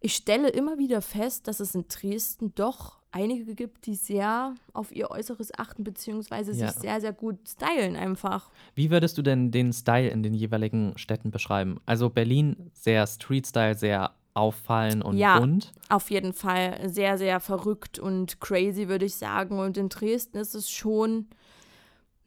ich 0.00 0.14
stelle 0.14 0.48
immer 0.48 0.78
wieder 0.78 1.02
fest, 1.02 1.48
dass 1.48 1.60
es 1.60 1.74
in 1.74 1.86
Dresden 1.88 2.54
doch 2.54 2.98
einige 3.16 3.54
gibt, 3.54 3.86
die 3.86 3.94
sehr 3.94 4.54
auf 4.72 4.94
ihr 4.94 5.10
Äußeres 5.10 5.58
achten, 5.58 5.84
beziehungsweise 5.84 6.52
ja. 6.52 6.68
sich 6.68 6.80
sehr, 6.80 7.00
sehr 7.00 7.12
gut 7.12 7.38
stylen 7.48 7.96
einfach. 7.96 8.50
Wie 8.74 8.90
würdest 8.90 9.16
du 9.16 9.22
denn 9.22 9.50
den 9.50 9.72
Style 9.72 10.08
in 10.08 10.22
den 10.22 10.34
jeweiligen 10.34 10.96
Städten 10.96 11.30
beschreiben? 11.30 11.80
Also 11.86 12.10
Berlin 12.10 12.70
sehr 12.74 13.06
Street-Style, 13.06 13.74
sehr 13.74 14.12
auffallen 14.34 15.00
und 15.00 15.16
ja, 15.16 15.38
bunt. 15.38 15.72
Auf 15.88 16.10
jeden 16.10 16.34
Fall 16.34 16.78
sehr, 16.90 17.16
sehr 17.16 17.40
verrückt 17.40 17.98
und 17.98 18.38
crazy, 18.40 18.86
würde 18.86 19.06
ich 19.06 19.16
sagen. 19.16 19.58
Und 19.58 19.78
in 19.78 19.88
Dresden 19.88 20.36
ist 20.36 20.54
es 20.54 20.68
schon 20.68 21.26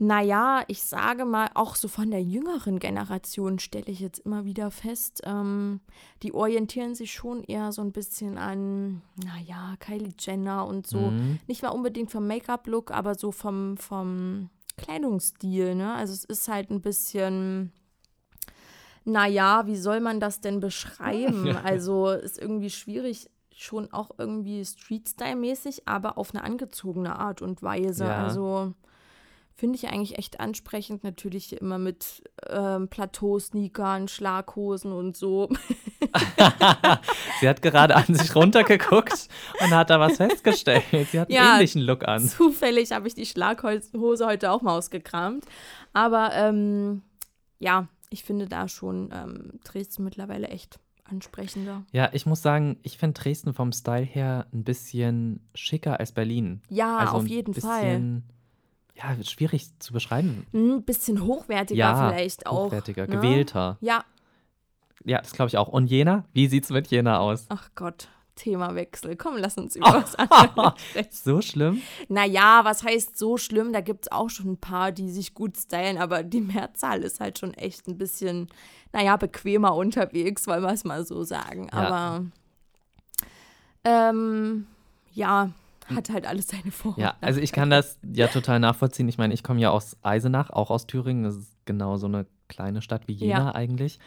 naja, 0.02 0.64
ich 0.68 0.82
sage 0.84 1.26
mal, 1.26 1.50
auch 1.56 1.76
so 1.76 1.90
von 1.90 2.10
der 2.10 2.24
jüngeren 2.24 2.80
Generation 2.80 3.60
stelle 3.60 3.88
ich 3.88 4.00
jetzt 4.00 4.20
immer 4.20 4.46
wieder 4.46 4.72
fest, 4.72 5.22
ähm, 5.26 5.82
die 6.24 6.34
orientieren 6.34 6.96
sich 6.96 7.12
schon 7.12 7.44
eher 7.44 7.74
so 7.74 7.82
ein 7.82 7.92
bisschen 7.92 8.38
an, 8.38 9.02
naja, 9.22 9.76
Kylie 9.82 10.14
Jenner 10.18 10.66
und 10.66 10.88
so. 10.88 11.12
Mhm. 11.12 11.40
Nicht 11.48 11.64
mal 11.64 11.70
unbedingt 11.70 12.12
vom 12.12 12.28
Make-up-Look, 12.28 12.92
aber 12.92 13.16
so 13.16 13.34
vom, 13.34 13.76
vom 13.76 14.50
Kleidungsstil, 14.78 15.76
ne? 15.76 15.94
Also 15.96 16.14
es 16.14 16.24
ist 16.24 16.48
halt 16.48 16.70
ein 16.72 16.80
bisschen, 16.80 17.74
naja, 19.04 19.68
wie 19.68 19.76
soll 19.76 20.00
man 20.00 20.22
das 20.22 20.40
denn 20.40 20.62
beschreiben? 20.62 21.58
Also 21.66 22.08
ist 22.12 22.40
irgendwie 22.40 22.70
schwierig, 22.70 23.30
schon 23.54 23.92
auch 23.92 24.12
irgendwie 24.18 24.64
Street-Style-mäßig, 24.64 25.90
aber 25.90 26.18
auf 26.18 26.34
eine 26.34 26.46
angezogene 26.46 27.20
Art 27.20 27.42
und 27.42 27.62
Weise. 27.62 28.06
Ja. 28.06 28.24
Also 28.24 28.76
Finde 29.60 29.76
ich 29.76 29.90
eigentlich 29.90 30.18
echt 30.18 30.40
ansprechend. 30.40 31.04
Natürlich 31.04 31.60
immer 31.60 31.78
mit 31.78 32.24
ähm, 32.48 32.88
Plateau-Sneakern, 32.88 34.08
Schlaghosen 34.08 34.94
und 34.94 35.18
so. 35.18 35.50
Sie 37.42 37.50
hat 37.50 37.62
gerade 37.62 37.98
an 37.98 38.06
sich 38.16 38.34
runtergeguckt 38.34 39.28
und 39.62 39.72
hat 39.72 39.90
da 39.90 40.00
was 40.00 40.16
festgestellt. 40.16 40.86
Sie 41.12 41.20
hat 41.20 41.28
einen 41.28 41.36
ja, 41.36 41.56
ähnlichen 41.56 41.82
Look 41.82 42.08
an. 42.08 42.26
Zufällig 42.26 42.94
habe 42.94 43.10
ich 43.10 43.16
die 43.16 43.26
Schlaghose 43.26 44.26
heute 44.26 44.50
auch 44.50 44.62
mal 44.62 44.78
ausgekramt. 44.78 45.44
Aber 45.92 46.32
ähm, 46.36 47.02
ja, 47.58 47.90
ich 48.10 48.24
finde 48.24 48.48
da 48.48 48.70
schon 48.70 49.10
ähm, 49.12 49.60
Dresden 49.66 50.06
mittlerweile 50.06 50.48
echt 50.48 50.80
ansprechender. 51.04 51.84
Ja, 51.92 52.10
ich 52.14 52.26
muss 52.26 52.42
sagen, 52.42 52.78
ich 52.84 52.98
finde 52.98 53.20
Dresden 53.20 53.54
vom 53.54 53.74
Style 53.74 54.06
her 54.06 54.48
ein 54.54 54.64
bisschen 54.64 55.50
schicker 55.54 56.00
als 56.00 56.14
Berlin. 56.14 56.62
Ja, 56.70 57.00
also 57.00 57.18
auf 57.18 57.28
jeden 57.28 57.54
Fall 57.54 58.22
ja, 59.00 59.24
schwierig 59.24 59.68
zu 59.80 59.94
beschreiben. 59.94 60.46
Ein 60.54 60.84
bisschen 60.84 61.24
hochwertiger 61.24 61.80
ja, 61.80 62.10
vielleicht 62.10 62.46
auch. 62.46 62.66
Hochwertiger, 62.66 63.08
ne? 63.08 63.16
gewählter. 63.16 63.78
Ja. 63.82 64.04
Ja, 65.06 65.20
das 65.20 65.32
glaube 65.32 65.48
ich 65.48 65.58
auch. 65.58 65.70
Und 65.70 65.88
Jena? 65.88 66.26
Wie 66.34 66.48
sieht 66.48 66.66
es 66.66 66.70
mit 66.70 66.88
Jena 66.88 67.20
aus? 67.20 67.46
Ach 67.50 67.70
Gott. 67.76 68.10
Themawechsel. 68.36 69.16
Komm, 69.16 69.38
lass 69.38 69.58
uns 69.58 69.76
über 69.78 69.94
was 69.94 70.16
anderes 70.16 70.82
sprechen. 70.90 71.10
So 71.12 71.42
schlimm? 71.42 71.82
Naja, 72.08 72.62
was 72.64 72.84
heißt 72.84 73.18
so 73.18 73.38
schlimm? 73.38 73.74
Da 73.74 73.82
gibt 73.82 74.06
es 74.06 74.12
auch 74.12 74.30
schon 74.30 74.52
ein 74.52 74.58
paar, 74.58 74.92
die 74.92 75.10
sich 75.10 75.34
gut 75.34 75.58
stylen, 75.58 75.98
aber 75.98 76.24
die 76.24 76.42
Mehrzahl 76.42 77.04
ist 77.04 77.20
halt 77.20 77.40
schon 77.40 77.54
echt 77.54 77.88
ein 77.88 77.98
bisschen, 77.98 78.48
naja, 78.94 79.18
bequemer 79.18 79.76
unterwegs, 79.76 80.48
wollen 80.48 80.64
wir 80.64 80.72
es 80.72 80.84
mal 80.84 81.06
so 81.06 81.24
sagen. 81.24 81.70
Ja. 81.72 81.78
Aber 81.78 82.26
ähm, 83.84 84.68
ja, 85.12 85.52
hat 85.96 86.10
halt 86.10 86.28
alles 86.28 86.48
seine 86.48 86.72
Vor- 86.72 86.96
Ja, 86.98 87.16
also 87.22 87.40
ich 87.40 87.52
kann 87.52 87.70
das 87.70 88.00
ja 88.04 88.28
total 88.28 88.60
nachvollziehen. 88.60 89.08
Ich 89.08 89.18
meine, 89.18 89.34
ich 89.34 89.44
komme 89.44 89.60
ja 89.60 89.72
aus 89.72 89.98
Eisenach, 90.02 90.50
auch 90.50 90.70
aus 90.70 90.88
Thüringen. 90.88 91.24
Das 91.24 91.36
ist 91.36 91.58
genau 91.66 91.98
so 91.98 92.08
eine 92.08 92.26
kleine 92.48 92.82
Stadt 92.82 93.08
wie 93.08 93.14
Jena 93.14 93.38
ja. 93.38 93.56
eigentlich. 93.56 94.00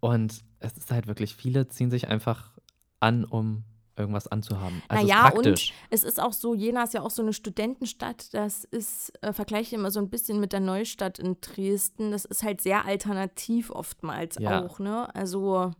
Und 0.00 0.42
es 0.58 0.76
ist 0.76 0.90
halt 0.90 1.06
wirklich, 1.06 1.34
viele 1.34 1.68
ziehen 1.68 1.90
sich 1.90 2.08
einfach 2.08 2.52
an, 3.00 3.24
um 3.24 3.64
irgendwas 3.96 4.26
anzuhaben. 4.26 4.82
Also 4.88 5.06
naja, 5.06 5.30
und 5.30 5.72
es 5.90 6.04
ist 6.04 6.20
auch 6.20 6.32
so, 6.32 6.54
Jena 6.54 6.84
ist 6.84 6.94
ja 6.94 7.02
auch 7.02 7.10
so 7.10 7.22
eine 7.22 7.32
Studentenstadt. 7.32 8.32
Das 8.32 8.64
ist, 8.64 9.12
äh, 9.22 9.32
vergleiche 9.32 9.76
immer 9.76 9.90
so 9.90 10.00
ein 10.00 10.08
bisschen 10.08 10.40
mit 10.40 10.52
der 10.52 10.60
Neustadt 10.60 11.18
in 11.18 11.36
Dresden. 11.40 12.10
Das 12.10 12.24
ist 12.24 12.42
halt 12.42 12.60
sehr 12.60 12.86
alternativ 12.86 13.70
oftmals 13.70 14.36
ja. 14.38 14.64
auch, 14.64 14.78
ne? 14.78 15.14
Also 15.14 15.72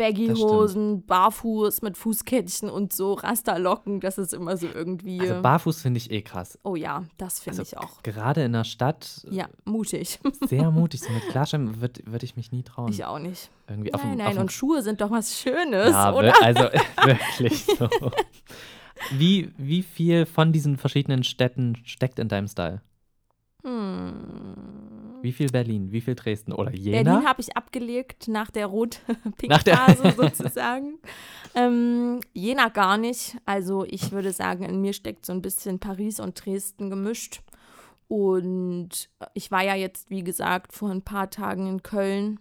Baggy-Hosen, 0.00 1.04
barfuß 1.04 1.82
mit 1.82 1.98
Fußkettchen 1.98 2.70
und 2.70 2.94
so 2.94 3.12
Rasterlocken, 3.12 4.00
das 4.00 4.16
ist 4.16 4.32
immer 4.32 4.56
so 4.56 4.66
irgendwie. 4.66 5.20
Also 5.20 5.42
barfuß 5.42 5.82
finde 5.82 5.98
ich 5.98 6.10
eh 6.10 6.22
krass. 6.22 6.58
Oh 6.64 6.74
ja, 6.74 7.04
das 7.18 7.40
finde 7.40 7.58
also 7.58 7.76
ich 7.76 7.78
auch. 7.78 8.02
Gerade 8.02 8.42
in 8.42 8.52
der 8.52 8.64
Stadt. 8.64 9.26
Ja, 9.30 9.48
mutig. 9.66 10.18
Sehr 10.48 10.70
mutig. 10.70 11.02
So 11.02 11.12
mit 11.12 11.28
Klarschein 11.28 11.82
würde 11.82 12.00
würd 12.06 12.22
ich 12.22 12.34
mich 12.34 12.50
nie 12.50 12.62
trauen. 12.62 12.90
Ich 12.90 13.04
auch 13.04 13.18
nicht. 13.18 13.50
Irgendwie 13.68 13.90
nein, 13.90 14.00
auf 14.00 14.16
nein, 14.16 14.38
und 14.38 14.50
Schuhe 14.50 14.80
sind 14.80 15.02
doch 15.02 15.10
was 15.10 15.38
Schönes, 15.38 15.90
ja, 15.90 16.14
oder? 16.14 16.32
Also 16.42 16.62
wirklich 17.04 17.66
so. 17.66 17.90
Wie, 19.12 19.52
wie 19.58 19.82
viel 19.82 20.24
von 20.24 20.50
diesen 20.50 20.78
verschiedenen 20.78 21.24
Städten 21.24 21.76
steckt 21.84 22.18
in 22.18 22.28
deinem 22.28 22.48
Style? 22.48 22.80
Hm. 23.64 24.79
Wie 25.22 25.32
viel 25.32 25.48
Berlin, 25.50 25.92
wie 25.92 26.00
viel 26.00 26.14
Dresden 26.14 26.52
oder 26.52 26.72
Jena? 26.74 27.02
Berlin 27.12 27.28
habe 27.28 27.40
ich 27.40 27.56
abgelegt 27.56 28.28
nach 28.28 28.50
der 28.50 28.66
Rot-Pink-Phase 28.66 30.12
sozusagen. 30.16 30.98
ähm, 31.54 32.20
Jena 32.32 32.68
gar 32.68 32.96
nicht. 32.98 33.36
Also 33.46 33.84
ich 33.84 34.12
würde 34.12 34.32
sagen, 34.32 34.64
in 34.64 34.80
mir 34.80 34.92
steckt 34.92 35.26
so 35.26 35.32
ein 35.32 35.42
bisschen 35.42 35.78
Paris 35.78 36.20
und 36.20 36.44
Dresden 36.44 36.90
gemischt. 36.90 37.42
Und 38.08 39.08
ich 39.34 39.50
war 39.50 39.62
ja 39.62 39.74
jetzt, 39.76 40.10
wie 40.10 40.24
gesagt, 40.24 40.72
vor 40.72 40.90
ein 40.90 41.02
paar 41.02 41.30
Tagen 41.30 41.66
in 41.68 41.82
Köln. 41.82 42.40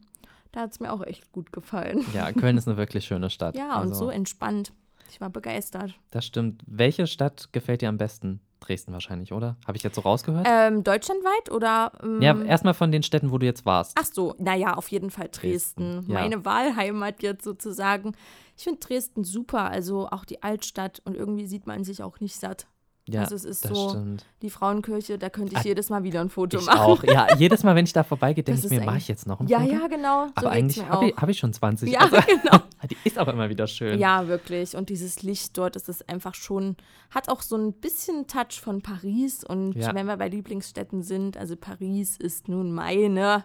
Da 0.51 0.61
hat 0.61 0.71
es 0.71 0.79
mir 0.79 0.91
auch 0.91 1.03
echt 1.05 1.31
gut 1.31 1.51
gefallen. 1.53 2.03
Ja, 2.13 2.31
Köln 2.31 2.57
ist 2.57 2.67
eine 2.67 2.77
wirklich 2.77 3.05
schöne 3.05 3.29
Stadt. 3.29 3.55
ja, 3.55 3.69
also, 3.69 3.89
und 3.91 3.95
so 3.95 4.09
entspannt. 4.09 4.73
Ich 5.11 5.21
war 5.21 5.29
begeistert. 5.29 5.93
Das 6.11 6.25
stimmt. 6.25 6.63
Welche 6.65 7.05
Stadt 7.07 7.49
gefällt 7.51 7.81
dir 7.81 7.89
am 7.89 7.97
besten? 7.97 8.39
Dresden 8.59 8.93
wahrscheinlich, 8.93 9.33
oder? 9.33 9.57
Habe 9.65 9.77
ich 9.77 9.83
jetzt 9.83 9.95
so 9.95 10.01
rausgehört? 10.01 10.45
Ähm, 10.49 10.83
deutschlandweit 10.83 11.51
oder? 11.51 11.91
Ähm, 12.03 12.21
ja, 12.21 12.39
erstmal 12.43 12.73
von 12.73 12.91
den 12.91 13.03
Städten, 13.03 13.31
wo 13.31 13.37
du 13.37 13.45
jetzt 13.45 13.65
warst. 13.65 13.97
Ach 13.99 14.05
so, 14.05 14.35
naja, 14.37 14.73
auf 14.73 14.89
jeden 14.89 15.09
Fall 15.09 15.29
Dresden. 15.31 15.95
Dresden 15.95 16.11
ja. 16.11 16.19
Meine 16.19 16.45
Wahlheimat 16.45 17.21
jetzt 17.21 17.43
sozusagen. 17.43 18.13
Ich 18.57 18.63
finde 18.63 18.79
Dresden 18.79 19.23
super, 19.23 19.71
also 19.71 20.09
auch 20.09 20.25
die 20.25 20.43
Altstadt 20.43 21.01
und 21.05 21.15
irgendwie 21.15 21.47
sieht 21.47 21.65
man 21.65 21.83
sich 21.83 22.03
auch 22.03 22.19
nicht 22.19 22.35
satt. 22.35 22.67
Ja, 23.13 23.21
also 23.21 23.35
es 23.35 23.45
ist 23.45 23.65
das 23.65 23.71
so, 23.77 23.89
stimmt. 23.89 24.25
die 24.41 24.49
Frauenkirche, 24.49 25.17
da 25.17 25.29
könnte 25.29 25.53
ich 25.53 25.59
Ah, 25.59 25.63
jedes 25.65 25.89
Mal 25.89 26.03
wieder 26.03 26.21
ein 26.21 26.29
Foto 26.29 26.57
Ich 26.59 26.65
machen. 26.65 26.79
auch. 26.79 27.03
Ja, 27.03 27.27
jedes 27.37 27.63
Mal, 27.63 27.75
wenn 27.75 27.85
ich 27.85 27.93
da 27.93 28.03
vorbeigehe, 28.03 28.43
denke 28.45 28.61
ich 28.63 28.69
mir, 28.69 28.81
mache 28.85 28.97
ich 28.97 29.07
jetzt 29.07 29.27
noch 29.27 29.39
ein 29.39 29.47
Ja, 29.47 29.59
Foto? 29.59 29.71
ja, 29.73 29.87
genau. 29.87 30.25
So 30.27 30.31
Aber 30.35 30.51
eigentlich 30.51 30.85
habe 30.85 31.07
ich, 31.07 31.17
auch. 31.17 31.21
hab 31.21 31.29
ich 31.29 31.37
schon 31.39 31.53
20. 31.53 31.91
Ja, 31.91 31.99
Also, 32.11 32.17
genau. 32.27 32.59
die 32.89 32.97
ist 33.03 33.19
auch 33.19 33.27
immer 33.27 33.49
wieder 33.49 33.67
schön. 33.67 33.99
Ja, 33.99 34.27
wirklich. 34.27 34.75
Und 34.75 34.89
dieses 34.89 35.21
Licht 35.23 35.57
dort 35.57 35.75
ist 35.75 35.89
es 35.89 36.07
einfach 36.07 36.35
schon, 36.35 36.75
hat 37.11 37.29
auch 37.29 37.41
so 37.41 37.55
ein 37.57 37.73
bisschen 37.73 38.27
Touch 38.27 38.59
von 38.61 38.81
Paris. 38.81 39.43
Und 39.43 39.73
Ja. 39.75 39.93
wenn 39.93 40.05
wir 40.05 40.17
bei 40.17 40.27
Lieblingsstädten 40.29 41.01
sind, 41.03 41.37
also 41.37 41.55
Paris 41.55 42.17
ist 42.17 42.47
nun 42.47 42.71
meine 42.71 43.43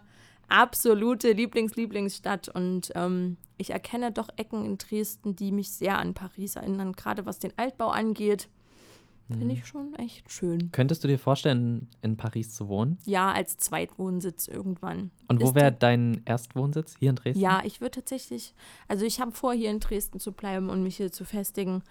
absolute 0.49 1.33
Lieblings-Lieblingsstadt. 1.33 2.49
Und 2.49 2.93
ähm, 2.95 3.37
ich 3.57 3.71
erkenne 3.71 4.13
doch 4.13 4.29
Ecken 4.37 4.65
in 4.65 4.79
Dresden, 4.79 5.35
die 5.37 5.53
mich 5.53 5.73
sehr 5.73 5.99
an 5.99 6.15
Paris 6.15 6.57
erinnern, 6.57 6.93
gerade 6.93 7.27
was 7.27 7.39
den 7.39 7.53
Altbau 7.57 7.89
angeht. 7.89 8.49
Mhm. 9.29 9.39
Finde 9.39 9.55
ich 9.55 9.67
schon 9.67 9.95
echt 9.95 10.31
schön. 10.31 10.71
Könntest 10.73 11.03
du 11.03 11.09
dir 11.09 11.19
vorstellen, 11.19 11.89
in 12.03 12.17
Paris 12.17 12.55
zu 12.55 12.69
wohnen? 12.69 12.99
Ja, 13.05 13.33
als 13.33 13.57
Zweitwohnsitz 13.57 14.49
irgendwann. 14.49 15.11
Und 15.29 15.43
wo 15.43 15.55
wäre 15.55 15.73
dein 15.73 16.21
Erstwohnsitz? 16.27 16.97
Hier 16.99 17.11
in 17.11 17.17
Dresden? 17.17 17.41
Ja, 17.41 17.63
ich 17.65 17.81
würde 17.81 17.93
tatsächlich, 17.93 18.55
also 18.89 19.05
ich 19.07 19.21
habe 19.21 19.33
vor, 19.33 19.55
hier 19.55 19.71
in 19.71 19.81
Dresden 19.81 20.21
zu 20.21 20.33
bleiben 20.33 20.69
und 20.69 20.83
mich 20.83 20.97
hier 20.99 21.11
zu 21.11 21.25
festigen. 21.25 21.83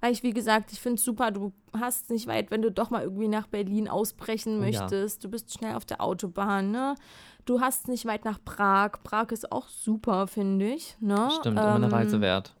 Weil 0.00 0.12
ich, 0.12 0.22
wie 0.22 0.30
gesagt, 0.32 0.70
ich 0.72 0.80
finde 0.80 0.94
es 0.94 1.04
super, 1.04 1.32
du 1.32 1.52
hast 1.72 2.08
nicht 2.10 2.28
weit, 2.28 2.52
wenn 2.52 2.62
du 2.62 2.70
doch 2.70 2.88
mal 2.90 3.02
irgendwie 3.02 3.26
nach 3.28 3.48
Berlin 3.48 3.88
ausbrechen 3.88 4.60
Oh 4.60 4.62
ja. 4.64 4.80
möchtest. 4.82 5.24
Du 5.24 5.28
bist 5.28 5.52
schnell 5.52 5.74
auf 5.74 5.84
der 5.84 6.00
Autobahn, 6.00 6.70
ne? 6.70 6.94
Du 7.44 7.60
hast 7.60 7.88
nicht 7.88 8.06
weit 8.06 8.24
nach 8.24 8.38
Prag. 8.44 8.92
Prag 9.02 9.32
ist 9.32 9.50
auch 9.50 9.68
super, 9.68 10.26
finde 10.28 10.72
ich. 10.72 10.96
Ne? 11.00 11.28
Stimmt, 11.40 11.58
immer 11.58 11.74
eine 11.74 11.86
Ähm, 11.86 11.92
Reise 11.92 12.20
wert. 12.20 12.54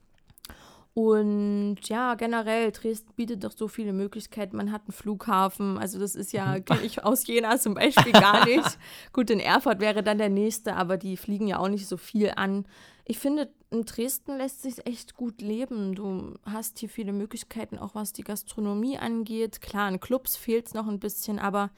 Und 0.94 1.76
ja, 1.84 2.14
generell, 2.16 2.72
Dresden 2.72 3.12
bietet 3.14 3.44
doch 3.44 3.52
so 3.52 3.68
viele 3.68 3.92
Möglichkeiten. 3.92 4.56
Man 4.56 4.72
hat 4.72 4.82
einen 4.86 4.92
Flughafen, 4.92 5.78
also 5.78 5.98
das 6.00 6.16
ist 6.16 6.32
Mhm. 6.32 6.38
ja, 6.38 6.60
kenne 6.60 6.82
ich 6.82 7.04
aus 7.04 7.26
Jena 7.26 7.56
zum 7.58 7.74
Beispiel 7.74 8.12
gar 8.12 8.44
nicht. 8.46 8.78
Gut, 9.12 9.30
in 9.30 9.38
Erfurt 9.38 9.78
wäre 9.80 10.02
dann 10.02 10.18
der 10.18 10.28
nächste, 10.28 10.74
aber 10.74 10.96
die 10.96 11.16
fliegen 11.16 11.46
ja 11.46 11.58
auch 11.60 11.68
nicht 11.68 11.86
so 11.86 11.96
viel 11.96 12.32
an. 12.34 12.66
Ich 13.04 13.18
finde, 13.20 13.48
in 13.70 13.84
Dresden 13.84 14.36
lässt 14.38 14.62
sich 14.62 14.86
echt 14.86 15.14
gut 15.14 15.40
leben. 15.40 15.94
Du 15.94 16.34
hast 16.44 16.78
hier 16.80 16.88
viele 16.88 17.12
Möglichkeiten, 17.12 17.78
auch 17.78 17.94
was 17.94 18.12
die 18.12 18.24
Gastronomie 18.24 18.98
angeht. 18.98 19.60
Klar, 19.60 19.88
in 19.88 20.00
Clubs 20.00 20.36
fehlt 20.36 20.66
es 20.66 20.74
noch 20.74 20.88
ein 20.88 20.98
bisschen, 20.98 21.38
aber 21.38 21.70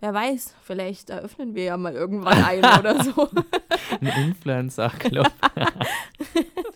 wer 0.00 0.12
weiß, 0.12 0.54
vielleicht 0.62 1.08
eröffnen 1.10 1.54
wir 1.54 1.64
ja 1.64 1.76
mal 1.76 1.94
irgendwann 1.94 2.42
einen 2.42 2.64
oder 2.80 3.02
so. 3.04 3.28
Ein 4.00 4.06
Influencer-Club. 4.08 5.30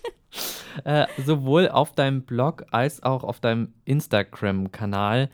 äh, 0.84 1.06
sowohl 1.24 1.68
auf 1.68 1.92
deinem 1.94 2.22
Blog 2.22 2.64
als 2.70 3.02
auch 3.02 3.24
auf 3.24 3.40
deinem 3.40 3.72
Instagram-Kanal 3.84 5.28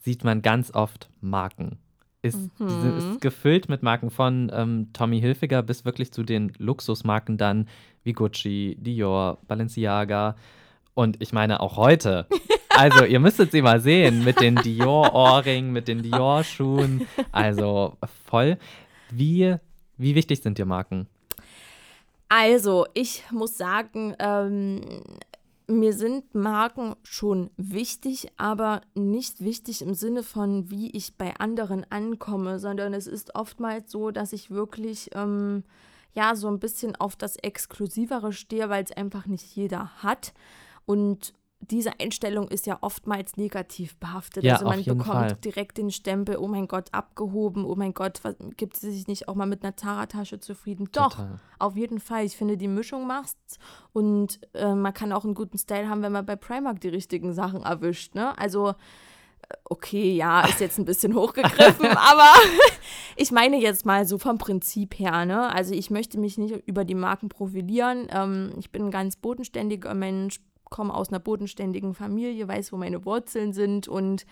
sieht 0.00 0.24
man 0.24 0.42
ganz 0.42 0.72
oft 0.74 1.08
Marken. 1.20 1.78
Ist, 2.22 2.58
Mhm. 2.58 2.96
ist 2.98 3.20
gefüllt 3.20 3.68
mit 3.68 3.82
Marken 3.82 4.10
von 4.10 4.50
ähm, 4.54 4.88
Tommy 4.92 5.20
Hilfiger 5.20 5.62
bis 5.62 5.84
wirklich 5.84 6.12
zu 6.12 6.22
den 6.22 6.52
Luxusmarken 6.58 7.36
dann 7.36 7.68
wie 8.02 8.12
Gucci, 8.12 8.76
Dior, 8.80 9.38
Balenciaga. 9.46 10.36
Und 10.94 11.20
ich 11.20 11.32
meine 11.32 11.60
auch 11.60 11.76
heute. 11.76 12.26
Also, 12.76 13.04
ihr 13.04 13.20
müsstet 13.20 13.52
sie 13.52 13.62
mal 13.62 13.78
sehen 13.78 14.24
mit 14.24 14.40
den 14.40 14.56
Dior-Ohrringen, 14.56 15.72
mit 15.72 15.86
den 15.86 16.02
Dior-Schuhen. 16.02 17.06
Also 17.30 17.96
voll. 18.26 18.58
Wie, 19.12 19.54
wie 19.96 20.16
wichtig 20.16 20.42
sind 20.42 20.58
dir 20.58 20.66
Marken? 20.66 21.06
Also, 22.28 22.86
ich 22.94 23.22
muss 23.30 23.56
sagen, 23.56 24.14
ähm, 24.18 24.80
mir 25.66 25.92
sind 25.92 26.34
Marken 26.34 26.94
schon 27.02 27.50
wichtig, 27.56 28.28
aber 28.36 28.82
nicht 28.94 29.40
wichtig 29.42 29.82
im 29.82 29.94
Sinne 29.94 30.22
von, 30.22 30.70
wie 30.70 30.90
ich 30.90 31.16
bei 31.16 31.36
anderen 31.36 31.86
ankomme, 31.90 32.58
sondern 32.58 32.92
es 32.92 33.06
ist 33.06 33.34
oftmals 33.34 33.90
so, 33.90 34.10
dass 34.10 34.32
ich 34.32 34.50
wirklich 34.50 35.10
ähm, 35.14 35.64
ja 36.12 36.34
so 36.34 36.48
ein 36.48 36.58
bisschen 36.58 36.96
auf 36.96 37.16
das 37.16 37.36
Exklusivere 37.36 38.32
stehe, 38.32 38.68
weil 38.68 38.84
es 38.84 38.92
einfach 38.92 39.26
nicht 39.26 39.56
jeder 39.56 39.90
hat. 40.02 40.34
Und 40.86 41.32
diese 41.70 41.98
Einstellung 42.00 42.48
ist 42.48 42.66
ja 42.66 42.78
oftmals 42.80 43.36
negativ 43.36 43.96
behaftet. 43.96 44.44
Ja, 44.44 44.54
also 44.54 44.66
man 44.66 44.82
bekommt 44.82 45.04
Fall. 45.04 45.36
direkt 45.36 45.78
den 45.78 45.90
Stempel, 45.90 46.36
oh 46.36 46.48
mein 46.48 46.68
Gott, 46.68 46.88
abgehoben, 46.92 47.64
oh 47.64 47.74
mein 47.74 47.94
Gott, 47.94 48.20
was, 48.22 48.36
gibt 48.56 48.76
sie 48.76 48.92
sich 48.92 49.06
nicht 49.06 49.28
auch 49.28 49.34
mal 49.34 49.46
mit 49.46 49.62
einer 49.62 49.76
Zara-Tasche 49.76 50.40
zufrieden? 50.40 50.88
Doch, 50.92 51.16
Total. 51.16 51.40
auf 51.58 51.76
jeden 51.76 52.00
Fall. 52.00 52.24
Ich 52.24 52.36
finde, 52.36 52.56
die 52.56 52.68
Mischung 52.68 53.06
macht's. 53.06 53.58
Und 53.92 54.40
äh, 54.54 54.74
man 54.74 54.92
kann 54.92 55.12
auch 55.12 55.24
einen 55.24 55.34
guten 55.34 55.58
Style 55.58 55.88
haben, 55.88 56.02
wenn 56.02 56.12
man 56.12 56.26
bei 56.26 56.36
Primark 56.36 56.80
die 56.80 56.88
richtigen 56.88 57.32
Sachen 57.32 57.62
erwischt. 57.62 58.14
Ne? 58.14 58.36
Also, 58.38 58.70
äh, 58.70 58.74
okay, 59.64 60.14
ja, 60.14 60.42
ist 60.42 60.60
jetzt 60.60 60.78
ein 60.78 60.84
bisschen 60.84 61.14
hochgegriffen, 61.14 61.86
aber 61.96 62.32
ich 63.16 63.30
meine 63.30 63.58
jetzt 63.60 63.86
mal 63.86 64.06
so 64.06 64.18
vom 64.18 64.38
Prinzip 64.38 64.98
her. 64.98 65.24
Ne? 65.24 65.52
Also, 65.54 65.74
ich 65.74 65.90
möchte 65.90 66.18
mich 66.18 66.36
nicht 66.36 66.54
über 66.66 66.84
die 66.84 66.94
Marken 66.94 67.28
profilieren. 67.28 68.08
Ähm, 68.10 68.52
ich 68.58 68.70
bin 68.70 68.86
ein 68.86 68.90
ganz 68.90 69.16
bodenständiger 69.16 69.94
Mensch, 69.94 70.40
komme 70.74 70.92
aus 70.92 71.10
einer 71.10 71.20
bodenständigen 71.20 71.94
Familie, 71.94 72.48
weiß, 72.48 72.72
wo 72.72 72.76
meine 72.76 73.04
Wurzeln 73.04 73.52
sind 73.52 73.86
und 73.86 74.26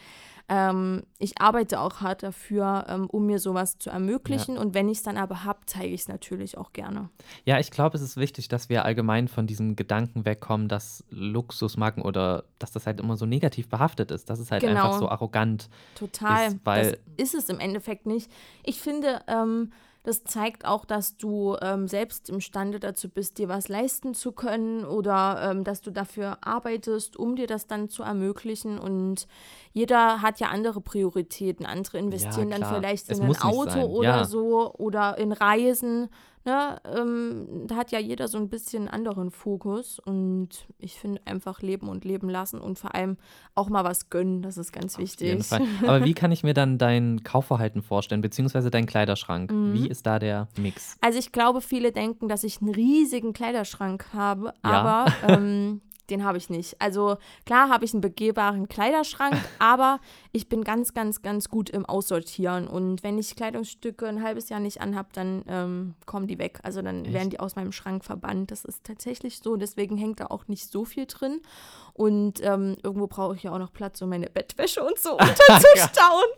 ähm, 0.48 1.04
ich 1.20 1.40
arbeite 1.40 1.78
auch 1.78 2.00
hart 2.00 2.24
dafür, 2.24 2.84
ähm, 2.88 3.06
um 3.08 3.26
mir 3.26 3.38
sowas 3.38 3.78
zu 3.78 3.90
ermöglichen. 3.90 4.58
Und 4.58 4.74
wenn 4.74 4.88
ich 4.88 4.98
es 4.98 5.02
dann 5.04 5.16
aber 5.16 5.44
habe, 5.44 5.60
zeige 5.66 5.94
ich 5.94 6.00
es 6.00 6.08
natürlich 6.08 6.58
auch 6.58 6.72
gerne. 6.72 7.10
Ja, 7.44 7.60
ich 7.60 7.70
glaube, 7.70 7.96
es 7.96 8.02
ist 8.02 8.16
wichtig, 8.16 8.48
dass 8.48 8.68
wir 8.68 8.84
allgemein 8.84 9.28
von 9.28 9.46
diesem 9.46 9.76
Gedanken 9.76 10.24
wegkommen, 10.24 10.66
dass 10.66 11.04
Luxusmarken 11.10 12.02
oder 12.02 12.42
dass 12.58 12.72
das 12.72 12.86
halt 12.88 12.98
immer 12.98 13.16
so 13.16 13.24
negativ 13.24 13.68
behaftet 13.68 14.10
ist. 14.10 14.28
Das 14.30 14.40
ist 14.40 14.50
halt 14.50 14.62
Genau. 14.64 14.86
einfach 14.86 14.98
so 14.98 15.08
arrogant. 15.08 15.70
Total. 15.94 16.48
Ist, 16.48 16.56
weil- 16.64 16.98
das 17.16 17.28
ist 17.28 17.34
es 17.34 17.48
im 17.48 17.60
Endeffekt 17.60 18.06
nicht. 18.06 18.28
Ich 18.64 18.80
finde, 18.80 19.20
ähm, 19.28 19.70
das 20.04 20.24
zeigt 20.24 20.64
auch, 20.64 20.84
dass 20.84 21.16
du 21.16 21.56
ähm, 21.62 21.86
selbst 21.86 22.28
imstande 22.28 22.80
dazu 22.80 23.08
bist, 23.08 23.38
dir 23.38 23.48
was 23.48 23.68
leisten 23.68 24.14
zu 24.14 24.32
können 24.32 24.84
oder 24.84 25.50
ähm, 25.50 25.62
dass 25.62 25.80
du 25.80 25.92
dafür 25.92 26.38
arbeitest, 26.40 27.16
um 27.16 27.36
dir 27.36 27.46
das 27.46 27.68
dann 27.68 27.88
zu 27.88 28.02
ermöglichen. 28.02 28.78
Und 28.78 29.28
jeder 29.72 30.20
hat 30.20 30.40
ja 30.40 30.48
andere 30.48 30.80
Prioritäten. 30.80 31.66
Andere 31.66 31.98
investieren 31.98 32.50
dann 32.50 32.62
klar. 32.62 32.74
vielleicht 32.74 33.10
Es 33.10 33.18
in 33.18 33.22
ein 33.24 33.28
muss 33.28 33.44
nicht 33.44 33.46
Auto 33.46 33.80
oder 33.86 34.08
Ja. 34.18 34.24
so 34.24 34.74
oder 34.74 35.18
in 35.18 35.30
Reisen. 35.32 36.08
Ne? 36.44 36.80
Ähm, 36.84 37.66
da 37.66 37.76
hat 37.76 37.92
ja 37.92 37.98
jeder 37.98 38.26
so 38.28 38.38
ein 38.38 38.48
bisschen 38.48 38.88
anderen 38.88 39.30
Fokus. 39.30 39.98
Und 40.00 40.48
ich 40.78 40.94
finde 40.94 41.20
einfach 41.24 41.62
leben 41.62 41.88
und 41.88 42.04
leben 42.04 42.28
lassen 42.28 42.60
und 42.60 42.78
vor 42.78 42.94
allem 42.94 43.16
auch 43.54 43.68
mal 43.68 43.84
was 43.84 44.10
gönnen. 44.10 44.42
Das 44.42 44.56
ist 44.56 44.72
ganz 44.72 44.94
Auf 44.96 45.00
wichtig. 45.02 45.28
jeden 45.28 45.42
Fall. 45.42 45.62
Aber 45.86 46.04
wie 46.04 46.14
kann 46.14 46.32
ich 46.32 46.42
mir 46.42 46.54
dann 46.54 46.78
dein 46.78 47.22
Kaufverhalten 47.22 47.82
vorstellen, 47.82 48.20
beziehungsweise 48.22 48.70
deinen 48.70 48.86
Kleiderschrank? 48.86 49.52
Mhm. 49.52 49.72
Wie 49.74 49.88
ist 49.88 50.06
da 50.06 50.18
der 50.18 50.48
Mix? 50.58 50.96
Also 51.00 51.18
ich 51.18 51.32
glaube, 51.32 51.60
viele 51.60 51.92
denken, 51.92 52.28
dass 52.28 52.44
ich 52.44 52.60
einen 52.60 52.74
riesigen 52.74 53.32
Kleiderschrank 53.32 54.06
habe, 54.12 54.52
Ja. 54.64 54.70
aber 54.70 55.12
ähm, 55.28 55.80
den 56.10 56.24
habe 56.24 56.38
ich 56.38 56.50
nicht. 56.50 56.80
Also 56.80 57.16
klar 57.46 57.68
habe 57.68 57.84
ich 57.84 57.92
einen 57.94 58.00
begehbaren 58.00 58.68
Kleiderschrank, 58.68 59.36
aber 59.58 60.00
ich 60.32 60.48
bin 60.48 60.64
ganz, 60.64 60.94
ganz, 60.94 61.22
ganz 61.22 61.48
gut 61.48 61.70
im 61.70 61.86
Aussortieren. 61.86 62.66
Und 62.66 63.02
wenn 63.02 63.18
ich 63.18 63.36
Kleidungsstücke 63.36 64.06
ein 64.06 64.22
halbes 64.22 64.48
Jahr 64.48 64.60
nicht 64.60 64.80
anhabe, 64.80 65.08
dann 65.12 65.44
ähm, 65.48 65.94
kommen 66.06 66.26
die 66.26 66.38
weg. 66.38 66.60
Also 66.62 66.82
dann 66.82 67.04
Echt? 67.04 67.14
werden 67.14 67.30
die 67.30 67.40
aus 67.40 67.56
meinem 67.56 67.72
Schrank 67.72 68.04
verbannt. 68.04 68.50
Das 68.50 68.64
ist 68.64 68.84
tatsächlich 68.84 69.38
so. 69.38 69.56
Deswegen 69.56 69.96
hängt 69.96 70.20
da 70.20 70.26
auch 70.26 70.48
nicht 70.48 70.70
so 70.70 70.84
viel 70.84 71.06
drin. 71.06 71.40
Und 71.94 72.42
ähm, 72.42 72.76
irgendwo 72.82 73.06
brauche 73.06 73.36
ich 73.36 73.42
ja 73.42 73.52
auch 73.52 73.58
noch 73.58 73.72
Platz, 73.72 74.00
um 74.02 74.08
meine 74.08 74.30
Bettwäsche 74.30 74.82
und 74.82 74.98
so 74.98 75.12
unterzustauen. 75.18 76.30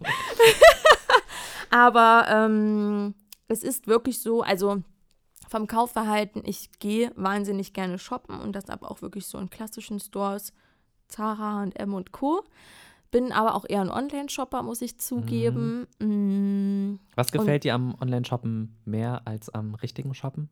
Aber 1.70 2.26
ähm, 2.28 3.14
es 3.48 3.62
ist 3.62 3.86
wirklich 3.86 4.20
so, 4.20 4.42
also 4.42 4.82
vom 5.54 5.68
Kaufverhalten, 5.68 6.42
ich 6.44 6.70
gehe 6.80 7.12
wahnsinnig 7.14 7.72
gerne 7.74 7.96
shoppen 8.00 8.40
und 8.40 8.56
das 8.56 8.68
aber 8.68 8.90
auch 8.90 9.02
wirklich 9.02 9.26
so 9.26 9.38
in 9.38 9.50
klassischen 9.50 10.00
Stores, 10.00 10.52
Zara 11.06 11.62
und 11.62 11.78
M 11.78 11.94
und 11.94 12.10
Co. 12.10 12.42
Bin 13.12 13.30
aber 13.30 13.54
auch 13.54 13.64
eher 13.68 13.80
ein 13.80 13.90
Online-Shopper, 13.90 14.64
muss 14.64 14.82
ich 14.82 14.98
zugeben. 14.98 15.86
Mm, 16.00 16.98
Was 17.14 17.30
gefällt 17.30 17.62
dir 17.62 17.74
am 17.74 17.94
Online-Shoppen 18.00 18.76
mehr 18.84 19.22
als 19.26 19.48
am 19.48 19.76
richtigen 19.76 20.12
Shoppen? 20.14 20.50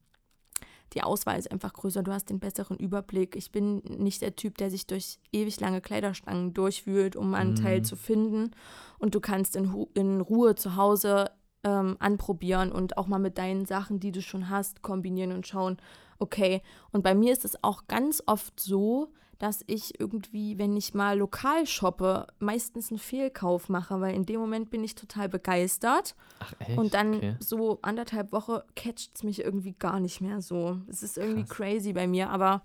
die 0.95 1.03
Auswahl 1.03 1.39
ist 1.39 1.51
einfach 1.51 1.73
größer, 1.73 2.03
du 2.03 2.13
hast 2.13 2.29
den 2.29 2.39
besseren 2.39 2.77
Überblick. 2.77 3.35
Ich 3.35 3.51
bin 3.51 3.79
nicht 3.79 4.21
der 4.21 4.37
Typ, 4.37 4.59
der 4.59 4.71
sich 4.71 4.87
durch 4.87 5.19
ewig 5.33 5.59
lange 5.59 5.81
Kleiderstangen 5.81 6.53
durchwühlt, 6.53 7.17
um 7.17 7.33
einen 7.33 7.55
Teil 7.55 7.79
Mhm. 7.79 7.85
zu 7.85 7.97
finden. 7.97 8.51
Und 8.99 9.15
du 9.15 9.21
kannst 9.21 9.57
in, 9.57 9.73
in 9.95 10.21
Ruhe 10.21 10.55
zu 10.55 10.77
Hause 10.77 11.31
ähm, 11.65 11.97
anprobieren 12.01 12.73
und 12.73 12.97
auch 12.99 13.07
mal 13.07 13.19
mit 13.19 13.39
deinen 13.39 13.67
Sachen, 13.67 14.01
die 14.01 14.13
du 14.13 14.23
schon 14.23 14.49
hast, 14.51 14.83
kombinieren 14.83 15.33
und 15.33 15.47
schauen, 15.47 15.77
okay. 16.19 16.63
Und 16.91 17.03
bei 17.03 17.15
mir 17.15 17.33
ist 17.33 17.45
es 17.45 17.63
auch 17.63 17.87
ganz 17.89 18.23
oft 18.27 18.59
so, 18.59 19.13
dass 19.39 19.65
ich 19.67 19.99
irgendwie, 19.99 20.57
wenn 20.59 20.77
ich 20.77 20.95
mal 20.95 21.19
lokal 21.19 21.67
shoppe, 21.67 22.29
meistens 22.39 22.91
einen 22.91 23.01
Fehlkauf 23.01 23.69
mache, 23.69 24.01
weil 24.01 24.15
in 24.15 24.25
dem 24.25 24.39
Moment 24.41 24.71
bin 24.71 24.85
ich 24.85 24.95
total 24.95 25.29
begeistert. 25.29 26.15
Ach, 26.39 26.53
echt? 26.61 26.79
Und 26.79 26.95
dann 26.95 27.15
Okay. 27.17 27.37
so 27.41 27.81
anderthalb 27.83 28.31
Woche 28.31 28.65
catcht 28.77 29.11
es 29.17 29.25
mich 29.25 29.41
irgendwie 29.45 29.73
gar 29.73 29.99
nicht 29.99 30.21
mehr 30.21 30.41
so. 30.43 30.79
Es 30.89 31.03
ist 31.03 31.19
irgendwie 31.19 31.45
Krass. 31.45 31.57
crazy 31.57 31.93
bei 31.93 32.07
mir, 32.07 32.31
aber 32.31 32.63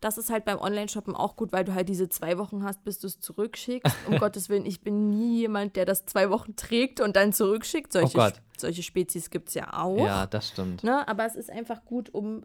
das 0.00 0.16
ist 0.16 0.30
halt 0.30 0.44
beim 0.44 0.58
Online-Shoppen 0.58 1.14
auch 1.14 1.36
gut, 1.36 1.52
weil 1.52 1.64
du 1.64 1.74
halt 1.74 1.88
diese 1.88 2.08
zwei 2.08 2.38
Wochen 2.38 2.64
hast, 2.64 2.84
bis 2.84 2.98
du 2.98 3.06
es 3.06 3.20
zurückschickst. 3.20 3.94
Um 4.06 4.18
Gottes 4.18 4.48
Willen, 4.48 4.64
ich 4.64 4.80
bin 4.80 5.10
nie 5.10 5.40
jemand, 5.40 5.76
der 5.76 5.84
das 5.84 6.06
zwei 6.06 6.30
Wochen 6.30 6.56
trägt 6.56 7.00
und 7.00 7.16
dann 7.16 7.32
zurückschickt. 7.32 7.92
Solche, 7.92 8.18
oh 8.18 8.30
solche 8.56 8.82
Spezies 8.82 9.30
gibt 9.30 9.48
es 9.48 9.54
ja 9.54 9.74
auch. 9.74 9.98
Ja, 9.98 10.26
das 10.26 10.48
stimmt. 10.48 10.82
Ne? 10.84 11.06
Aber 11.06 11.26
es 11.26 11.36
ist 11.36 11.50
einfach 11.50 11.84
gut, 11.84 12.14
um 12.14 12.44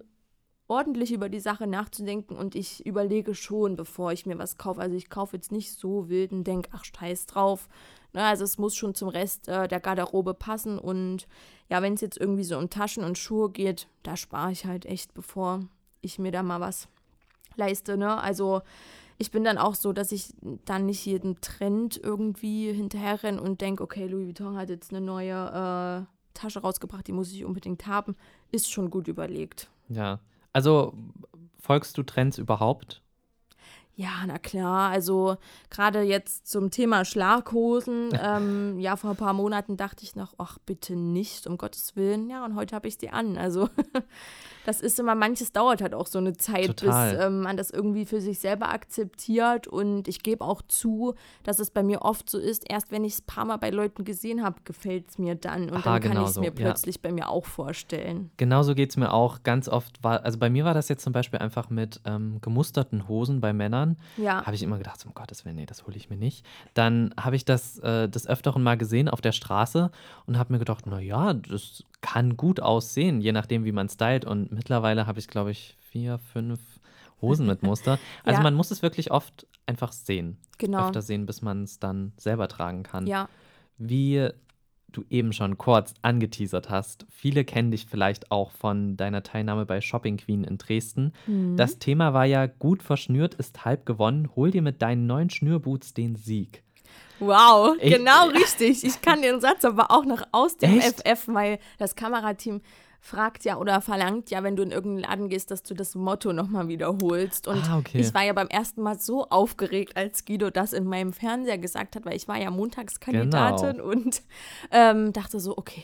ordentlich 0.68 1.14
über 1.14 1.30
die 1.30 1.40
Sache 1.40 1.68
nachzudenken 1.68 2.36
und 2.36 2.56
ich 2.56 2.86
überlege 2.86 3.36
schon, 3.36 3.76
bevor 3.76 4.12
ich 4.12 4.26
mir 4.26 4.38
was 4.38 4.58
kaufe. 4.58 4.82
Also 4.82 4.96
ich 4.96 5.10
kaufe 5.10 5.38
jetzt 5.38 5.52
nicht 5.52 5.72
so 5.74 6.10
wild 6.10 6.32
und 6.32 6.44
denke, 6.44 6.72
ach 6.74 6.84
scheiß 6.84 7.28
drauf. 7.28 7.70
Ne? 8.14 8.24
Also 8.24 8.44
es 8.44 8.58
muss 8.58 8.76
schon 8.76 8.96
zum 8.96 9.10
Rest 9.10 9.48
äh, 9.48 9.68
der 9.68 9.80
Garderobe 9.80 10.34
passen 10.34 10.80
und 10.80 11.28
ja, 11.70 11.82
wenn 11.82 11.94
es 11.94 12.02
jetzt 12.02 12.18
irgendwie 12.18 12.44
so 12.44 12.58
um 12.58 12.70
Taschen 12.70 13.04
und 13.04 13.18
Schuhe 13.18 13.50
geht, 13.50 13.88
da 14.04 14.18
spare 14.18 14.52
ich 14.52 14.66
halt 14.66 14.86
echt, 14.86 15.14
bevor 15.14 15.62
ich 16.02 16.20
mir 16.20 16.32
da 16.32 16.44
mal 16.44 16.60
was 16.60 16.88
leiste. 17.58 17.98
Ne? 17.98 18.22
Also 18.22 18.62
ich 19.18 19.32
bin 19.32 19.44
dann 19.44 19.58
auch 19.58 19.76
so, 19.76 19.94
dass 19.94 20.12
ich 20.12 20.34
dann 20.66 20.86
nicht 20.86 21.06
jeden 21.06 21.40
Trend 21.42 22.00
irgendwie 22.02 22.72
hinterherrenne 22.74 23.42
und 23.42 23.62
denke, 23.62 23.84
okay, 23.84 24.08
Louis 24.08 24.28
Vuitton 24.28 24.58
hat 24.58 24.70
jetzt 24.70 24.92
eine 24.92 25.02
neue 25.02 26.06
äh, 26.06 26.06
Tasche 26.34 26.60
rausgebracht, 26.60 27.08
die 27.08 27.14
muss 27.14 27.32
ich 27.32 27.46
unbedingt 27.46 27.88
haben. 27.88 28.16
Ist 28.52 28.72
schon 28.72 28.90
gut 28.90 29.08
überlegt. 29.08 29.70
Ja, 29.88 30.20
also 30.52 30.94
folgst 31.60 31.98
du 31.98 32.04
Trends 32.04 32.38
überhaupt? 32.38 33.02
Ja, 33.98 34.10
na 34.28 34.38
klar. 34.38 34.92
Also 34.92 35.38
gerade 35.70 36.02
jetzt 36.02 36.48
zum 36.48 36.70
Thema 36.70 37.06
Schlaghosen. 37.06 38.10
ähm, 38.22 38.80
ja, 38.80 38.98
vor 38.98 39.12
ein 39.12 39.16
paar 39.16 39.34
Monaten 39.34 39.78
dachte 39.78 40.04
ich 40.04 40.16
noch, 40.16 40.34
ach 40.38 40.58
bitte 40.60 40.96
nicht, 40.96 41.48
um 41.48 41.58
Gottes 41.58 41.96
Willen. 41.96 42.30
Ja, 42.30 42.44
und 42.44 42.56
heute 42.56 42.76
habe 42.76 42.90
ich 42.90 42.98
sie 42.98 43.10
an. 43.10 43.38
Also 43.38 43.70
das 44.66 44.82
ist 44.82 45.00
immer, 45.00 45.14
manches 45.14 45.52
dauert 45.52 45.82
halt 45.82 45.94
auch 45.94 46.08
so 46.08 46.18
eine 46.18 46.34
Zeit, 46.34 46.78
Total. 46.78 47.16
bis 47.16 47.24
ähm, 47.24 47.42
man 47.42 47.56
das 47.56 47.70
irgendwie 47.70 48.06
für 48.06 48.20
sich 48.20 48.40
selber 48.40 48.70
akzeptiert. 48.70 49.68
Und 49.68 50.08
ich 50.08 50.24
gebe 50.24 50.44
auch 50.44 50.64
zu, 50.64 51.14
dass 51.44 51.60
es 51.60 51.70
bei 51.70 51.84
mir 51.84 52.02
oft 52.02 52.28
so 52.28 52.40
ist, 52.40 52.70
erst 52.70 52.92
wenn 52.92 53.06
ich 53.06 53.14
es 53.14 53.20
ein 53.22 53.26
paar 53.28 53.46
Mal 53.46 53.58
bei 53.58 53.70
Leuten 53.70 54.04
gesehen 54.06 54.44
habe, 54.44 54.58
gefällt 54.64 55.10
es 55.10 55.18
mir 55.20 55.36
dann. 55.36 55.70
Und 55.70 55.78
Aha, 55.78 55.82
dann 55.84 56.02
kann 56.02 56.12
genau 56.12 56.24
ich 56.24 56.30
es 56.30 56.34
so, 56.34 56.42
mir 56.42 56.48
ja. 56.48 56.54
plötzlich 56.54 57.02
bei 57.02 57.12
mir 57.12 57.30
auch 57.30 57.46
vorstellen. 57.46 58.32
Genauso 58.38 58.74
geht 58.74 58.90
es 58.90 58.98
mir 58.98 59.14
auch 59.14 59.44
ganz 59.44 59.70
oft. 59.70 60.04
War, 60.04 60.26
also 60.26 60.40
bei 60.40 60.50
mir 60.50 60.66
war 60.66 60.74
das 60.74 60.90
jetzt 60.90 61.04
zum 61.04 61.14
Beispiel 61.14 61.40
einfach 61.40 61.70
mit 61.70 62.02
ähm, 62.06 62.40
gemusterten 62.42 63.08
Hosen 63.08 63.42
bei 63.42 63.54
Männern. 63.54 63.98
Ja. 64.18 64.44
Habe 64.44 64.56
ich 64.56 64.64
immer 64.64 64.80
gedacht, 64.80 65.06
um 65.06 65.14
Gottes 65.14 65.46
Willen, 65.46 65.58
nee, 65.58 65.68
das 65.68 65.86
hole 65.86 65.96
ich 65.96 66.10
mir 66.10 66.18
nicht. 66.18 66.44
Dann 66.74 67.14
habe 67.20 67.36
ich 67.36 67.46
das 67.46 67.78
äh, 67.80 68.10
des 68.10 68.26
Öfteren 68.26 68.64
mal 68.64 68.78
gesehen 68.78 69.10
auf 69.10 69.22
der 69.22 69.32
Straße 69.32 69.92
und 70.26 70.40
habe 70.40 70.54
mir 70.54 70.60
gedacht, 70.60 70.88
naja, 70.88 71.34
das 71.36 71.84
kann 72.06 72.38
gut 72.38 72.60
aussehen, 72.60 73.20
je 73.20 73.32
nachdem, 73.32 73.66
wie 73.66 73.72
man 73.72 73.90
stylt. 73.90 74.26
Und 74.26 74.52
mittlerweile 74.52 75.08
habe 75.08 75.18
ich, 75.18 75.28
glaube 75.28 75.50
ich, 75.50 75.76
vier, 75.90 76.20
fünf 76.20 76.60
Hosen 77.20 77.48
mit 77.48 77.64
Muster. 77.64 77.98
Also 78.24 78.38
Ja. 78.40 78.44
man 78.44 78.54
muss 78.54 78.70
es 78.70 78.84
wirklich 78.84 79.10
oft 79.12 79.48
einfach 79.66 79.92
sehen. 79.92 80.38
Genau. 80.60 80.86
Öfter 80.86 81.02
sehen, 81.02 81.26
bis 81.26 81.42
man 81.42 81.64
es 81.64 81.80
dann 81.80 82.14
selber 82.18 82.48
tragen 82.48 82.84
kann. 82.84 83.08
Ja. 83.08 83.28
Wie 83.80 84.30
du 84.92 85.04
eben 85.10 85.34
schon 85.34 85.58
kurz 85.58 85.96
angeteasert 86.04 86.70
hast, 86.70 87.06
viele 87.10 87.44
kennen 87.44 87.72
dich 87.72 87.88
vielleicht 87.88 88.32
auch 88.32 88.52
von 88.52 88.96
deiner 88.98 89.24
Teilnahme 89.24 89.66
bei 89.66 89.82
Shopping 89.82 90.18
Queen 90.18 90.44
in 90.44 90.58
Dresden. 90.60 91.12
Mhm. 91.26 91.58
Das 91.58 91.80
Thema 91.80 92.14
war 92.14 92.26
ja 92.26 92.46
gut 92.46 92.84
verschnürt 92.84 93.34
ist 93.34 93.66
halb 93.66 93.86
gewonnen. 93.88 94.30
Hol 94.36 94.52
dir 94.52 94.62
mit 94.62 94.82
deinen 94.84 95.08
neuen 95.08 95.30
Schnürboots 95.32 95.94
den 95.96 96.16
Sieg. 96.16 96.64
Wow, 97.20 97.76
Ich- 97.80 97.94
genau 97.94 98.28
richtig. 98.28 98.84
Ich 98.84 99.02
kann 99.02 99.22
den 99.22 99.40
Satz 99.40 99.64
aber 99.66 99.90
auch 99.92 100.06
noch 100.06 100.24
aus 100.32 100.58
dem 100.58 100.80
Echt? 100.80 101.08
FF, 101.08 101.28
weil 101.28 101.60
das 101.78 101.96
Kamerateam 101.96 102.62
fragt 103.00 103.46
ja 103.46 103.58
oder 103.58 103.82
verlangt 103.82 104.32
ja, 104.32 104.42
wenn 104.44 104.56
du 104.56 104.64
in 104.64 104.72
irgendeinen 104.72 105.10
Laden 105.12 105.30
gehst, 105.30 105.52
dass 105.52 105.62
du 105.62 105.76
das 105.76 105.94
Motto 105.96 106.34
nochmal 106.34 106.68
wiederholst. 106.68 107.48
Und 107.48 107.64
Ah, 107.70 107.78
okay. 107.78 108.00
ich 108.00 108.14
war 108.16 108.24
ja 108.24 108.34
beim 108.34 108.48
ersten 108.48 108.82
Mal 108.82 109.00
so 109.00 109.30
aufgeregt, 109.30 109.96
als 109.96 110.26
Guido 110.26 110.50
das 110.50 110.74
in 110.74 110.86
meinem 110.86 111.14
Fernseher 111.14 111.60
gesagt 111.60 111.96
hat, 111.96 112.04
weil 112.06 112.16
ich 112.16 112.28
war 112.28 112.38
ja 112.38 112.50
Montagskandidatin 112.50 113.74
Genau. 113.78 113.86
und 113.90 114.24
ähm, 114.72 115.14
dachte 115.14 115.40
so, 115.40 115.56
okay, 115.56 115.84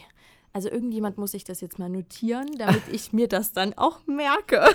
also 0.52 0.68
irgendjemand 0.68 1.18
muss 1.20 1.32
sich 1.32 1.44
das 1.44 1.62
jetzt 1.62 1.78
mal 1.80 1.90
notieren, 1.90 2.48
damit 2.58 2.82
ich 2.92 3.14
mir 3.14 3.28
das 3.28 3.54
dann 3.54 3.74
auch 3.78 4.00
merke. 4.08 4.66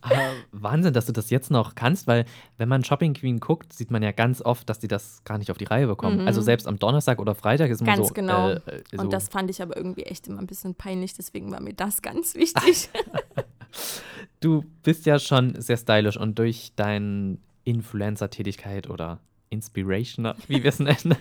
Aber 0.00 0.32
Wahnsinn, 0.52 0.92
dass 0.92 1.06
du 1.06 1.12
das 1.12 1.30
jetzt 1.30 1.50
noch 1.50 1.74
kannst, 1.74 2.06
weil 2.06 2.24
wenn 2.56 2.68
man 2.68 2.84
Shopping 2.84 3.14
Queen 3.14 3.40
guckt, 3.40 3.72
sieht 3.72 3.90
man 3.90 4.02
ja 4.02 4.12
ganz 4.12 4.42
oft, 4.42 4.68
dass 4.68 4.78
die 4.78 4.88
das 4.88 5.22
gar 5.24 5.38
nicht 5.38 5.50
auf 5.50 5.58
die 5.58 5.64
Reihe 5.64 5.86
bekommen. 5.86 6.26
Also 6.26 6.40
selbst 6.40 6.66
am 6.66 6.78
Donnerstag 6.78 7.18
oder 7.18 7.34
Freitag 7.34 7.70
ist 7.70 7.80
Mhm. 7.80 7.86
Ganz 7.86 8.08
so. 8.08 8.14
genau. 8.14 8.50
Äh, 8.50 8.54
äh, 8.54 8.82
so 8.92 9.02
Und 9.02 9.12
das 9.12 9.28
fand 9.28 9.50
ich 9.50 9.62
aber 9.62 9.76
irgendwie 9.76 10.02
echt 10.02 10.26
immer 10.28 10.40
ein 10.40 10.46
bisschen 10.46 10.74
peinlich, 10.74 11.14
deswegen 11.14 11.50
war 11.50 11.60
mir 11.60 11.74
das 11.74 12.02
ganz 12.02 12.34
wichtig. 12.34 12.88
Du 14.40 14.64
bist 14.82 15.04
ja 15.04 15.18
schon 15.18 15.60
sehr 15.60 15.76
stylisch 15.76 16.16
und 16.16 16.38
durch 16.38 16.72
deine 16.76 17.38
Influencer-Tätigkeit 17.64 18.88
oder 18.88 19.18
Inspirationer, 19.50 20.36
wie 20.46 20.62
wir 20.62 20.68
es 20.70 20.78
nennen, 20.78 21.16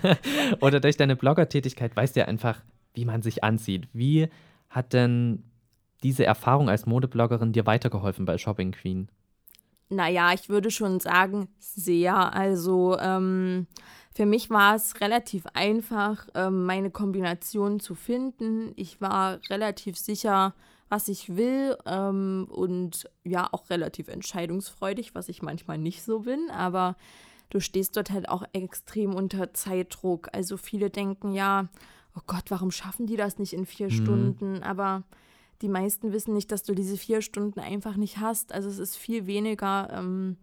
oder 0.59 0.79
durch 0.79 0.97
deine 0.97 1.15
Blogger-Tätigkeit 1.15 1.95
weißt 1.95 2.15
du 2.15 2.21
ja 2.21 2.25
einfach, 2.27 2.61
wie 2.93 3.05
man 3.05 3.21
sich 3.21 3.43
anzieht. 3.43 3.87
Wie 3.93 4.29
hat 4.69 4.93
denn 4.93 5.43
diese 6.03 6.25
Erfahrung 6.25 6.69
als 6.69 6.85
Modebloggerin 6.85 7.53
dir 7.53 7.65
weitergeholfen 7.65 8.25
bei 8.25 8.37
Shopping 8.37 8.71
Queen? 8.71 9.09
Naja, 9.89 10.33
ich 10.33 10.49
würde 10.49 10.69
schon 10.69 10.99
sagen, 10.99 11.47
sehr. 11.59 12.33
Also 12.33 12.97
ähm, 12.99 13.67
für 14.13 14.25
mich 14.25 14.49
war 14.49 14.75
es 14.75 14.99
relativ 14.99 15.45
einfach, 15.53 16.27
ähm, 16.35 16.65
meine 16.65 16.91
Kombination 16.91 17.79
zu 17.79 17.95
finden. 17.95 18.73
Ich 18.75 18.99
war 18.99 19.39
relativ 19.49 19.97
sicher, 19.97 20.53
was 20.89 21.07
ich 21.07 21.35
will 21.35 21.77
ähm, 21.85 22.47
und 22.49 23.09
ja, 23.23 23.47
auch 23.51 23.69
relativ 23.69 24.07
entscheidungsfreudig, 24.07 25.15
was 25.15 25.29
ich 25.29 25.41
manchmal 25.41 25.77
nicht 25.77 26.03
so 26.03 26.19
bin. 26.21 26.49
Aber 26.51 26.95
du 27.49 27.59
stehst 27.59 27.95
dort 27.95 28.09
halt 28.09 28.27
auch 28.27 28.43
extrem 28.53 29.13
unter 29.13 29.53
Zeitdruck. 29.53 30.29
Also 30.33 30.57
viele 30.57 30.89
denken 30.89 31.31
ja, 31.31 31.69
oh 32.15 32.21
Gott, 32.27 32.45
warum 32.49 32.71
schaffen 32.71 33.05
die 33.05 33.17
das 33.17 33.39
nicht 33.39 33.53
in 33.53 33.65
vier 33.65 33.89
Stunden? 33.89 34.63
Aber 34.63 35.03
die 35.61 35.69
meisten 35.69 36.13
wissen 36.13 36.33
nicht, 36.33 36.51
dass 36.51 36.63
du 36.63 36.73
diese 36.73 36.97
vier 36.97 37.21
Stunden 37.21 37.59
einfach 37.59 37.95
nicht 37.95 38.19
hast. 38.19 38.53
Also 38.53 38.69
es 38.69 38.77
ist 38.77 38.95
viel 38.95 39.25
weniger. 39.27 39.89
Ähm, 39.91 40.37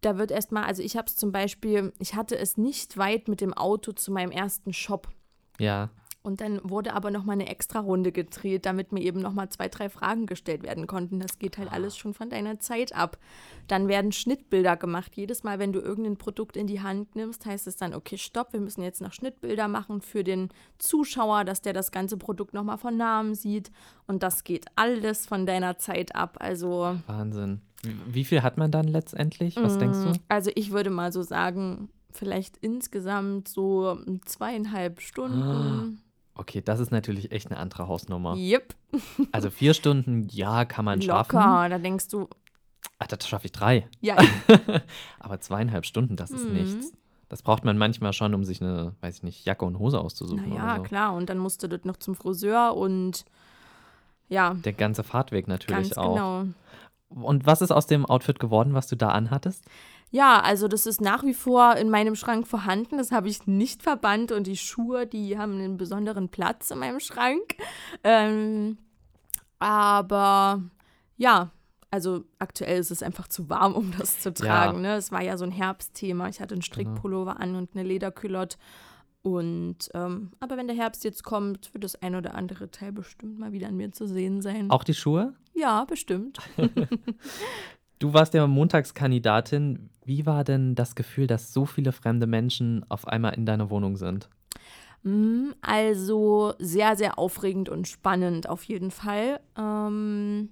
da 0.00 0.18
wird 0.18 0.30
erstmal, 0.30 0.64
also 0.64 0.82
ich 0.82 0.96
habe 0.96 1.06
es 1.06 1.16
zum 1.16 1.32
Beispiel, 1.32 1.92
ich 1.98 2.14
hatte 2.14 2.36
es 2.36 2.56
nicht 2.56 2.98
weit 2.98 3.28
mit 3.28 3.40
dem 3.40 3.54
Auto 3.54 3.92
zu 3.92 4.12
meinem 4.12 4.30
ersten 4.32 4.72
Shop. 4.72 5.08
Ja, 5.58 5.90
Und 6.26 6.40
dann 6.40 6.58
wurde 6.64 6.94
aber 6.94 7.10
nochmal 7.10 7.34
eine 7.34 7.48
extra 7.50 7.80
Runde 7.80 8.10
gedreht, 8.10 8.64
damit 8.64 8.92
mir 8.92 9.02
eben 9.02 9.20
nochmal 9.20 9.50
zwei, 9.50 9.68
drei 9.68 9.90
Fragen 9.90 10.24
gestellt 10.24 10.62
werden 10.62 10.86
konnten. 10.86 11.20
Das 11.20 11.38
geht 11.38 11.58
halt 11.58 11.70
alles 11.70 11.98
schon 11.98 12.14
von 12.14 12.30
deiner 12.30 12.58
Zeit 12.60 12.94
ab. 12.96 13.18
Dann 13.68 13.88
werden 13.88 14.10
Schnittbilder 14.10 14.78
gemacht. 14.78 15.14
Jedes 15.16 15.44
Mal, 15.44 15.58
wenn 15.58 15.74
du 15.74 15.80
irgendein 15.80 16.16
Produkt 16.16 16.56
in 16.56 16.66
die 16.66 16.80
Hand 16.80 17.14
nimmst, 17.14 17.44
heißt 17.44 17.66
es 17.66 17.76
dann, 17.76 17.92
okay, 17.92 18.16
stopp, 18.16 18.54
wir 18.54 18.60
müssen 18.60 18.82
jetzt 18.82 19.02
noch 19.02 19.12
Schnittbilder 19.12 19.68
machen 19.68 20.00
für 20.00 20.24
den 20.24 20.48
Zuschauer, 20.78 21.44
dass 21.44 21.60
der 21.60 21.74
das 21.74 21.92
ganze 21.92 22.16
Produkt 22.16 22.54
nochmal 22.54 22.78
von 22.78 22.96
Namen 22.96 23.34
sieht. 23.34 23.70
Und 24.06 24.22
das 24.22 24.44
geht 24.44 24.64
alles 24.76 25.26
von 25.26 25.44
deiner 25.44 25.76
Zeit 25.76 26.16
ab. 26.16 26.38
Also, 26.40 26.96
Wahnsinn. 27.06 27.60
Wie- 27.82 28.14
Wie 28.14 28.24
viel 28.24 28.42
hat 28.42 28.56
man 28.56 28.70
dann 28.70 28.88
letztendlich? 28.88 29.56
Was 29.56 29.76
denkst 29.76 29.98
du? 29.98 30.12
also 30.28 30.50
ich 30.54 30.72
würde 30.72 30.88
mal 30.88 31.12
so 31.12 31.20
sagen, 31.20 31.90
vielleicht 32.12 32.56
insgesamt 32.56 33.46
so 33.48 33.98
zweieinhalb 34.24 35.02
Stunden. 35.02 36.00
Okay, 36.36 36.60
das 36.60 36.80
ist 36.80 36.90
natürlich 36.90 37.30
echt 37.32 37.46
eine 37.50 37.58
andere 37.58 37.86
Hausnummer. 37.88 38.34
Yep, 38.36 38.74
Also 39.32 39.50
vier 39.50 39.72
Stunden, 39.74 40.28
ja, 40.30 40.64
kann 40.64 40.84
man 40.84 41.00
schaffen. 41.00 41.36
locker. 41.36 41.68
Da 41.68 41.78
denkst 41.78 42.08
du, 42.08 42.28
Ah, 42.98 43.06
das 43.08 43.26
schaffe 43.28 43.46
ich 43.46 43.52
drei. 43.52 43.88
ja, 44.00 44.16
Aber 45.20 45.40
zweieinhalb 45.40 45.84
Stunden, 45.86 46.16
das 46.16 46.30
ist 46.30 46.46
Mhm. 46.48 46.54
nichts. 46.54 46.92
Das 47.28 47.42
braucht 47.42 47.64
man 47.64 47.78
manchmal 47.78 48.12
schon, 48.12 48.34
um 48.34 48.44
sich 48.44 48.60
eine, 48.60 48.94
weiß 49.00 49.16
ich 49.16 49.22
nicht, 49.22 49.44
Jacke 49.46 49.64
und 49.64 49.78
Hose 49.78 49.98
auszusuchen 50.00 50.48
naja, 50.50 50.64
oder 50.64 50.76
so. 50.76 50.82
klar. 50.82 51.14
Und 51.14 51.28
dann 51.30 51.38
musst 51.38 51.62
du 51.62 51.68
dort 51.68 51.84
noch 51.86 51.96
zum 51.96 52.14
Friseur 52.14 52.76
und 52.76 53.24
ja, 54.28 54.54
Der 54.64 54.72
ganze 54.72 55.02
Fahrtweg 55.02 55.48
natürlich 55.48 55.90
ganz 55.90 55.98
auch. 55.98 56.14
genau. 56.14 56.44
Und 57.08 57.46
was 57.46 57.62
ist 57.62 57.70
aus 57.70 57.86
dem 57.86 58.06
Outfit 58.06 58.38
geworden, 58.40 58.74
was 58.74 58.86
du 58.88 58.96
da 58.96 59.10
anhattest? 59.10 59.64
Ja, 60.14 60.38
also 60.38 60.68
das 60.68 60.86
ist 60.86 61.00
nach 61.00 61.24
wie 61.24 61.34
vor 61.34 61.74
in 61.74 61.90
meinem 61.90 62.14
Schrank 62.14 62.46
vorhanden. 62.46 62.98
Das 62.98 63.10
habe 63.10 63.28
ich 63.28 63.48
nicht 63.48 63.82
verbannt 63.82 64.30
und 64.30 64.46
die 64.46 64.56
Schuhe, 64.56 65.08
die 65.08 65.36
haben 65.36 65.54
einen 65.54 65.76
besonderen 65.76 66.28
Platz 66.28 66.70
in 66.70 66.78
meinem 66.78 67.00
Schrank. 67.00 67.56
Ähm, 68.04 68.78
aber 69.58 70.62
ja, 71.16 71.50
also 71.90 72.22
aktuell 72.38 72.78
ist 72.78 72.92
es 72.92 73.02
einfach 73.02 73.26
zu 73.26 73.50
warm, 73.50 73.74
um 73.74 73.92
das 73.98 74.20
zu 74.20 74.32
tragen. 74.32 74.82
Ne? 74.82 74.94
Es 74.94 75.10
war 75.10 75.20
ja 75.20 75.36
so 75.36 75.46
ein 75.46 75.50
Herbstthema. 75.50 76.28
Ich 76.28 76.40
hatte 76.40 76.54
einen 76.54 76.62
Strickpullover 76.62 77.40
an 77.40 77.56
und 77.56 77.70
eine 77.74 77.82
Lederkülotte. 77.82 78.56
Und 79.22 79.90
ähm, 79.94 80.30
aber 80.38 80.56
wenn 80.56 80.68
der 80.68 80.76
Herbst 80.76 81.02
jetzt 81.02 81.24
kommt, 81.24 81.74
wird 81.74 81.82
das 81.82 82.00
ein 82.02 82.14
oder 82.14 82.36
andere 82.36 82.70
Teil 82.70 82.92
bestimmt 82.92 83.40
mal 83.40 83.50
wieder 83.50 83.66
an 83.66 83.76
mir 83.76 83.90
zu 83.90 84.06
sehen 84.06 84.42
sein. 84.42 84.70
Auch 84.70 84.84
die 84.84 84.94
Schuhe? 84.94 85.34
Ja, 85.54 85.84
bestimmt. 85.86 86.38
Du 87.98 88.12
warst 88.12 88.34
ja 88.34 88.46
Montagskandidatin. 88.46 89.90
Wie 90.04 90.26
war 90.26 90.44
denn 90.44 90.74
das 90.74 90.94
Gefühl, 90.94 91.26
dass 91.26 91.52
so 91.52 91.64
viele 91.64 91.92
fremde 91.92 92.26
Menschen 92.26 92.84
auf 92.90 93.08
einmal 93.08 93.34
in 93.34 93.46
deiner 93.46 93.70
Wohnung 93.70 93.96
sind? 93.96 94.28
Mm, 95.02 95.50
Also 95.62 96.54
sehr, 96.58 96.96
sehr 96.96 97.18
aufregend 97.18 97.68
und 97.68 97.88
spannend 97.88 98.48
auf 98.48 98.64
jeden 98.64 98.90
Fall. 98.90 99.40
Ähm, 99.56 100.50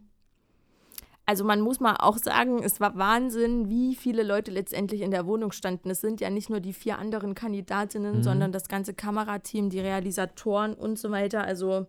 also 1.25 1.45
man 1.45 1.61
muss 1.61 1.81
mal 1.81 1.97
auch 1.97 2.19
sagen, 2.19 2.63
es 2.63 2.81
war 2.81 2.97
Wahnsinn, 2.97 3.69
wie 3.69 3.95
viele 3.95 4.23
Leute 4.23 4.51
letztendlich 4.51 5.03
in 5.03 5.11
der 5.11 5.27
Wohnung 5.27 5.53
standen. 5.53 5.91
Es 5.91 6.01
sind 6.01 6.21
ja 6.21 6.31
nicht 6.31 6.51
nur 6.51 6.61
die 6.61 6.73
vier 6.73 6.99
anderen 6.99 7.35
Kandidatinnen, 7.35 8.19
mhm. 8.19 8.23
sondern 8.23 8.53
das 8.53 8.69
ganze 8.69 8.93
Kamerateam, 8.93 9.71
die 9.71 9.81
Realisatoren 9.81 10.75
und 10.75 10.99
so 10.99 11.11
weiter. 11.11 11.45
Also 11.45 11.87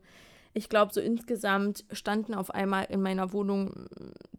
ich 0.54 0.70
glaube, 0.70 0.94
so 0.94 1.02
insgesamt 1.02 1.84
standen 1.92 2.34
auf 2.34 2.52
einmal 2.52 2.86
in 2.86 3.02
meiner 3.02 3.34
Wohnung 3.34 3.88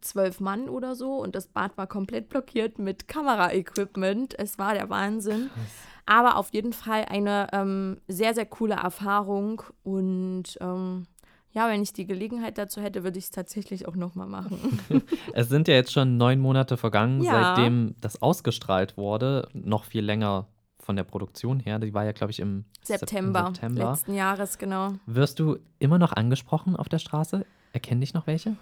zwölf 0.01 0.39
Mann 0.39 0.69
oder 0.69 0.95
so 0.95 1.17
und 1.17 1.35
das 1.35 1.47
Bad 1.47 1.77
war 1.77 1.87
komplett 1.87 2.29
blockiert 2.29 2.79
mit 2.79 3.07
Kameraequipment. 3.07 4.37
Es 4.37 4.57
war 4.57 4.73
der 4.73 4.89
Wahnsinn. 4.89 5.49
Krass. 5.53 5.63
Aber 6.05 6.37
auf 6.37 6.53
jeden 6.53 6.73
Fall 6.73 7.05
eine 7.09 7.47
ähm, 7.51 7.97
sehr, 8.07 8.33
sehr 8.35 8.45
coole 8.45 8.75
Erfahrung 8.75 9.63
und 9.83 10.57
ähm, 10.61 11.07
ja, 11.51 11.69
wenn 11.69 11.81
ich 11.81 11.93
die 11.93 12.05
Gelegenheit 12.05 12.57
dazu 12.57 12.81
hätte, 12.81 13.03
würde 13.03 13.17
ich 13.17 13.25
es 13.25 13.31
tatsächlich 13.31 13.87
auch 13.87 13.95
nochmal 13.95 14.27
machen. 14.27 14.79
es 15.33 15.47
sind 15.49 15.67
ja 15.67 15.73
jetzt 15.73 15.93
schon 15.93 16.17
neun 16.17 16.39
Monate 16.39 16.75
vergangen, 16.75 17.23
ja. 17.23 17.55
seitdem 17.55 17.95
das 18.01 18.21
ausgestrahlt 18.21 18.97
wurde. 18.97 19.47
Noch 19.53 19.85
viel 19.85 20.03
länger 20.03 20.47
von 20.85 20.95
der 20.95 21.03
Produktion 21.03 21.59
her. 21.59 21.79
Die 21.79 21.93
war 21.93 22.05
ja, 22.05 22.11
glaube 22.11 22.31
ich, 22.31 22.39
im 22.39 22.63
September, 22.83 23.47
September 23.47 23.91
letzten 23.91 24.13
Jahres, 24.13 24.59
genau. 24.59 24.93
Wirst 25.07 25.39
du 25.39 25.57
immer 25.79 25.97
noch 25.97 26.13
angesprochen 26.13 26.75
auf 26.75 26.87
der 26.87 26.99
Straße? 26.99 27.45
Erkennen 27.73 28.01
dich 28.01 28.13
noch 28.13 28.27
welche? 28.27 28.55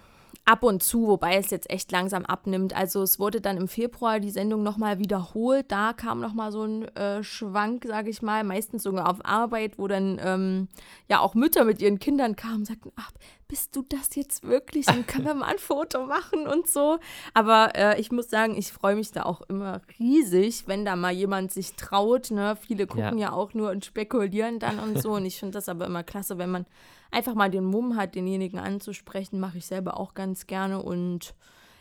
Ab 0.44 0.62
und 0.62 0.82
zu, 0.82 1.06
wobei 1.06 1.36
es 1.36 1.50
jetzt 1.50 1.70
echt 1.70 1.90
langsam 1.90 2.26
abnimmt. 2.26 2.76
Also 2.76 3.02
es 3.02 3.18
wurde 3.18 3.40
dann 3.40 3.56
im 3.56 3.68
Februar 3.68 4.20
die 4.20 4.30
Sendung 4.30 4.62
nochmal 4.62 4.98
wiederholt. 4.98 5.66
Da 5.68 5.94
kam 5.94 6.20
nochmal 6.20 6.52
so 6.52 6.64
ein 6.64 6.84
äh, 6.96 7.22
Schwank, 7.22 7.84
sage 7.86 8.10
ich 8.10 8.20
mal, 8.20 8.44
meistens 8.44 8.82
sogar 8.82 9.08
auf 9.08 9.24
Arbeit, 9.24 9.78
wo 9.78 9.88
dann 9.88 10.20
ähm, 10.22 10.68
ja 11.08 11.20
auch 11.20 11.34
Mütter 11.34 11.64
mit 11.64 11.80
ihren 11.80 11.98
Kindern 11.98 12.36
kamen 12.36 12.56
und 12.56 12.66
sagten, 12.66 12.92
ach, 12.96 13.10
bist 13.48 13.74
du 13.74 13.84
das 13.88 14.14
jetzt 14.16 14.42
wirklich? 14.42 14.86
Und 14.88 15.06
können 15.08 15.24
wir 15.24 15.34
mal 15.34 15.46
ein 15.46 15.58
Foto 15.58 16.04
machen 16.06 16.46
und 16.46 16.66
so. 16.66 16.98
Aber 17.32 17.72
äh, 17.74 17.98
ich 17.98 18.12
muss 18.12 18.28
sagen, 18.28 18.56
ich 18.56 18.72
freue 18.72 18.96
mich 18.96 19.12
da 19.12 19.22
auch 19.22 19.40
immer 19.42 19.80
riesig, 19.98 20.64
wenn 20.66 20.84
da 20.84 20.94
mal 20.94 21.12
jemand 21.12 21.52
sich 21.52 21.74
traut. 21.74 22.30
Ne? 22.30 22.56
Viele 22.56 22.86
gucken 22.86 23.18
ja. 23.18 23.28
ja 23.28 23.32
auch 23.32 23.54
nur 23.54 23.70
und 23.70 23.84
spekulieren 23.84 24.58
dann 24.58 24.78
und 24.78 25.00
so. 25.00 25.12
Und 25.12 25.24
ich 25.24 25.38
finde 25.38 25.52
das 25.52 25.70
aber 25.70 25.86
immer 25.86 26.02
klasse, 26.02 26.36
wenn 26.36 26.50
man 26.50 26.66
einfach 27.14 27.34
mal 27.34 27.50
den 27.50 27.64
Mumm 27.64 27.96
hat, 27.96 28.14
denjenigen 28.14 28.58
anzusprechen, 28.58 29.40
mache 29.40 29.58
ich 29.58 29.66
selber 29.66 29.98
auch 29.98 30.14
ganz 30.14 30.46
gerne. 30.46 30.82
Und 30.82 31.34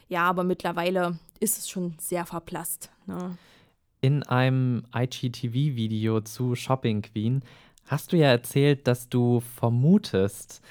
ja, 0.08 0.24
aber 0.24 0.44
mittlerweile 0.44 1.18
ist 1.40 1.58
es 1.58 1.70
schon 1.70 1.96
sehr 2.00 2.26
verblasst. 2.26 2.92
Ne? 3.08 3.38
In 4.02 4.24
einem 4.24 4.86
IGTV-Video 4.96 6.22
zu 6.22 6.56
Shopping 6.56 7.02
Queen 7.02 7.42
hast 7.88 8.14
du 8.14 8.18
ja 8.18 8.28
erzählt, 8.28 8.88
dass 8.88 9.10
du 9.10 9.40
vermutest, 9.40 10.62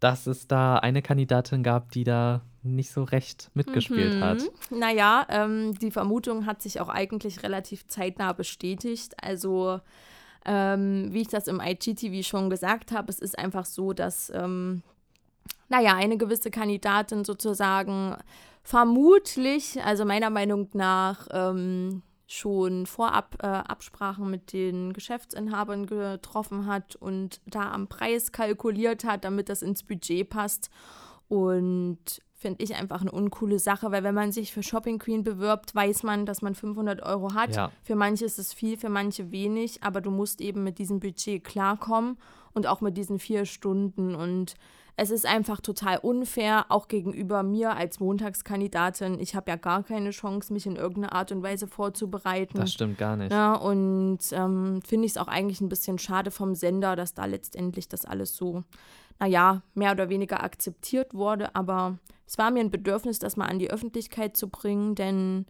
dass 0.00 0.26
es 0.26 0.46
da 0.46 0.76
eine 0.76 1.02
Kandidatin 1.02 1.62
gab, 1.62 1.90
die 1.92 2.04
da 2.04 2.42
nicht 2.62 2.90
so 2.90 3.04
recht 3.04 3.50
mitgespielt 3.54 4.16
mhm. 4.16 4.20
hat. 4.20 4.42
Naja, 4.70 5.26
ähm, 5.28 5.74
die 5.78 5.90
Vermutung 5.90 6.46
hat 6.46 6.60
sich 6.62 6.80
auch 6.80 6.88
eigentlich 6.88 7.42
relativ 7.42 7.86
zeitnah 7.86 8.32
bestätigt. 8.32 9.14
Also 9.22 9.80
ähm, 10.44 11.08
wie 11.12 11.22
ich 11.22 11.28
das 11.28 11.48
im 11.48 11.60
IGTV 11.60 12.26
schon 12.26 12.50
gesagt 12.50 12.92
habe, 12.92 13.10
es 13.10 13.18
ist 13.18 13.38
einfach 13.38 13.64
so, 13.64 13.92
dass, 13.92 14.30
ähm, 14.34 14.82
naja, 15.68 15.94
eine 15.94 16.16
gewisse 16.16 16.50
Kandidatin 16.50 17.24
sozusagen 17.24 18.16
vermutlich, 18.62 19.82
also 19.82 20.04
meiner 20.04 20.30
Meinung 20.30 20.68
nach, 20.72 21.26
ähm, 21.30 22.02
schon 22.26 22.84
vorab 22.84 23.36
äh, 23.42 23.46
Absprachen 23.46 24.30
mit 24.30 24.52
den 24.52 24.92
Geschäftsinhabern 24.92 25.86
getroffen 25.86 26.66
hat 26.66 26.94
und 26.94 27.40
da 27.46 27.72
am 27.72 27.88
Preis 27.88 28.32
kalkuliert 28.32 29.04
hat, 29.04 29.24
damit 29.24 29.48
das 29.48 29.62
ins 29.62 29.82
Budget 29.82 30.28
passt. 30.28 30.70
Und 31.28 32.20
finde 32.38 32.62
ich 32.62 32.76
einfach 32.76 33.00
eine 33.00 33.10
uncoole 33.10 33.58
Sache, 33.58 33.90
weil 33.90 34.04
wenn 34.04 34.14
man 34.14 34.30
sich 34.30 34.52
für 34.52 34.62
Shopping 34.62 34.98
Queen 34.98 35.24
bewirbt, 35.24 35.74
weiß 35.74 36.04
man, 36.04 36.24
dass 36.24 36.40
man 36.40 36.54
500 36.54 37.02
Euro 37.02 37.34
hat. 37.34 37.56
Ja. 37.56 37.72
Für 37.82 37.96
manche 37.96 38.24
ist 38.24 38.38
es 38.38 38.54
viel, 38.54 38.78
für 38.78 38.88
manche 38.88 39.32
wenig, 39.32 39.82
aber 39.82 40.00
du 40.00 40.10
musst 40.10 40.40
eben 40.40 40.62
mit 40.62 40.78
diesem 40.78 41.00
Budget 41.00 41.42
klarkommen 41.42 42.16
und 42.54 42.68
auch 42.68 42.80
mit 42.80 42.96
diesen 42.96 43.18
vier 43.18 43.44
Stunden 43.44 44.14
und 44.14 44.54
es 45.00 45.10
ist 45.10 45.26
einfach 45.26 45.60
total 45.60 45.98
unfair, 45.98 46.66
auch 46.70 46.88
gegenüber 46.88 47.44
mir 47.44 47.76
als 47.76 48.00
Montagskandidatin. 48.00 49.20
Ich 49.20 49.36
habe 49.36 49.48
ja 49.48 49.56
gar 49.56 49.84
keine 49.84 50.10
Chance, 50.10 50.52
mich 50.52 50.66
in 50.66 50.74
irgendeiner 50.74 51.12
Art 51.12 51.30
und 51.30 51.40
Weise 51.40 51.68
vorzubereiten. 51.68 52.58
Das 52.58 52.72
stimmt 52.72 52.98
gar 52.98 53.16
nicht. 53.16 53.30
Ja, 53.30 53.54
und 53.54 54.18
ähm, 54.32 54.82
finde 54.84 55.06
ich 55.06 55.12
es 55.12 55.16
auch 55.16 55.28
eigentlich 55.28 55.60
ein 55.60 55.68
bisschen 55.68 55.98
schade 55.98 56.32
vom 56.32 56.56
Sender, 56.56 56.96
dass 56.96 57.14
da 57.14 57.26
letztendlich 57.26 57.88
das 57.88 58.04
alles 58.04 58.34
so, 58.34 58.64
naja, 59.20 59.62
mehr 59.74 59.92
oder 59.92 60.08
weniger 60.08 60.42
akzeptiert 60.42 61.14
wurde. 61.14 61.54
Aber 61.54 61.98
es 62.28 62.36
war 62.36 62.50
mir 62.50 62.60
ein 62.60 62.70
Bedürfnis, 62.70 63.18
das 63.18 63.38
mal 63.38 63.46
an 63.46 63.58
die 63.58 63.70
Öffentlichkeit 63.70 64.36
zu 64.36 64.48
bringen, 64.48 64.94
denn, 64.94 65.46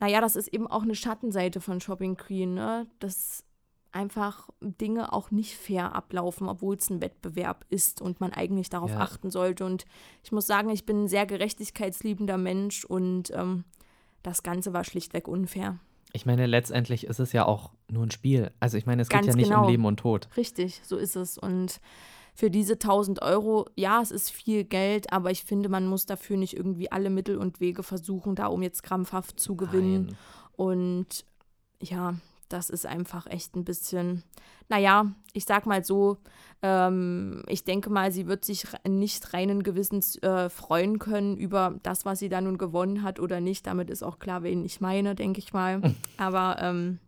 naja, 0.00 0.22
das 0.22 0.34
ist 0.34 0.48
eben 0.48 0.66
auch 0.66 0.82
eine 0.82 0.94
Schattenseite 0.94 1.60
von 1.60 1.80
Shopping 1.82 2.16
Queen. 2.16 2.54
Ne? 2.54 2.86
Das 3.00 3.44
einfach 3.92 4.48
Dinge 4.60 5.12
auch 5.12 5.30
nicht 5.30 5.56
fair 5.56 5.94
ablaufen, 5.94 6.48
obwohl 6.48 6.76
es 6.76 6.88
ein 6.88 7.02
Wettbewerb 7.02 7.66
ist 7.68 8.00
und 8.00 8.18
man 8.20 8.32
eigentlich 8.32 8.70
darauf 8.70 8.90
ja. 8.90 9.00
achten 9.00 9.30
sollte. 9.30 9.66
Und 9.66 9.84
ich 10.24 10.32
muss 10.32 10.46
sagen, 10.46 10.70
ich 10.70 10.86
bin 10.86 11.04
ein 11.04 11.08
sehr 11.08 11.26
gerechtigkeitsliebender 11.26 12.38
Mensch 12.38 12.86
und 12.86 13.30
ähm, 13.34 13.64
das 14.22 14.42
Ganze 14.42 14.72
war 14.72 14.84
schlichtweg 14.84 15.28
unfair. 15.28 15.78
Ich 16.12 16.24
meine, 16.24 16.46
letztendlich 16.46 17.06
ist 17.06 17.20
es 17.20 17.32
ja 17.32 17.44
auch 17.44 17.72
nur 17.90 18.04
ein 18.04 18.10
Spiel. 18.10 18.52
Also 18.58 18.78
ich 18.78 18.86
meine, 18.86 19.02
es 19.02 19.10
Ganz 19.10 19.26
geht 19.26 19.34
ja 19.34 19.36
nicht 19.36 19.48
genau. 19.48 19.64
um 19.64 19.70
Leben 19.70 19.84
und 19.84 19.98
Tod. 19.98 20.28
Richtig, 20.36 20.80
so 20.82 20.96
ist 20.96 21.14
es. 21.14 21.36
Und 21.36 21.80
für 22.36 22.50
diese 22.50 22.74
1000 22.74 23.22
Euro, 23.22 23.66
ja, 23.76 24.02
es 24.02 24.10
ist 24.10 24.30
viel 24.30 24.64
Geld, 24.64 25.10
aber 25.10 25.30
ich 25.30 25.42
finde, 25.42 25.70
man 25.70 25.86
muss 25.86 26.04
dafür 26.04 26.36
nicht 26.36 26.54
irgendwie 26.54 26.92
alle 26.92 27.08
Mittel 27.08 27.38
und 27.38 27.60
Wege 27.60 27.82
versuchen, 27.82 28.34
da 28.34 28.48
um 28.48 28.62
jetzt 28.62 28.82
krampfhaft 28.82 29.40
zu 29.40 29.56
gewinnen. 29.56 30.06
Nein. 30.06 30.16
Und 30.56 31.24
ja, 31.80 32.14
das 32.50 32.68
ist 32.68 32.84
einfach 32.84 33.26
echt 33.26 33.56
ein 33.56 33.64
bisschen, 33.64 34.22
naja, 34.68 35.06
ich 35.32 35.46
sag 35.46 35.64
mal 35.64 35.82
so, 35.82 36.18
ähm, 36.60 37.42
ich 37.48 37.64
denke 37.64 37.88
mal, 37.88 38.12
sie 38.12 38.26
wird 38.26 38.44
sich 38.44 38.66
nicht 38.86 39.32
reinen 39.32 39.62
Gewissens 39.62 40.22
äh, 40.22 40.50
freuen 40.50 40.98
können 40.98 41.38
über 41.38 41.78
das, 41.82 42.04
was 42.04 42.18
sie 42.18 42.28
da 42.28 42.42
nun 42.42 42.58
gewonnen 42.58 43.02
hat 43.02 43.18
oder 43.18 43.40
nicht. 43.40 43.66
Damit 43.66 43.88
ist 43.88 44.02
auch 44.02 44.18
klar, 44.18 44.42
wen 44.42 44.62
ich 44.62 44.82
meine, 44.82 45.14
denke 45.14 45.38
ich 45.38 45.54
mal. 45.54 45.80
Aber 46.18 46.58
ähm, 46.60 46.98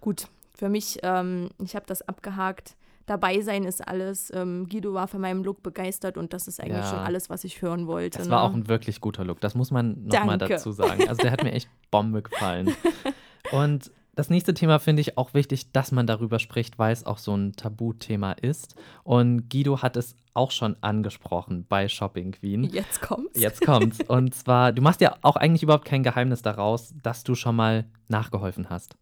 gut, 0.00 0.28
für 0.54 0.68
mich, 0.68 1.00
ähm, 1.02 1.48
ich 1.62 1.74
habe 1.74 1.86
das 1.86 2.02
abgehakt. 2.02 2.76
Dabei 3.08 3.40
sein 3.40 3.64
ist 3.64 3.88
alles. 3.88 4.30
Ähm, 4.34 4.68
Guido 4.68 4.92
war 4.92 5.08
von 5.08 5.22
meinem 5.22 5.42
Look 5.42 5.62
begeistert 5.62 6.18
und 6.18 6.34
das 6.34 6.46
ist 6.46 6.60
eigentlich 6.60 6.84
ja. 6.84 6.90
schon 6.90 6.98
alles, 6.98 7.30
was 7.30 7.42
ich 7.42 7.62
hören 7.62 7.86
wollte. 7.86 8.18
Das 8.18 8.26
ne? 8.26 8.34
war 8.34 8.42
auch 8.42 8.52
ein 8.52 8.68
wirklich 8.68 9.00
guter 9.00 9.24
Look. 9.24 9.40
Das 9.40 9.54
muss 9.54 9.70
man 9.70 10.04
nochmal 10.04 10.36
dazu 10.36 10.72
sagen. 10.72 11.08
Also 11.08 11.22
der 11.22 11.30
hat 11.30 11.42
mir 11.42 11.52
echt 11.52 11.70
Bombe 11.90 12.20
gefallen. 12.20 12.74
Und 13.50 13.90
das 14.14 14.28
nächste 14.28 14.52
Thema 14.52 14.78
finde 14.78 15.00
ich 15.00 15.16
auch 15.16 15.32
wichtig, 15.32 15.72
dass 15.72 15.90
man 15.90 16.06
darüber 16.06 16.38
spricht, 16.38 16.78
weil 16.78 16.92
es 16.92 17.06
auch 17.06 17.16
so 17.16 17.34
ein 17.34 17.54
Tabuthema 17.54 18.32
ist. 18.32 18.74
Und 19.04 19.48
Guido 19.48 19.80
hat 19.80 19.96
es 19.96 20.14
auch 20.34 20.50
schon 20.50 20.76
angesprochen 20.82 21.64
bei 21.66 21.88
Shopping 21.88 22.32
Queen. 22.32 22.64
Jetzt 22.64 23.00
kommt's. 23.00 23.40
Jetzt 23.40 23.64
kommt's. 23.64 24.00
Und 24.06 24.34
zwar, 24.34 24.72
du 24.72 24.82
machst 24.82 25.00
ja 25.00 25.16
auch 25.22 25.36
eigentlich 25.36 25.62
überhaupt 25.62 25.86
kein 25.86 26.02
Geheimnis 26.02 26.42
daraus, 26.42 26.92
dass 27.02 27.24
du 27.24 27.34
schon 27.34 27.56
mal 27.56 27.86
nachgeholfen 28.08 28.68
hast. 28.68 28.96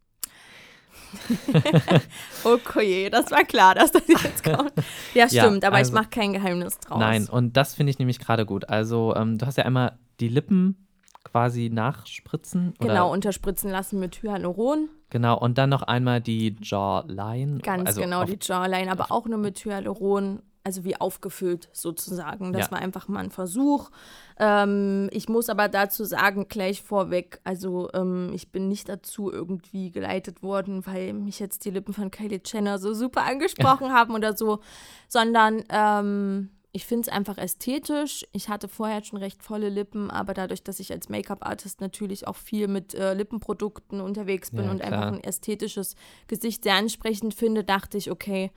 okay, 2.44 3.10
das 3.10 3.30
war 3.30 3.44
klar, 3.44 3.74
dass 3.74 3.92
das 3.92 4.06
jetzt 4.06 4.44
kommt. 4.44 4.72
Ja, 5.14 5.28
stimmt, 5.28 5.62
ja, 5.62 5.68
aber 5.68 5.76
also, 5.76 5.90
ich 5.90 5.94
mache 5.94 6.08
kein 6.10 6.32
Geheimnis 6.32 6.78
draus. 6.78 6.98
Nein, 6.98 7.28
und 7.28 7.56
das 7.56 7.74
finde 7.74 7.90
ich 7.90 7.98
nämlich 7.98 8.18
gerade 8.18 8.46
gut. 8.46 8.68
Also, 8.68 9.14
ähm, 9.16 9.38
du 9.38 9.46
hast 9.46 9.56
ja 9.56 9.64
einmal 9.64 9.98
die 10.20 10.28
Lippen 10.28 10.86
quasi 11.24 11.70
nachspritzen. 11.72 12.74
Genau, 12.78 13.12
unterspritzen 13.12 13.70
lassen 13.70 13.98
mit 13.98 14.22
Hyaluron. 14.22 14.88
Genau, 15.10 15.38
und 15.38 15.58
dann 15.58 15.70
noch 15.70 15.82
einmal 15.82 16.20
die 16.20 16.56
Jawline. 16.60 17.58
Ganz 17.58 17.86
also 17.88 18.00
genau, 18.00 18.24
die 18.24 18.38
Jawline, 18.40 18.90
aber 18.90 19.10
auch 19.10 19.26
nur 19.26 19.38
mit 19.38 19.64
Hyaluron, 19.64 20.40
also 20.66 20.84
wie 20.84 20.96
aufgefüllt 20.96 21.68
sozusagen. 21.72 22.52
Das 22.52 22.66
ja. 22.66 22.72
war 22.72 22.80
einfach 22.80 23.06
mal 23.06 23.20
ein 23.20 23.30
Versuch. 23.30 23.88
Ähm, 24.36 25.08
ich 25.12 25.28
muss 25.28 25.48
aber 25.48 25.68
dazu 25.68 26.02
sagen, 26.02 26.48
gleich 26.48 26.82
vorweg, 26.82 27.40
also 27.44 27.88
ähm, 27.94 28.32
ich 28.34 28.50
bin 28.50 28.66
nicht 28.66 28.88
dazu 28.88 29.30
irgendwie 29.30 29.92
geleitet 29.92 30.42
worden, 30.42 30.84
weil 30.84 31.12
mich 31.12 31.38
jetzt 31.38 31.64
die 31.66 31.70
Lippen 31.70 31.94
von 31.94 32.10
Kylie 32.10 32.40
Jenner 32.44 32.80
so 32.80 32.94
super 32.94 33.22
angesprochen 33.22 33.92
haben 33.92 34.12
oder 34.12 34.36
so, 34.36 34.58
sondern 35.06 35.62
ähm, 35.68 36.50
ich 36.72 36.84
finde 36.84 37.02
es 37.02 37.14
einfach 37.14 37.38
ästhetisch. 37.38 38.26
Ich 38.32 38.48
hatte 38.48 38.66
vorher 38.66 39.04
schon 39.04 39.20
recht 39.20 39.44
volle 39.44 39.68
Lippen, 39.68 40.10
aber 40.10 40.34
dadurch, 40.34 40.64
dass 40.64 40.80
ich 40.80 40.90
als 40.90 41.08
Make-up-Artist 41.08 41.80
natürlich 41.80 42.26
auch 42.26 42.34
viel 42.34 42.66
mit 42.66 42.92
äh, 42.92 43.14
Lippenprodukten 43.14 44.00
unterwegs 44.00 44.50
bin 44.50 44.64
ja, 44.64 44.72
und 44.72 44.82
einfach 44.82 45.06
ein 45.06 45.22
ästhetisches 45.22 45.94
Gesicht 46.26 46.64
sehr 46.64 46.74
ansprechend 46.74 47.34
finde, 47.34 47.62
dachte 47.62 47.96
ich, 47.96 48.10
okay, 48.10 48.50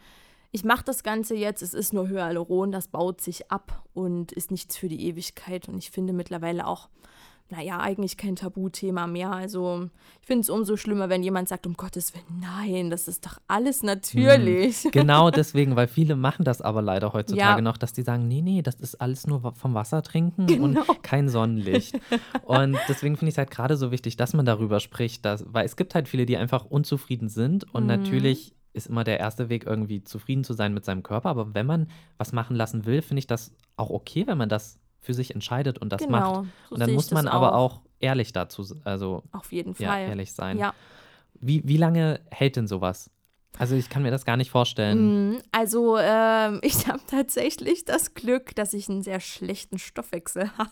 ich 0.51 0.63
mache 0.63 0.83
das 0.83 1.03
Ganze 1.03 1.35
jetzt. 1.35 1.61
Es 1.61 1.73
ist 1.73 1.93
nur 1.93 2.09
Hyaluron, 2.09 2.71
das 2.71 2.87
baut 2.87 3.21
sich 3.21 3.51
ab 3.51 3.83
und 3.93 4.31
ist 4.31 4.51
nichts 4.51 4.77
für 4.77 4.89
die 4.89 5.07
Ewigkeit. 5.07 5.69
Und 5.69 5.77
ich 5.77 5.91
finde 5.91 6.13
mittlerweile 6.13 6.65
auch 6.65 6.89
naja, 7.51 7.79
eigentlich 7.79 8.15
kein 8.15 8.35
Tabuthema 8.35 9.07
mehr. 9.07 9.31
Also 9.31 9.89
ich 10.21 10.27
finde 10.27 10.41
es 10.41 10.49
umso 10.49 10.77
schlimmer, 10.77 11.09
wenn 11.09 11.23
jemand 11.23 11.49
sagt, 11.49 11.65
um 11.65 11.73
Gottes 11.73 12.13
Willen, 12.13 12.39
nein, 12.39 12.89
das 12.91 13.07
ist 13.07 13.25
doch 13.25 13.39
alles 13.47 13.81
natürlich. 13.81 14.85
Mhm. 14.85 14.91
Genau 14.99 15.31
deswegen, 15.31 15.75
weil 15.75 15.87
viele 15.87 16.15
machen 16.15 16.43
das 16.45 16.61
aber 16.61 16.81
leider 16.81 17.13
heutzutage 17.13 17.57
ja. 17.57 17.61
noch, 17.61 17.77
dass 17.77 17.93
die 17.93 18.01
sagen, 18.01 18.27
nee, 18.27 18.41
nee, 18.41 18.61
das 18.61 18.75
ist 18.75 18.95
alles 18.95 19.27
nur 19.27 19.53
vom 19.55 19.73
Wasser 19.73 20.03
trinken 20.03 20.45
genau. 20.45 20.81
und 20.81 21.03
kein 21.03 21.29
Sonnenlicht. 21.29 21.99
und 22.43 22.77
deswegen 22.87 23.17
finde 23.17 23.29
ich 23.29 23.35
es 23.35 23.37
halt 23.37 23.49
gerade 23.49 23.77
so 23.77 23.91
wichtig, 23.91 24.17
dass 24.17 24.33
man 24.33 24.45
darüber 24.45 24.79
spricht, 24.79 25.25
dass, 25.25 25.45
weil 25.47 25.65
es 25.65 25.75
gibt 25.75 25.95
halt 25.95 26.07
viele, 26.07 26.25
die 26.25 26.37
einfach 26.37 26.65
unzufrieden 26.65 27.29
sind 27.29 27.73
und 27.73 27.83
mhm. 27.83 27.87
natürlich 27.87 28.53
ist 28.73 28.87
immer 28.87 29.03
der 29.03 29.19
erste 29.19 29.49
Weg, 29.49 29.65
irgendwie 29.65 30.03
zufrieden 30.03 30.43
zu 30.43 30.53
sein 30.53 30.73
mit 30.73 30.85
seinem 30.85 31.03
Körper. 31.03 31.29
Aber 31.29 31.53
wenn 31.53 31.65
man 31.65 31.89
was 32.17 32.33
machen 32.33 32.55
lassen 32.55 32.85
will, 32.85 33.01
finde 33.01 33.19
ich 33.19 33.27
das 33.27 33.53
auch 33.75 33.89
okay, 33.89 34.27
wenn 34.27 34.37
man 34.37 34.49
das 34.49 34.79
für 34.99 35.13
sich 35.13 35.33
entscheidet 35.33 35.77
und 35.79 35.91
das 35.91 36.01
genau, 36.01 36.11
macht. 36.11 36.49
So 36.69 36.75
und 36.75 36.81
dann 36.81 36.93
muss 36.93 37.11
man 37.11 37.27
aber 37.27 37.55
auch 37.55 37.81
ehrlich 37.99 38.33
dazu, 38.33 38.65
also 38.83 39.23
auf 39.31 39.51
jeden 39.51 39.75
Fall 39.75 39.85
ja, 39.85 39.99
ehrlich 39.99 40.33
sein. 40.33 40.57
Ja. 40.57 40.73
Wie, 41.35 41.65
wie 41.67 41.77
lange 41.77 42.19
hält 42.31 42.57
denn 42.57 42.67
sowas? 42.67 43.09
Also 43.57 43.75
ich 43.75 43.89
kann 43.89 44.03
mir 44.03 44.11
das 44.11 44.23
gar 44.23 44.37
nicht 44.37 44.51
vorstellen. 44.51 45.33
Mm, 45.33 45.41
also 45.51 45.97
ähm, 45.97 46.59
ich 46.63 46.87
habe 46.87 47.01
tatsächlich 47.07 47.83
das 47.83 48.13
Glück, 48.13 48.55
dass 48.55 48.73
ich 48.73 48.89
einen 48.89 49.01
sehr 49.01 49.19
schlechten 49.19 49.79
Stoffwechsel 49.79 50.51
habe. 50.57 50.71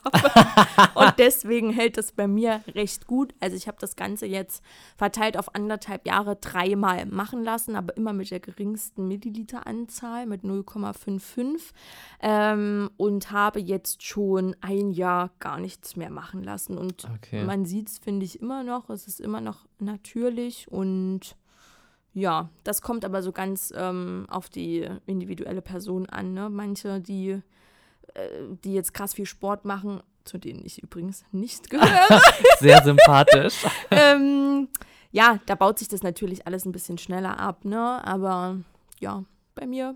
und 0.96 1.14
deswegen 1.18 1.72
hält 1.72 1.98
es 1.98 2.12
bei 2.12 2.28
mir 2.28 2.62
recht 2.68 3.08
gut. 3.08 3.34
Also 3.40 3.58
ich 3.58 3.68
habe 3.68 3.78
das 3.80 3.96
Ganze 3.96 4.26
jetzt 4.26 4.64
verteilt 4.96 5.38
auf 5.38 5.54
anderthalb 5.54 6.08
Jahre 6.08 6.38
dreimal 6.38 7.06
machen 7.06 7.44
lassen, 7.44 7.76
aber 7.76 7.96
immer 7.98 8.14
mit 8.14 8.32
der 8.32 8.40
geringsten 8.40 9.08
Milliliteranzahl, 9.08 10.26
mit 10.26 10.44
0,55. 10.44 11.74
Ähm, 12.22 12.90
und 12.96 13.32
habe 13.32 13.60
jetzt 13.60 14.04
schon 14.04 14.56
ein 14.62 14.92
Jahr 14.92 15.32
gar 15.40 15.60
nichts 15.60 15.96
mehr 15.96 16.10
machen 16.10 16.44
lassen. 16.44 16.78
Und 16.78 17.06
okay. 17.16 17.44
man 17.44 17.66
sieht 17.66 17.90
es, 17.90 17.98
finde 17.98 18.26
ich, 18.26 18.40
immer 18.40 18.64
noch. 18.64 18.90
Es 18.90 19.08
ist 19.08 19.20
immer 19.20 19.42
noch 19.42 19.66
natürlich 19.80 20.68
und 20.70 21.36
ja, 22.18 22.50
das 22.64 22.82
kommt 22.82 23.06
aber 23.06 23.22
so 23.22 23.32
ganz 23.32 23.72
ähm, 23.78 24.26
auf 24.28 24.50
die 24.50 24.90
individuelle 25.06 25.62
Person 25.62 26.08
an. 26.08 26.34
Ne? 26.34 26.50
Manche, 26.50 27.00
die, 27.00 27.30
äh, 27.30 27.42
die 28.64 28.74
jetzt 28.74 28.96
krass 28.96 29.14
viel 29.14 29.28
Sport 29.28 29.66
machen, 29.66 30.02
zu 30.26 30.40
denen 30.40 30.66
ich 30.66 30.82
übrigens 30.82 31.26
nicht 31.32 31.70
gehöre. 31.70 32.20
Sehr 32.60 32.84
sympathisch. 32.84 33.64
ähm, 33.92 34.68
ja, 35.12 35.40
da 35.46 35.54
baut 35.54 35.78
sich 35.78 35.90
das 35.90 36.02
natürlich 36.02 36.48
alles 36.48 36.66
ein 36.66 36.72
bisschen 36.72 36.98
schneller 36.98 37.40
ab, 37.40 37.66
ne? 37.66 38.04
Aber 38.04 38.58
ja, 39.00 39.24
bei 39.54 39.68
mir 39.68 39.96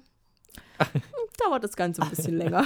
dauert 1.44 1.64
das 1.64 1.76
Ganze 1.76 2.04
ein 2.04 2.10
bisschen 2.12 2.38
länger. 2.38 2.64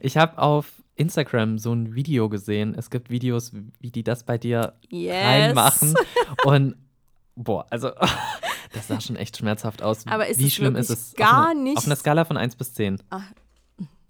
ich 0.00 0.18
habe 0.18 0.36
auf 0.36 0.70
Instagram 0.96 1.58
so 1.58 1.72
ein 1.72 1.94
Video 1.94 2.28
gesehen. 2.28 2.74
Es 2.76 2.90
gibt 2.90 3.08
Videos, 3.08 3.52
wie 3.80 3.90
die 3.90 4.04
das 4.04 4.22
bei 4.22 4.36
dir 4.36 4.74
yes. 4.90 5.14
reinmachen. 5.14 5.94
Und 6.44 6.76
boah, 7.36 7.66
also 7.70 7.92
das 8.76 8.88
sah 8.88 9.00
schon 9.00 9.16
echt 9.16 9.36
schmerzhaft 9.36 9.82
aus. 9.82 10.06
Aber 10.06 10.26
ist 10.26 10.38
Wie 10.38 10.46
es 10.46 10.54
schlimm 10.54 10.76
ist 10.76 10.90
es? 10.90 11.14
Gar 11.14 11.54
nicht. 11.54 11.78
Auf 11.78 11.86
einer 11.86 11.96
Skala 11.96 12.24
von 12.24 12.36
1 12.36 12.56
bis 12.56 12.74
10. 12.74 13.02
Ach, 13.10 13.24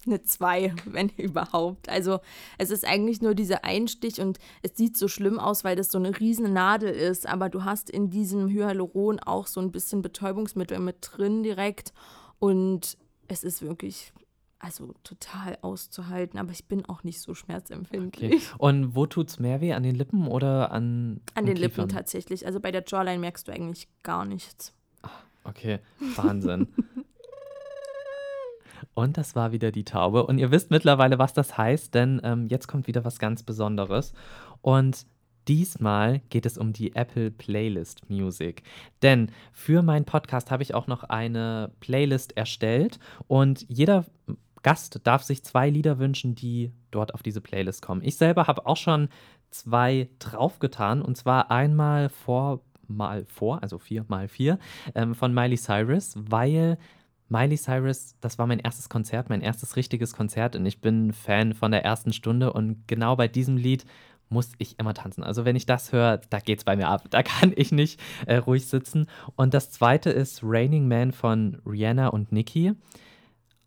eine 0.07 0.23
2, 0.23 0.75
wenn 0.87 1.09
überhaupt. 1.17 1.89
Also 1.89 2.21
es 2.59 2.71
ist 2.71 2.85
eigentlich 2.85 3.21
nur 3.21 3.35
dieser 3.35 3.65
Einstich 3.65 4.21
und 4.21 4.39
es 4.63 4.77
sieht 4.77 4.97
so 4.97 5.09
schlimm 5.09 5.39
aus, 5.39 5.65
weil 5.65 5.77
das 5.77 5.91
so 5.91 5.99
eine 5.99 6.19
riesen 6.19 6.53
Nadel 6.53 6.91
ist. 6.91 7.27
Aber 7.27 7.49
du 7.49 7.65
hast 7.65 7.91
in 7.91 8.11
diesem 8.11 8.49
Hyaluron 8.49 9.21
auch 9.21 9.47
so 9.47 9.61
ein 9.61 9.73
bisschen 9.73 10.03
Betäubungsmittel 10.03 10.79
mit 10.79 10.97
drin 11.01 11.43
direkt. 11.43 11.93
Und 12.39 12.97
es 13.29 13.45
ist 13.45 13.63
wirklich 13.63 14.13
also 14.59 14.95
total 15.05 15.59
auszuhalten, 15.61 16.39
aber 16.39 16.51
ich 16.51 16.67
bin 16.67 16.87
auch 16.87 17.05
nicht 17.05 17.21
so 17.21 17.35
schmerzempfindlich. 17.35 18.33
Okay. 18.33 18.57
Und 18.59 18.95
wo 18.95 19.07
tut 19.07 19.29
es 19.29 19.39
mehr 19.39 19.61
weh? 19.61 19.75
An 19.75 19.83
den 19.83 19.95
Lippen 19.95 20.27
oder 20.27 20.73
an 20.73 21.21
An 21.35 21.47
den 21.47 21.57
Lippen 21.57 21.89
tatsächlich. 21.89 22.47
Also 22.47 22.61
bei 22.61 22.73
der 22.73 22.85
Jawline 22.87 23.19
merkst 23.19 23.47
du 23.49 23.53
eigentlich 23.53 23.89
gar 24.03 24.25
nichts. 24.25 24.73
Okay, 25.45 25.79
Wahnsinn. 26.17 26.69
Und 28.95 29.19
das 29.19 29.35
war 29.37 29.53
wieder 29.53 29.73
die 29.73 29.85
Taube. 29.85 30.27
Und 30.27 30.39
ihr 30.39 30.51
wisst 30.51 30.71
mittlerweile, 30.71 31.19
was 31.19 31.35
das 31.35 31.57
heißt, 31.59 31.95
denn 31.95 32.21
ähm, 32.25 32.47
jetzt 32.49 32.67
kommt 32.67 32.87
wieder 32.87 33.05
was 33.05 33.19
ganz 33.19 33.43
Besonderes. 33.43 34.15
Und 34.63 35.07
diesmal 35.49 36.21
geht 36.31 36.47
es 36.47 36.59
um 36.59 36.73
die 36.73 36.95
Apple 36.95 37.31
Playlist 37.31 38.09
Music. 38.09 38.63
Denn 39.03 39.31
für 39.53 39.83
meinen 39.83 40.07
Podcast 40.07 40.51
habe 40.51 40.63
ich 40.63 40.75
auch 40.75 40.87
noch 40.87 41.05
eine 41.05 41.73
Playlist 41.81 42.37
erstellt. 42.37 42.99
Und 43.29 43.67
jeder 43.69 44.07
Gast 44.63 45.01
darf 45.05 45.23
sich 45.23 45.45
zwei 45.45 45.71
Lieder 45.71 45.99
wünschen, 45.99 46.35
die 46.35 46.73
dort 46.91 47.15
auf 47.15 47.23
diese 47.23 47.41
Playlist 47.41 47.83
kommen. 47.83 48.03
Ich 48.03 48.17
selber 48.17 48.47
habe 48.47 48.67
auch 48.67 48.77
schon 48.77 49.09
zwei 49.51 50.09
draufgetan 50.19 51.03
und 51.03 51.17
zwar 51.17 51.51
einmal 51.51 52.09
vor 52.09 52.61
mal 52.89 53.25
vor, 53.27 53.63
also 53.63 53.79
vier 53.79 54.05
mal 54.09 54.29
vier, 54.29 54.59
ähm, 54.95 55.15
von 55.15 55.35
Miley 55.35 55.57
Cyrus, 55.57 56.15
weil 56.17 56.79
Miley 57.29 57.57
Cyrus, 57.57 58.15
das 58.21 58.39
war 58.39 58.47
mein 58.47 58.61
erstes 58.61 58.89
Konzert, 58.89 59.29
mein 59.29 59.41
erstes 59.41 59.75
richtiges 59.75 60.13
Konzert 60.13 60.55
und 60.55 60.65
ich 60.67 60.81
bin 60.81 61.13
Fan 61.13 61.55
von 61.55 61.73
der 61.73 61.85
ersten 61.85 62.13
Stunde 62.13 62.53
und 62.53 62.87
genau 62.87 63.17
bei 63.17 63.27
diesem 63.27 63.57
Lied 63.57 63.85
muss 64.29 64.53
ich 64.59 64.79
immer 64.79 64.95
tanzen. 64.95 65.23
Also 65.23 65.45
wenn 65.45 65.57
ich 65.57 65.67
das 65.67 65.93
höre, 65.93 66.19
da 66.19 66.41
geht 66.41 66.59
es 66.59 66.65
bei 66.65 66.77
mir 66.77 66.89
ab. 66.89 67.05
Da 67.11 67.23
kann 67.23 67.53
ich 67.55 67.73
nicht 67.73 68.01
äh, 68.27 68.37
ruhig 68.37 68.67
sitzen. 68.67 69.07
Und 69.37 69.55
das 69.55 69.71
zweite 69.71 70.11
ist 70.11 70.41
Raining 70.43 70.89
Man 70.89 71.13
von 71.13 71.61
Rihanna 71.65 72.09
und 72.09 72.33
Nicki. 72.33 72.73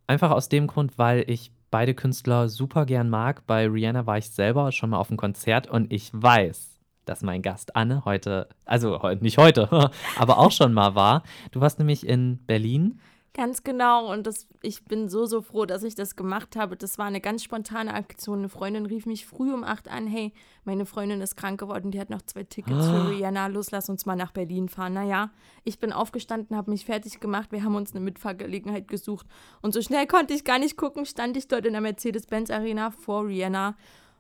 Einfach 0.10 0.32
aus 0.32 0.49
dem 0.49 0.66
Grund, 0.66 0.97
weil 0.97 1.24
ich 1.28 1.51
beide 1.70 1.93
Künstler 1.93 2.49
super 2.49 2.88
gern 2.88 3.12
mag. 3.12 3.45
Bei 3.45 3.68
Rihanna 3.68 4.07
war 4.07 4.18
ich 4.18 4.32
selber 4.32 4.72
schon 4.72 4.89
mal 4.89 4.97
auf 4.97 5.12
einem 5.12 5.18
Konzert 5.18 5.68
und 5.68 5.93
ich 5.93 6.10
weiß, 6.12 6.80
dass 7.05 7.22
mein 7.22 7.43
Gast 7.43 7.76
Anne 7.76 8.05
heute, 8.05 8.49
also 8.66 8.99
nicht 9.20 9.38
heute, 9.38 9.91
aber 10.18 10.39
auch 10.39 10.51
schon 10.51 10.74
mal 10.74 10.95
war. 10.95 11.22
Du 11.51 11.62
warst 11.62 11.78
nämlich 11.78 12.07
in 12.07 12.43
Berlin 12.47 12.99
Ganz 13.34 13.64
genau. 13.64 14.12
Und 14.12 14.26
das, 14.26 14.48
ich 14.62 14.84
bin 14.86 15.08
so, 15.08 15.26
so 15.26 15.42
froh, 15.42 15.66
dass 15.66 15.84
ich 15.84 15.94
das 15.94 16.16
gemacht 16.16 16.56
habe. 16.56 16.76
Das 16.76 16.98
war 16.98 17.06
eine 17.06 17.22
ganz 17.22 17.44
spontane 17.44 17.94
Aktion. 17.94 18.40
Eine 18.40 18.50
Freundin 18.50 18.88
rief 18.88 19.06
mich 19.06 19.26
früh 19.28 19.54
um 19.54 19.64
acht 19.64 19.88
an: 19.88 20.08
Hey, 20.08 20.34
meine 20.64 20.86
Freundin 20.86 21.22
ist 21.22 21.36
krank 21.36 21.60
geworden, 21.60 21.92
die 21.92 22.00
hat 22.00 22.10
noch 22.10 22.24
zwei 22.24 22.44
Tickets 22.44 22.88
für 22.88 22.94
ah. 22.94 23.08
Rihanna. 23.10 23.48
Los, 23.48 23.70
lass 23.72 23.88
uns 23.88 24.06
mal 24.06 24.16
nach 24.16 24.32
Berlin 24.32 24.68
fahren. 24.68 24.94
Naja, 24.94 25.30
ich 25.64 25.80
bin 25.80 25.94
aufgestanden, 25.94 26.58
habe 26.58 26.72
mich 26.72 26.86
fertig 26.86 27.20
gemacht. 27.20 27.52
Wir 27.52 27.64
haben 27.64 27.76
uns 27.76 27.92
eine 27.92 28.04
Mitfahrgelegenheit 28.04 28.88
gesucht. 28.88 29.28
Und 29.62 29.74
so 29.74 29.82
schnell 29.82 30.08
konnte 30.08 30.34
ich 30.34 30.44
gar 30.44 30.58
nicht 30.58 30.76
gucken, 30.76 31.06
stand 31.06 31.38
ich 31.38 31.48
dort 31.48 31.66
in 31.66 31.74
der 31.74 31.82
Mercedes-Benz-Arena 31.82 32.92
vor 32.92 33.28
Rihanna. 33.28 33.76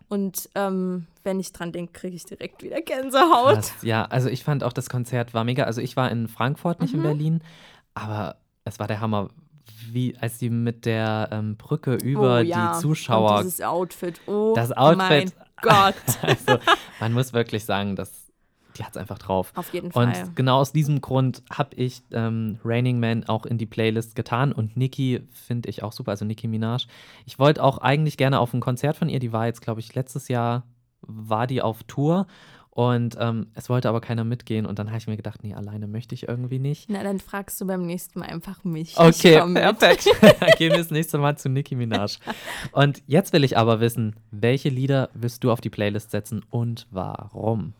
Und 0.07 0.49
ähm, 0.55 1.07
wenn 1.23 1.39
ich 1.39 1.51
dran 1.51 1.71
denke, 1.71 1.93
kriege 1.93 2.15
ich 2.15 2.25
direkt 2.25 2.63
wieder 2.63 2.81
Gänsehaut. 2.81 3.53
Krass, 3.53 3.73
ja, 3.81 4.05
also 4.05 4.29
ich 4.29 4.43
fand 4.43 4.63
auch 4.63 4.73
das 4.73 4.89
Konzert 4.89 5.33
war 5.33 5.43
mega. 5.43 5.63
Also 5.63 5.81
ich 5.81 5.95
war 5.95 6.11
in 6.11 6.27
Frankfurt, 6.27 6.81
nicht 6.81 6.93
mhm. 6.93 6.99
in 6.99 7.03
Berlin, 7.03 7.43
aber 7.93 8.37
es 8.63 8.79
war 8.79 8.87
der 8.87 8.99
Hammer, 8.99 9.29
wie 9.91 10.15
als 10.17 10.39
sie 10.39 10.49
mit 10.49 10.85
der 10.85 11.29
ähm, 11.31 11.57
Brücke 11.57 11.95
über 11.95 12.39
oh, 12.39 12.41
ja. 12.41 12.73
die 12.73 12.79
Zuschauer. 12.79 13.37
Und 13.37 13.43
dieses 13.45 13.61
Outfit, 13.61 14.21
oh 14.27 14.53
das 14.55 14.71
Outfit. 14.71 14.97
mein 14.97 15.31
Gott. 15.61 15.95
also, 16.21 16.59
man 16.99 17.13
muss 17.13 17.33
wirklich 17.33 17.65
sagen, 17.65 17.95
dass 17.95 18.29
die 18.77 18.85
hat 18.85 18.91
es 18.91 18.97
einfach 18.97 19.17
drauf. 19.17 19.51
Auf 19.55 19.73
jeden 19.73 19.91
Fall. 19.91 20.07
Und 20.07 20.35
genau 20.35 20.59
aus 20.59 20.71
diesem 20.71 21.01
Grund 21.01 21.43
habe 21.51 21.75
ich 21.75 22.01
ähm, 22.11 22.59
Raining 22.63 22.99
Man 22.99 23.25
auch 23.25 23.45
in 23.45 23.57
die 23.57 23.65
Playlist 23.65 24.15
getan 24.15 24.53
und 24.53 24.77
Nicki 24.77 25.21
finde 25.31 25.69
ich 25.69 25.83
auch 25.83 25.91
super, 25.91 26.11
also 26.11 26.23
Nicki 26.23 26.47
Minaj. 26.47 26.85
Ich 27.25 27.39
wollte 27.39 27.61
auch 27.61 27.79
eigentlich 27.79 28.15
gerne 28.15 28.39
auf 28.39 28.53
ein 28.53 28.61
Konzert 28.61 28.95
von 28.95 29.09
ihr, 29.09 29.19
die 29.19 29.33
war 29.33 29.47
jetzt, 29.47 29.61
glaube 29.61 29.81
ich, 29.81 29.93
letztes 29.95 30.29
Jahr 30.29 30.63
war 31.01 31.47
die 31.47 31.61
auf 31.61 31.83
Tour 31.83 32.27
und 32.71 33.17
ähm, 33.19 33.47
es 33.55 33.69
wollte 33.69 33.89
aber 33.89 33.99
keiner 33.99 34.23
mitgehen. 34.23 34.65
Und 34.65 34.79
dann 34.79 34.87
habe 34.87 34.99
ich 34.99 35.07
mir 35.07 35.17
gedacht, 35.17 35.43
nee, 35.43 35.53
alleine 35.53 35.87
möchte 35.87 36.13
ich 36.15 36.27
irgendwie 36.27 36.59
nicht. 36.59 36.89
Na, 36.89 37.03
dann 37.03 37.19
fragst 37.19 37.59
du 37.59 37.65
beim 37.65 37.85
nächsten 37.85 38.19
Mal 38.19 38.27
einfach 38.27 38.63
mich. 38.63 38.97
Okay, 38.97 39.41
perfekt. 39.53 40.07
dann 40.39 40.51
gehen 40.57 40.71
wir 40.71 40.77
das 40.77 40.91
nächste 40.91 41.17
Mal 41.17 41.37
zu 41.37 41.49
Nicki 41.49 41.75
Minaj. 41.75 42.17
Und 42.71 43.01
jetzt 43.07 43.33
will 43.33 43.43
ich 43.43 43.57
aber 43.57 43.79
wissen, 43.79 44.15
welche 44.31 44.69
Lieder 44.69 45.09
wirst 45.13 45.43
du 45.43 45.51
auf 45.51 45.61
die 45.61 45.69
Playlist 45.69 46.11
setzen 46.11 46.45
und 46.49 46.87
warum? 46.91 47.73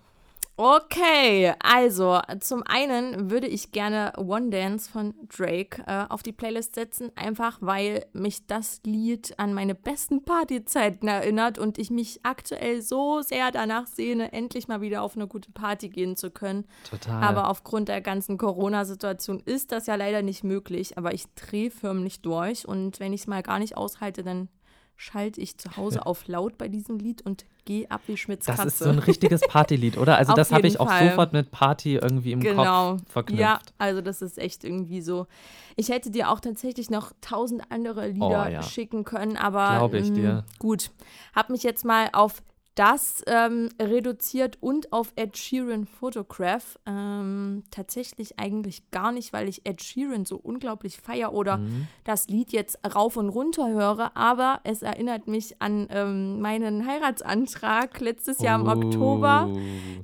Okay, 0.61 1.53
also 1.63 2.19
zum 2.41 2.63
einen 2.63 3.31
würde 3.31 3.47
ich 3.47 3.71
gerne 3.71 4.11
One 4.17 4.49
Dance 4.49 4.91
von 4.91 5.13
Drake 5.29 5.81
äh, 5.87 6.03
auf 6.09 6.21
die 6.21 6.33
Playlist 6.33 6.75
setzen, 6.75 7.13
einfach 7.15 7.59
weil 7.61 8.05
mich 8.11 8.45
das 8.45 8.81
Lied 8.83 9.39
an 9.39 9.53
meine 9.53 9.73
besten 9.73 10.25
Partyzeiten 10.25 11.07
erinnert 11.07 11.59
und 11.59 11.77
ich 11.77 11.91
mich 11.91 12.19
aktuell 12.23 12.81
so 12.81 13.21
sehr 13.21 13.51
danach 13.51 13.87
sehne, 13.87 14.33
endlich 14.33 14.67
mal 14.67 14.81
wieder 14.81 15.01
auf 15.01 15.15
eine 15.15 15.27
gute 15.27 15.49
Party 15.53 15.87
gehen 15.87 16.17
zu 16.17 16.29
können. 16.29 16.65
Total. 16.89 17.23
Aber 17.23 17.47
aufgrund 17.47 17.87
der 17.87 18.01
ganzen 18.01 18.37
Corona-Situation 18.37 19.41
ist 19.45 19.71
das 19.71 19.87
ja 19.87 19.95
leider 19.95 20.23
nicht 20.23 20.43
möglich, 20.43 20.97
aber 20.97 21.13
ich 21.13 21.33
drehe 21.35 21.71
förmlich 21.71 22.21
durch 22.21 22.67
und 22.67 22.99
wenn 22.99 23.13
ich 23.13 23.21
es 23.21 23.27
mal 23.27 23.43
gar 23.43 23.59
nicht 23.59 23.77
aushalte, 23.77 24.23
dann 24.23 24.49
schalte 24.99 25.39
ich 25.39 25.57
zu 25.57 25.77
Hause 25.77 26.05
auf 26.05 26.27
laut 26.27 26.57
bei 26.57 26.67
diesem 26.67 26.99
Lied 26.99 27.21
und 27.21 27.45
gehe 27.63 27.89
ab 27.89 28.01
wie 28.07 28.17
Schmitz 28.17 28.45
Das 28.45 28.65
ist 28.65 28.79
so 28.79 28.89
ein 28.89 28.99
richtiges 28.99 29.41
Partylied, 29.41 29.97
oder? 29.97 30.17
Also 30.17 30.33
das 30.35 30.51
habe 30.51 30.67
ich 30.67 30.79
auch 30.79 30.89
Fall. 30.89 31.09
sofort 31.09 31.31
mit 31.31 31.51
Party 31.51 31.95
irgendwie 31.95 32.33
im 32.33 32.41
genau. 32.41 32.97
Kopf 32.97 33.01
verknüpft. 33.07 33.39
Ja, 33.39 33.59
also 33.77 34.01
das 34.01 34.21
ist 34.21 34.37
echt 34.37 34.65
irgendwie 34.65 35.01
so. 35.01 35.25
Ich 35.77 35.87
hätte 35.87 36.11
dir 36.11 36.29
auch 36.29 36.41
tatsächlich 36.41 36.89
noch 36.89 37.13
tausend 37.21 37.63
andere 37.69 38.09
Lieder 38.09 38.45
oh, 38.47 38.51
ja. 38.51 38.61
schicken 38.61 39.05
können, 39.05 39.37
aber 39.37 39.77
Glaube 39.77 39.99
ich 39.99 40.09
mh, 40.09 40.15
dir. 40.15 40.45
gut. 40.59 40.91
Hab 41.33 41.49
mich 41.49 41.63
jetzt 41.63 41.85
mal 41.85 42.09
auf 42.11 42.43
das 42.79 43.21
ähm, 43.27 43.67
reduziert 43.77 44.57
und 44.61 44.93
auf 44.93 45.11
Ed 45.17 45.37
Sheeran 45.37 45.85
Photograph. 45.85 46.79
Ähm, 46.85 47.63
tatsächlich 47.71 48.39
eigentlich 48.39 48.89
gar 48.89 49.11
nicht, 49.11 49.33
weil 49.33 49.49
ich 49.49 49.65
Ed 49.65 49.83
Sheeran 49.83 50.23
so 50.23 50.37
unglaublich 50.37 50.95
feier 50.95 51.33
oder 51.33 51.57
mhm. 51.57 51.87
das 52.05 52.29
Lied 52.29 52.53
jetzt 52.53 52.79
rauf 52.95 53.17
und 53.17 53.27
runter 53.27 53.67
höre, 53.67 54.15
aber 54.15 54.61
es 54.63 54.81
erinnert 54.81 55.27
mich 55.27 55.61
an 55.61 55.87
ähm, 55.89 56.39
meinen 56.39 56.87
Heiratsantrag 56.87 57.99
letztes 57.99 58.39
Jahr 58.39 58.57
im 58.57 58.67
oh. 58.67 58.71
Oktober. 58.71 59.49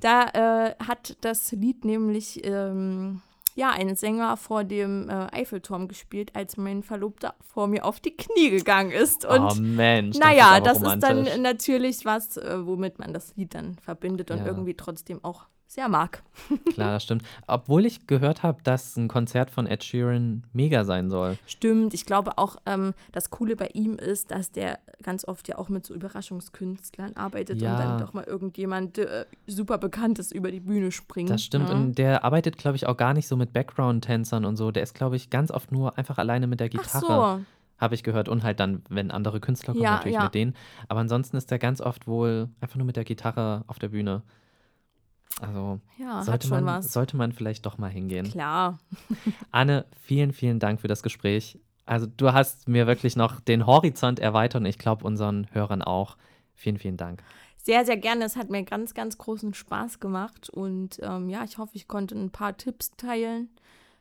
Da 0.02 0.26
äh, 0.34 0.76
hat 0.86 1.16
das 1.22 1.54
Lied 1.54 1.86
nämlich 1.86 2.42
ähm, 2.44 3.22
ja, 3.56 3.70
einen 3.70 3.96
Sänger 3.96 4.36
vor 4.36 4.66
dem 4.66 5.10
äh, 5.10 5.28
Eiffelturm 5.32 5.88
gespielt, 5.88 6.36
als 6.36 6.58
mein 6.58 6.84
Verlobter 6.84 7.36
vor 7.40 7.68
mir 7.68 7.86
auf 7.86 8.02
die 8.02 8.16
Knie 8.16 8.50
gegangen 8.50 8.92
ist. 8.92 9.26
Und 9.26 9.42
oh 9.42 9.56
Mensch, 9.62 10.18
naja, 10.18 10.60
das, 10.60 10.78
ist, 10.78 10.84
das 10.84 10.94
ist 10.96 11.04
dann 11.04 11.42
natürlich 11.42 12.04
was, 12.04 12.36
äh, 12.36 12.66
womit 12.66 13.00
man 13.00 13.14
das 13.14 13.34
Lied 13.38 13.56
dann 13.56 13.76
verbindet 13.76 14.30
und 14.30 14.40
ja. 14.40 14.46
irgendwie 14.46 14.74
trotzdem 14.74 15.24
auch 15.24 15.46
sehr 15.68 15.90
mag. 15.90 16.24
Klar, 16.74 16.94
das 16.94 17.04
stimmt. 17.04 17.24
Obwohl 17.48 17.86
ich 17.86 18.08
gehört 18.08 18.44
habe, 18.44 18.62
dass 18.64 18.96
ein 18.96 19.08
Konzert 19.08 19.50
von 19.50 19.68
Ed 19.68 19.84
Sheeran 19.84 20.44
mega 20.54 20.86
sein 20.86 21.10
soll. 21.10 21.38
Stimmt. 21.48 21.94
Ich 21.94 22.06
glaube 22.06 22.38
auch, 22.38 22.58
ähm, 22.66 22.94
das 23.12 23.30
Coole 23.30 23.56
bei 23.56 23.68
ihm 23.74 23.96
ist, 23.96 24.32
dass 24.32 24.52
der 24.52 24.80
ganz 25.02 25.28
oft 25.28 25.48
ja 25.48 25.58
auch 25.58 25.70
mit 25.70 25.86
so 25.86 25.94
Überraschungskünstlern 25.94 27.16
arbeitet 27.16 27.62
ja. 27.62 27.74
und 27.74 27.80
dann 27.80 28.00
doch 28.00 28.14
mal 28.14 28.24
irgendjemand 28.24 28.98
äh, 28.98 29.26
super 29.48 29.78
Bekanntes 29.78 30.32
über 30.32 30.52
die 30.52 30.60
Bühne 30.60 30.92
springt. 30.92 31.30
Das 31.30 31.44
stimmt. 31.44 31.70
Ja. 31.70 31.76
Und 31.76 31.98
der 31.98 32.24
arbeitet, 32.24 32.58
glaube 32.58 32.78
ich, 32.78 32.88
auch 32.88 32.98
gar 32.98 33.14
nicht 33.14 33.28
so 33.28 33.36
mit 33.36 33.52
Background-Tänzern 33.52 34.46
und 34.46 34.56
so. 34.56 34.72
Der 34.72 34.84
ist, 34.84 34.94
glaube 34.94 35.16
ich, 35.16 35.30
ganz 35.30 35.52
oft 35.52 35.72
nur 35.72 35.98
einfach 35.98 36.18
alleine 36.18 36.48
mit 36.48 36.60
der 36.60 36.70
Gitarre. 36.70 37.40
So 37.40 37.46
habe 37.78 37.96
ich 37.96 38.04
gehört. 38.04 38.30
Und 38.30 38.44
halt 38.44 38.60
dann, 38.60 38.84
wenn 38.90 39.12
andere 39.12 39.40
Künstler 39.40 39.74
kommen, 39.74 39.84
ja, 39.84 39.96
natürlich 39.96 40.20
mit 40.20 40.34
denen. 40.34 40.56
Aber 40.88 41.00
ansonsten 41.00 41.38
ist 41.38 41.52
er 41.52 41.60
ganz 41.60 41.82
oft 41.82 42.08
wohl 42.08 42.50
einfach 42.62 42.78
nur 42.78 42.86
mit 42.86 42.96
der 42.96 43.04
Gitarre 43.04 43.64
auf 43.68 43.80
der 43.80 43.90
Bühne. 43.90 44.22
Also 45.42 45.80
ja, 45.98 46.24
sollte, 46.24 46.50
man, 46.50 46.66
was. 46.66 46.94
sollte 46.94 47.18
man 47.18 47.32
vielleicht 47.32 47.66
doch 47.66 47.78
mal 47.78 47.90
hingehen. 47.90 48.30
Klar. 48.30 48.80
Anne, 49.52 49.86
vielen, 50.02 50.32
vielen 50.32 50.60
Dank 50.60 50.80
für 50.80 50.88
das 50.88 51.04
Gespräch. 51.04 51.60
Also 51.86 52.08
du 52.08 52.34
hast 52.34 52.68
mir 52.68 52.88
wirklich 52.88 53.16
noch 53.16 53.42
den 53.42 53.66
Horizont 53.66 54.20
erweitert 54.20 54.62
und 54.62 54.66
ich 54.66 54.78
glaube 54.78 55.06
unseren 55.06 55.48
Hörern 55.52 55.82
auch. 55.82 56.18
Vielen, 56.54 56.78
vielen 56.78 56.98
Dank. 56.98 57.22
Sehr, 57.66 57.84
sehr 57.84 57.98
gerne. 57.98 58.26
Es 58.26 58.36
hat 58.36 58.50
mir 58.50 58.64
ganz, 58.64 58.94
ganz 58.94 59.18
großen 59.18 59.54
Spaß 59.54 60.00
gemacht. 60.00 60.50
Und 60.50 61.00
ähm, 61.02 61.30
ja, 61.30 61.44
ich 61.44 61.58
hoffe, 61.58 61.72
ich 61.76 61.88
konnte 61.88 62.16
ein 62.16 62.30
paar 62.30 62.56
Tipps 62.56 62.92
teilen 62.96 63.50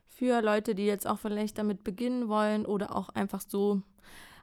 für 0.07 0.41
Leute, 0.43 0.75
die 0.75 0.87
jetzt 0.87 1.07
auch 1.07 1.19
vielleicht 1.19 1.59
damit 1.59 1.83
beginnen 1.83 2.29
wollen 2.29 2.67
oder 2.67 2.95
auch 2.95 3.09
einfach 3.11 3.41
so 3.41 3.83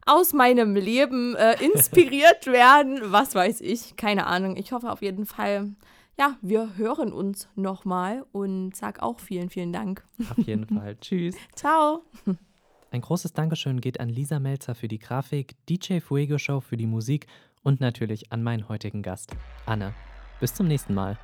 aus 0.05 0.33
meinem 0.33 0.75
Leben 0.75 1.35
äh, 1.35 1.53
inspiriert 1.63 2.47
werden. 2.47 2.99
Was 3.11 3.35
weiß 3.35 3.61
ich, 3.61 3.95
keine 3.95 4.25
Ahnung. 4.25 4.57
Ich 4.57 4.71
hoffe 4.71 4.91
auf 4.91 5.01
jeden 5.01 5.25
Fall, 5.25 5.69
ja, 6.17 6.37
wir 6.41 6.77
hören 6.77 7.13
uns 7.13 7.49
nochmal 7.55 8.25
und 8.31 8.75
sag 8.75 9.01
auch 9.01 9.19
vielen, 9.19 9.49
vielen 9.49 9.73
Dank. 9.73 10.03
Auf 10.29 10.45
jeden 10.45 10.65
Fall. 10.79 10.97
Tschüss. 10.97 11.35
Ciao. 11.55 12.03
Ein 12.91 13.01
großes 13.01 13.33
Dankeschön 13.33 13.79
geht 13.81 13.99
an 13.99 14.09
Lisa 14.09 14.39
Melzer 14.39 14.75
für 14.75 14.87
die 14.87 14.99
Grafik, 14.99 15.55
DJ 15.67 15.99
Fuego 15.99 16.37
Show 16.37 16.59
für 16.59 16.77
die 16.77 16.87
Musik 16.87 17.27
und 17.63 17.79
natürlich 17.79 18.31
an 18.31 18.43
meinen 18.43 18.67
heutigen 18.67 19.01
Gast, 19.01 19.35
Anne. 19.65 19.93
Bis 20.39 20.53
zum 20.53 20.67
nächsten 20.67 20.93
Mal. 20.93 21.17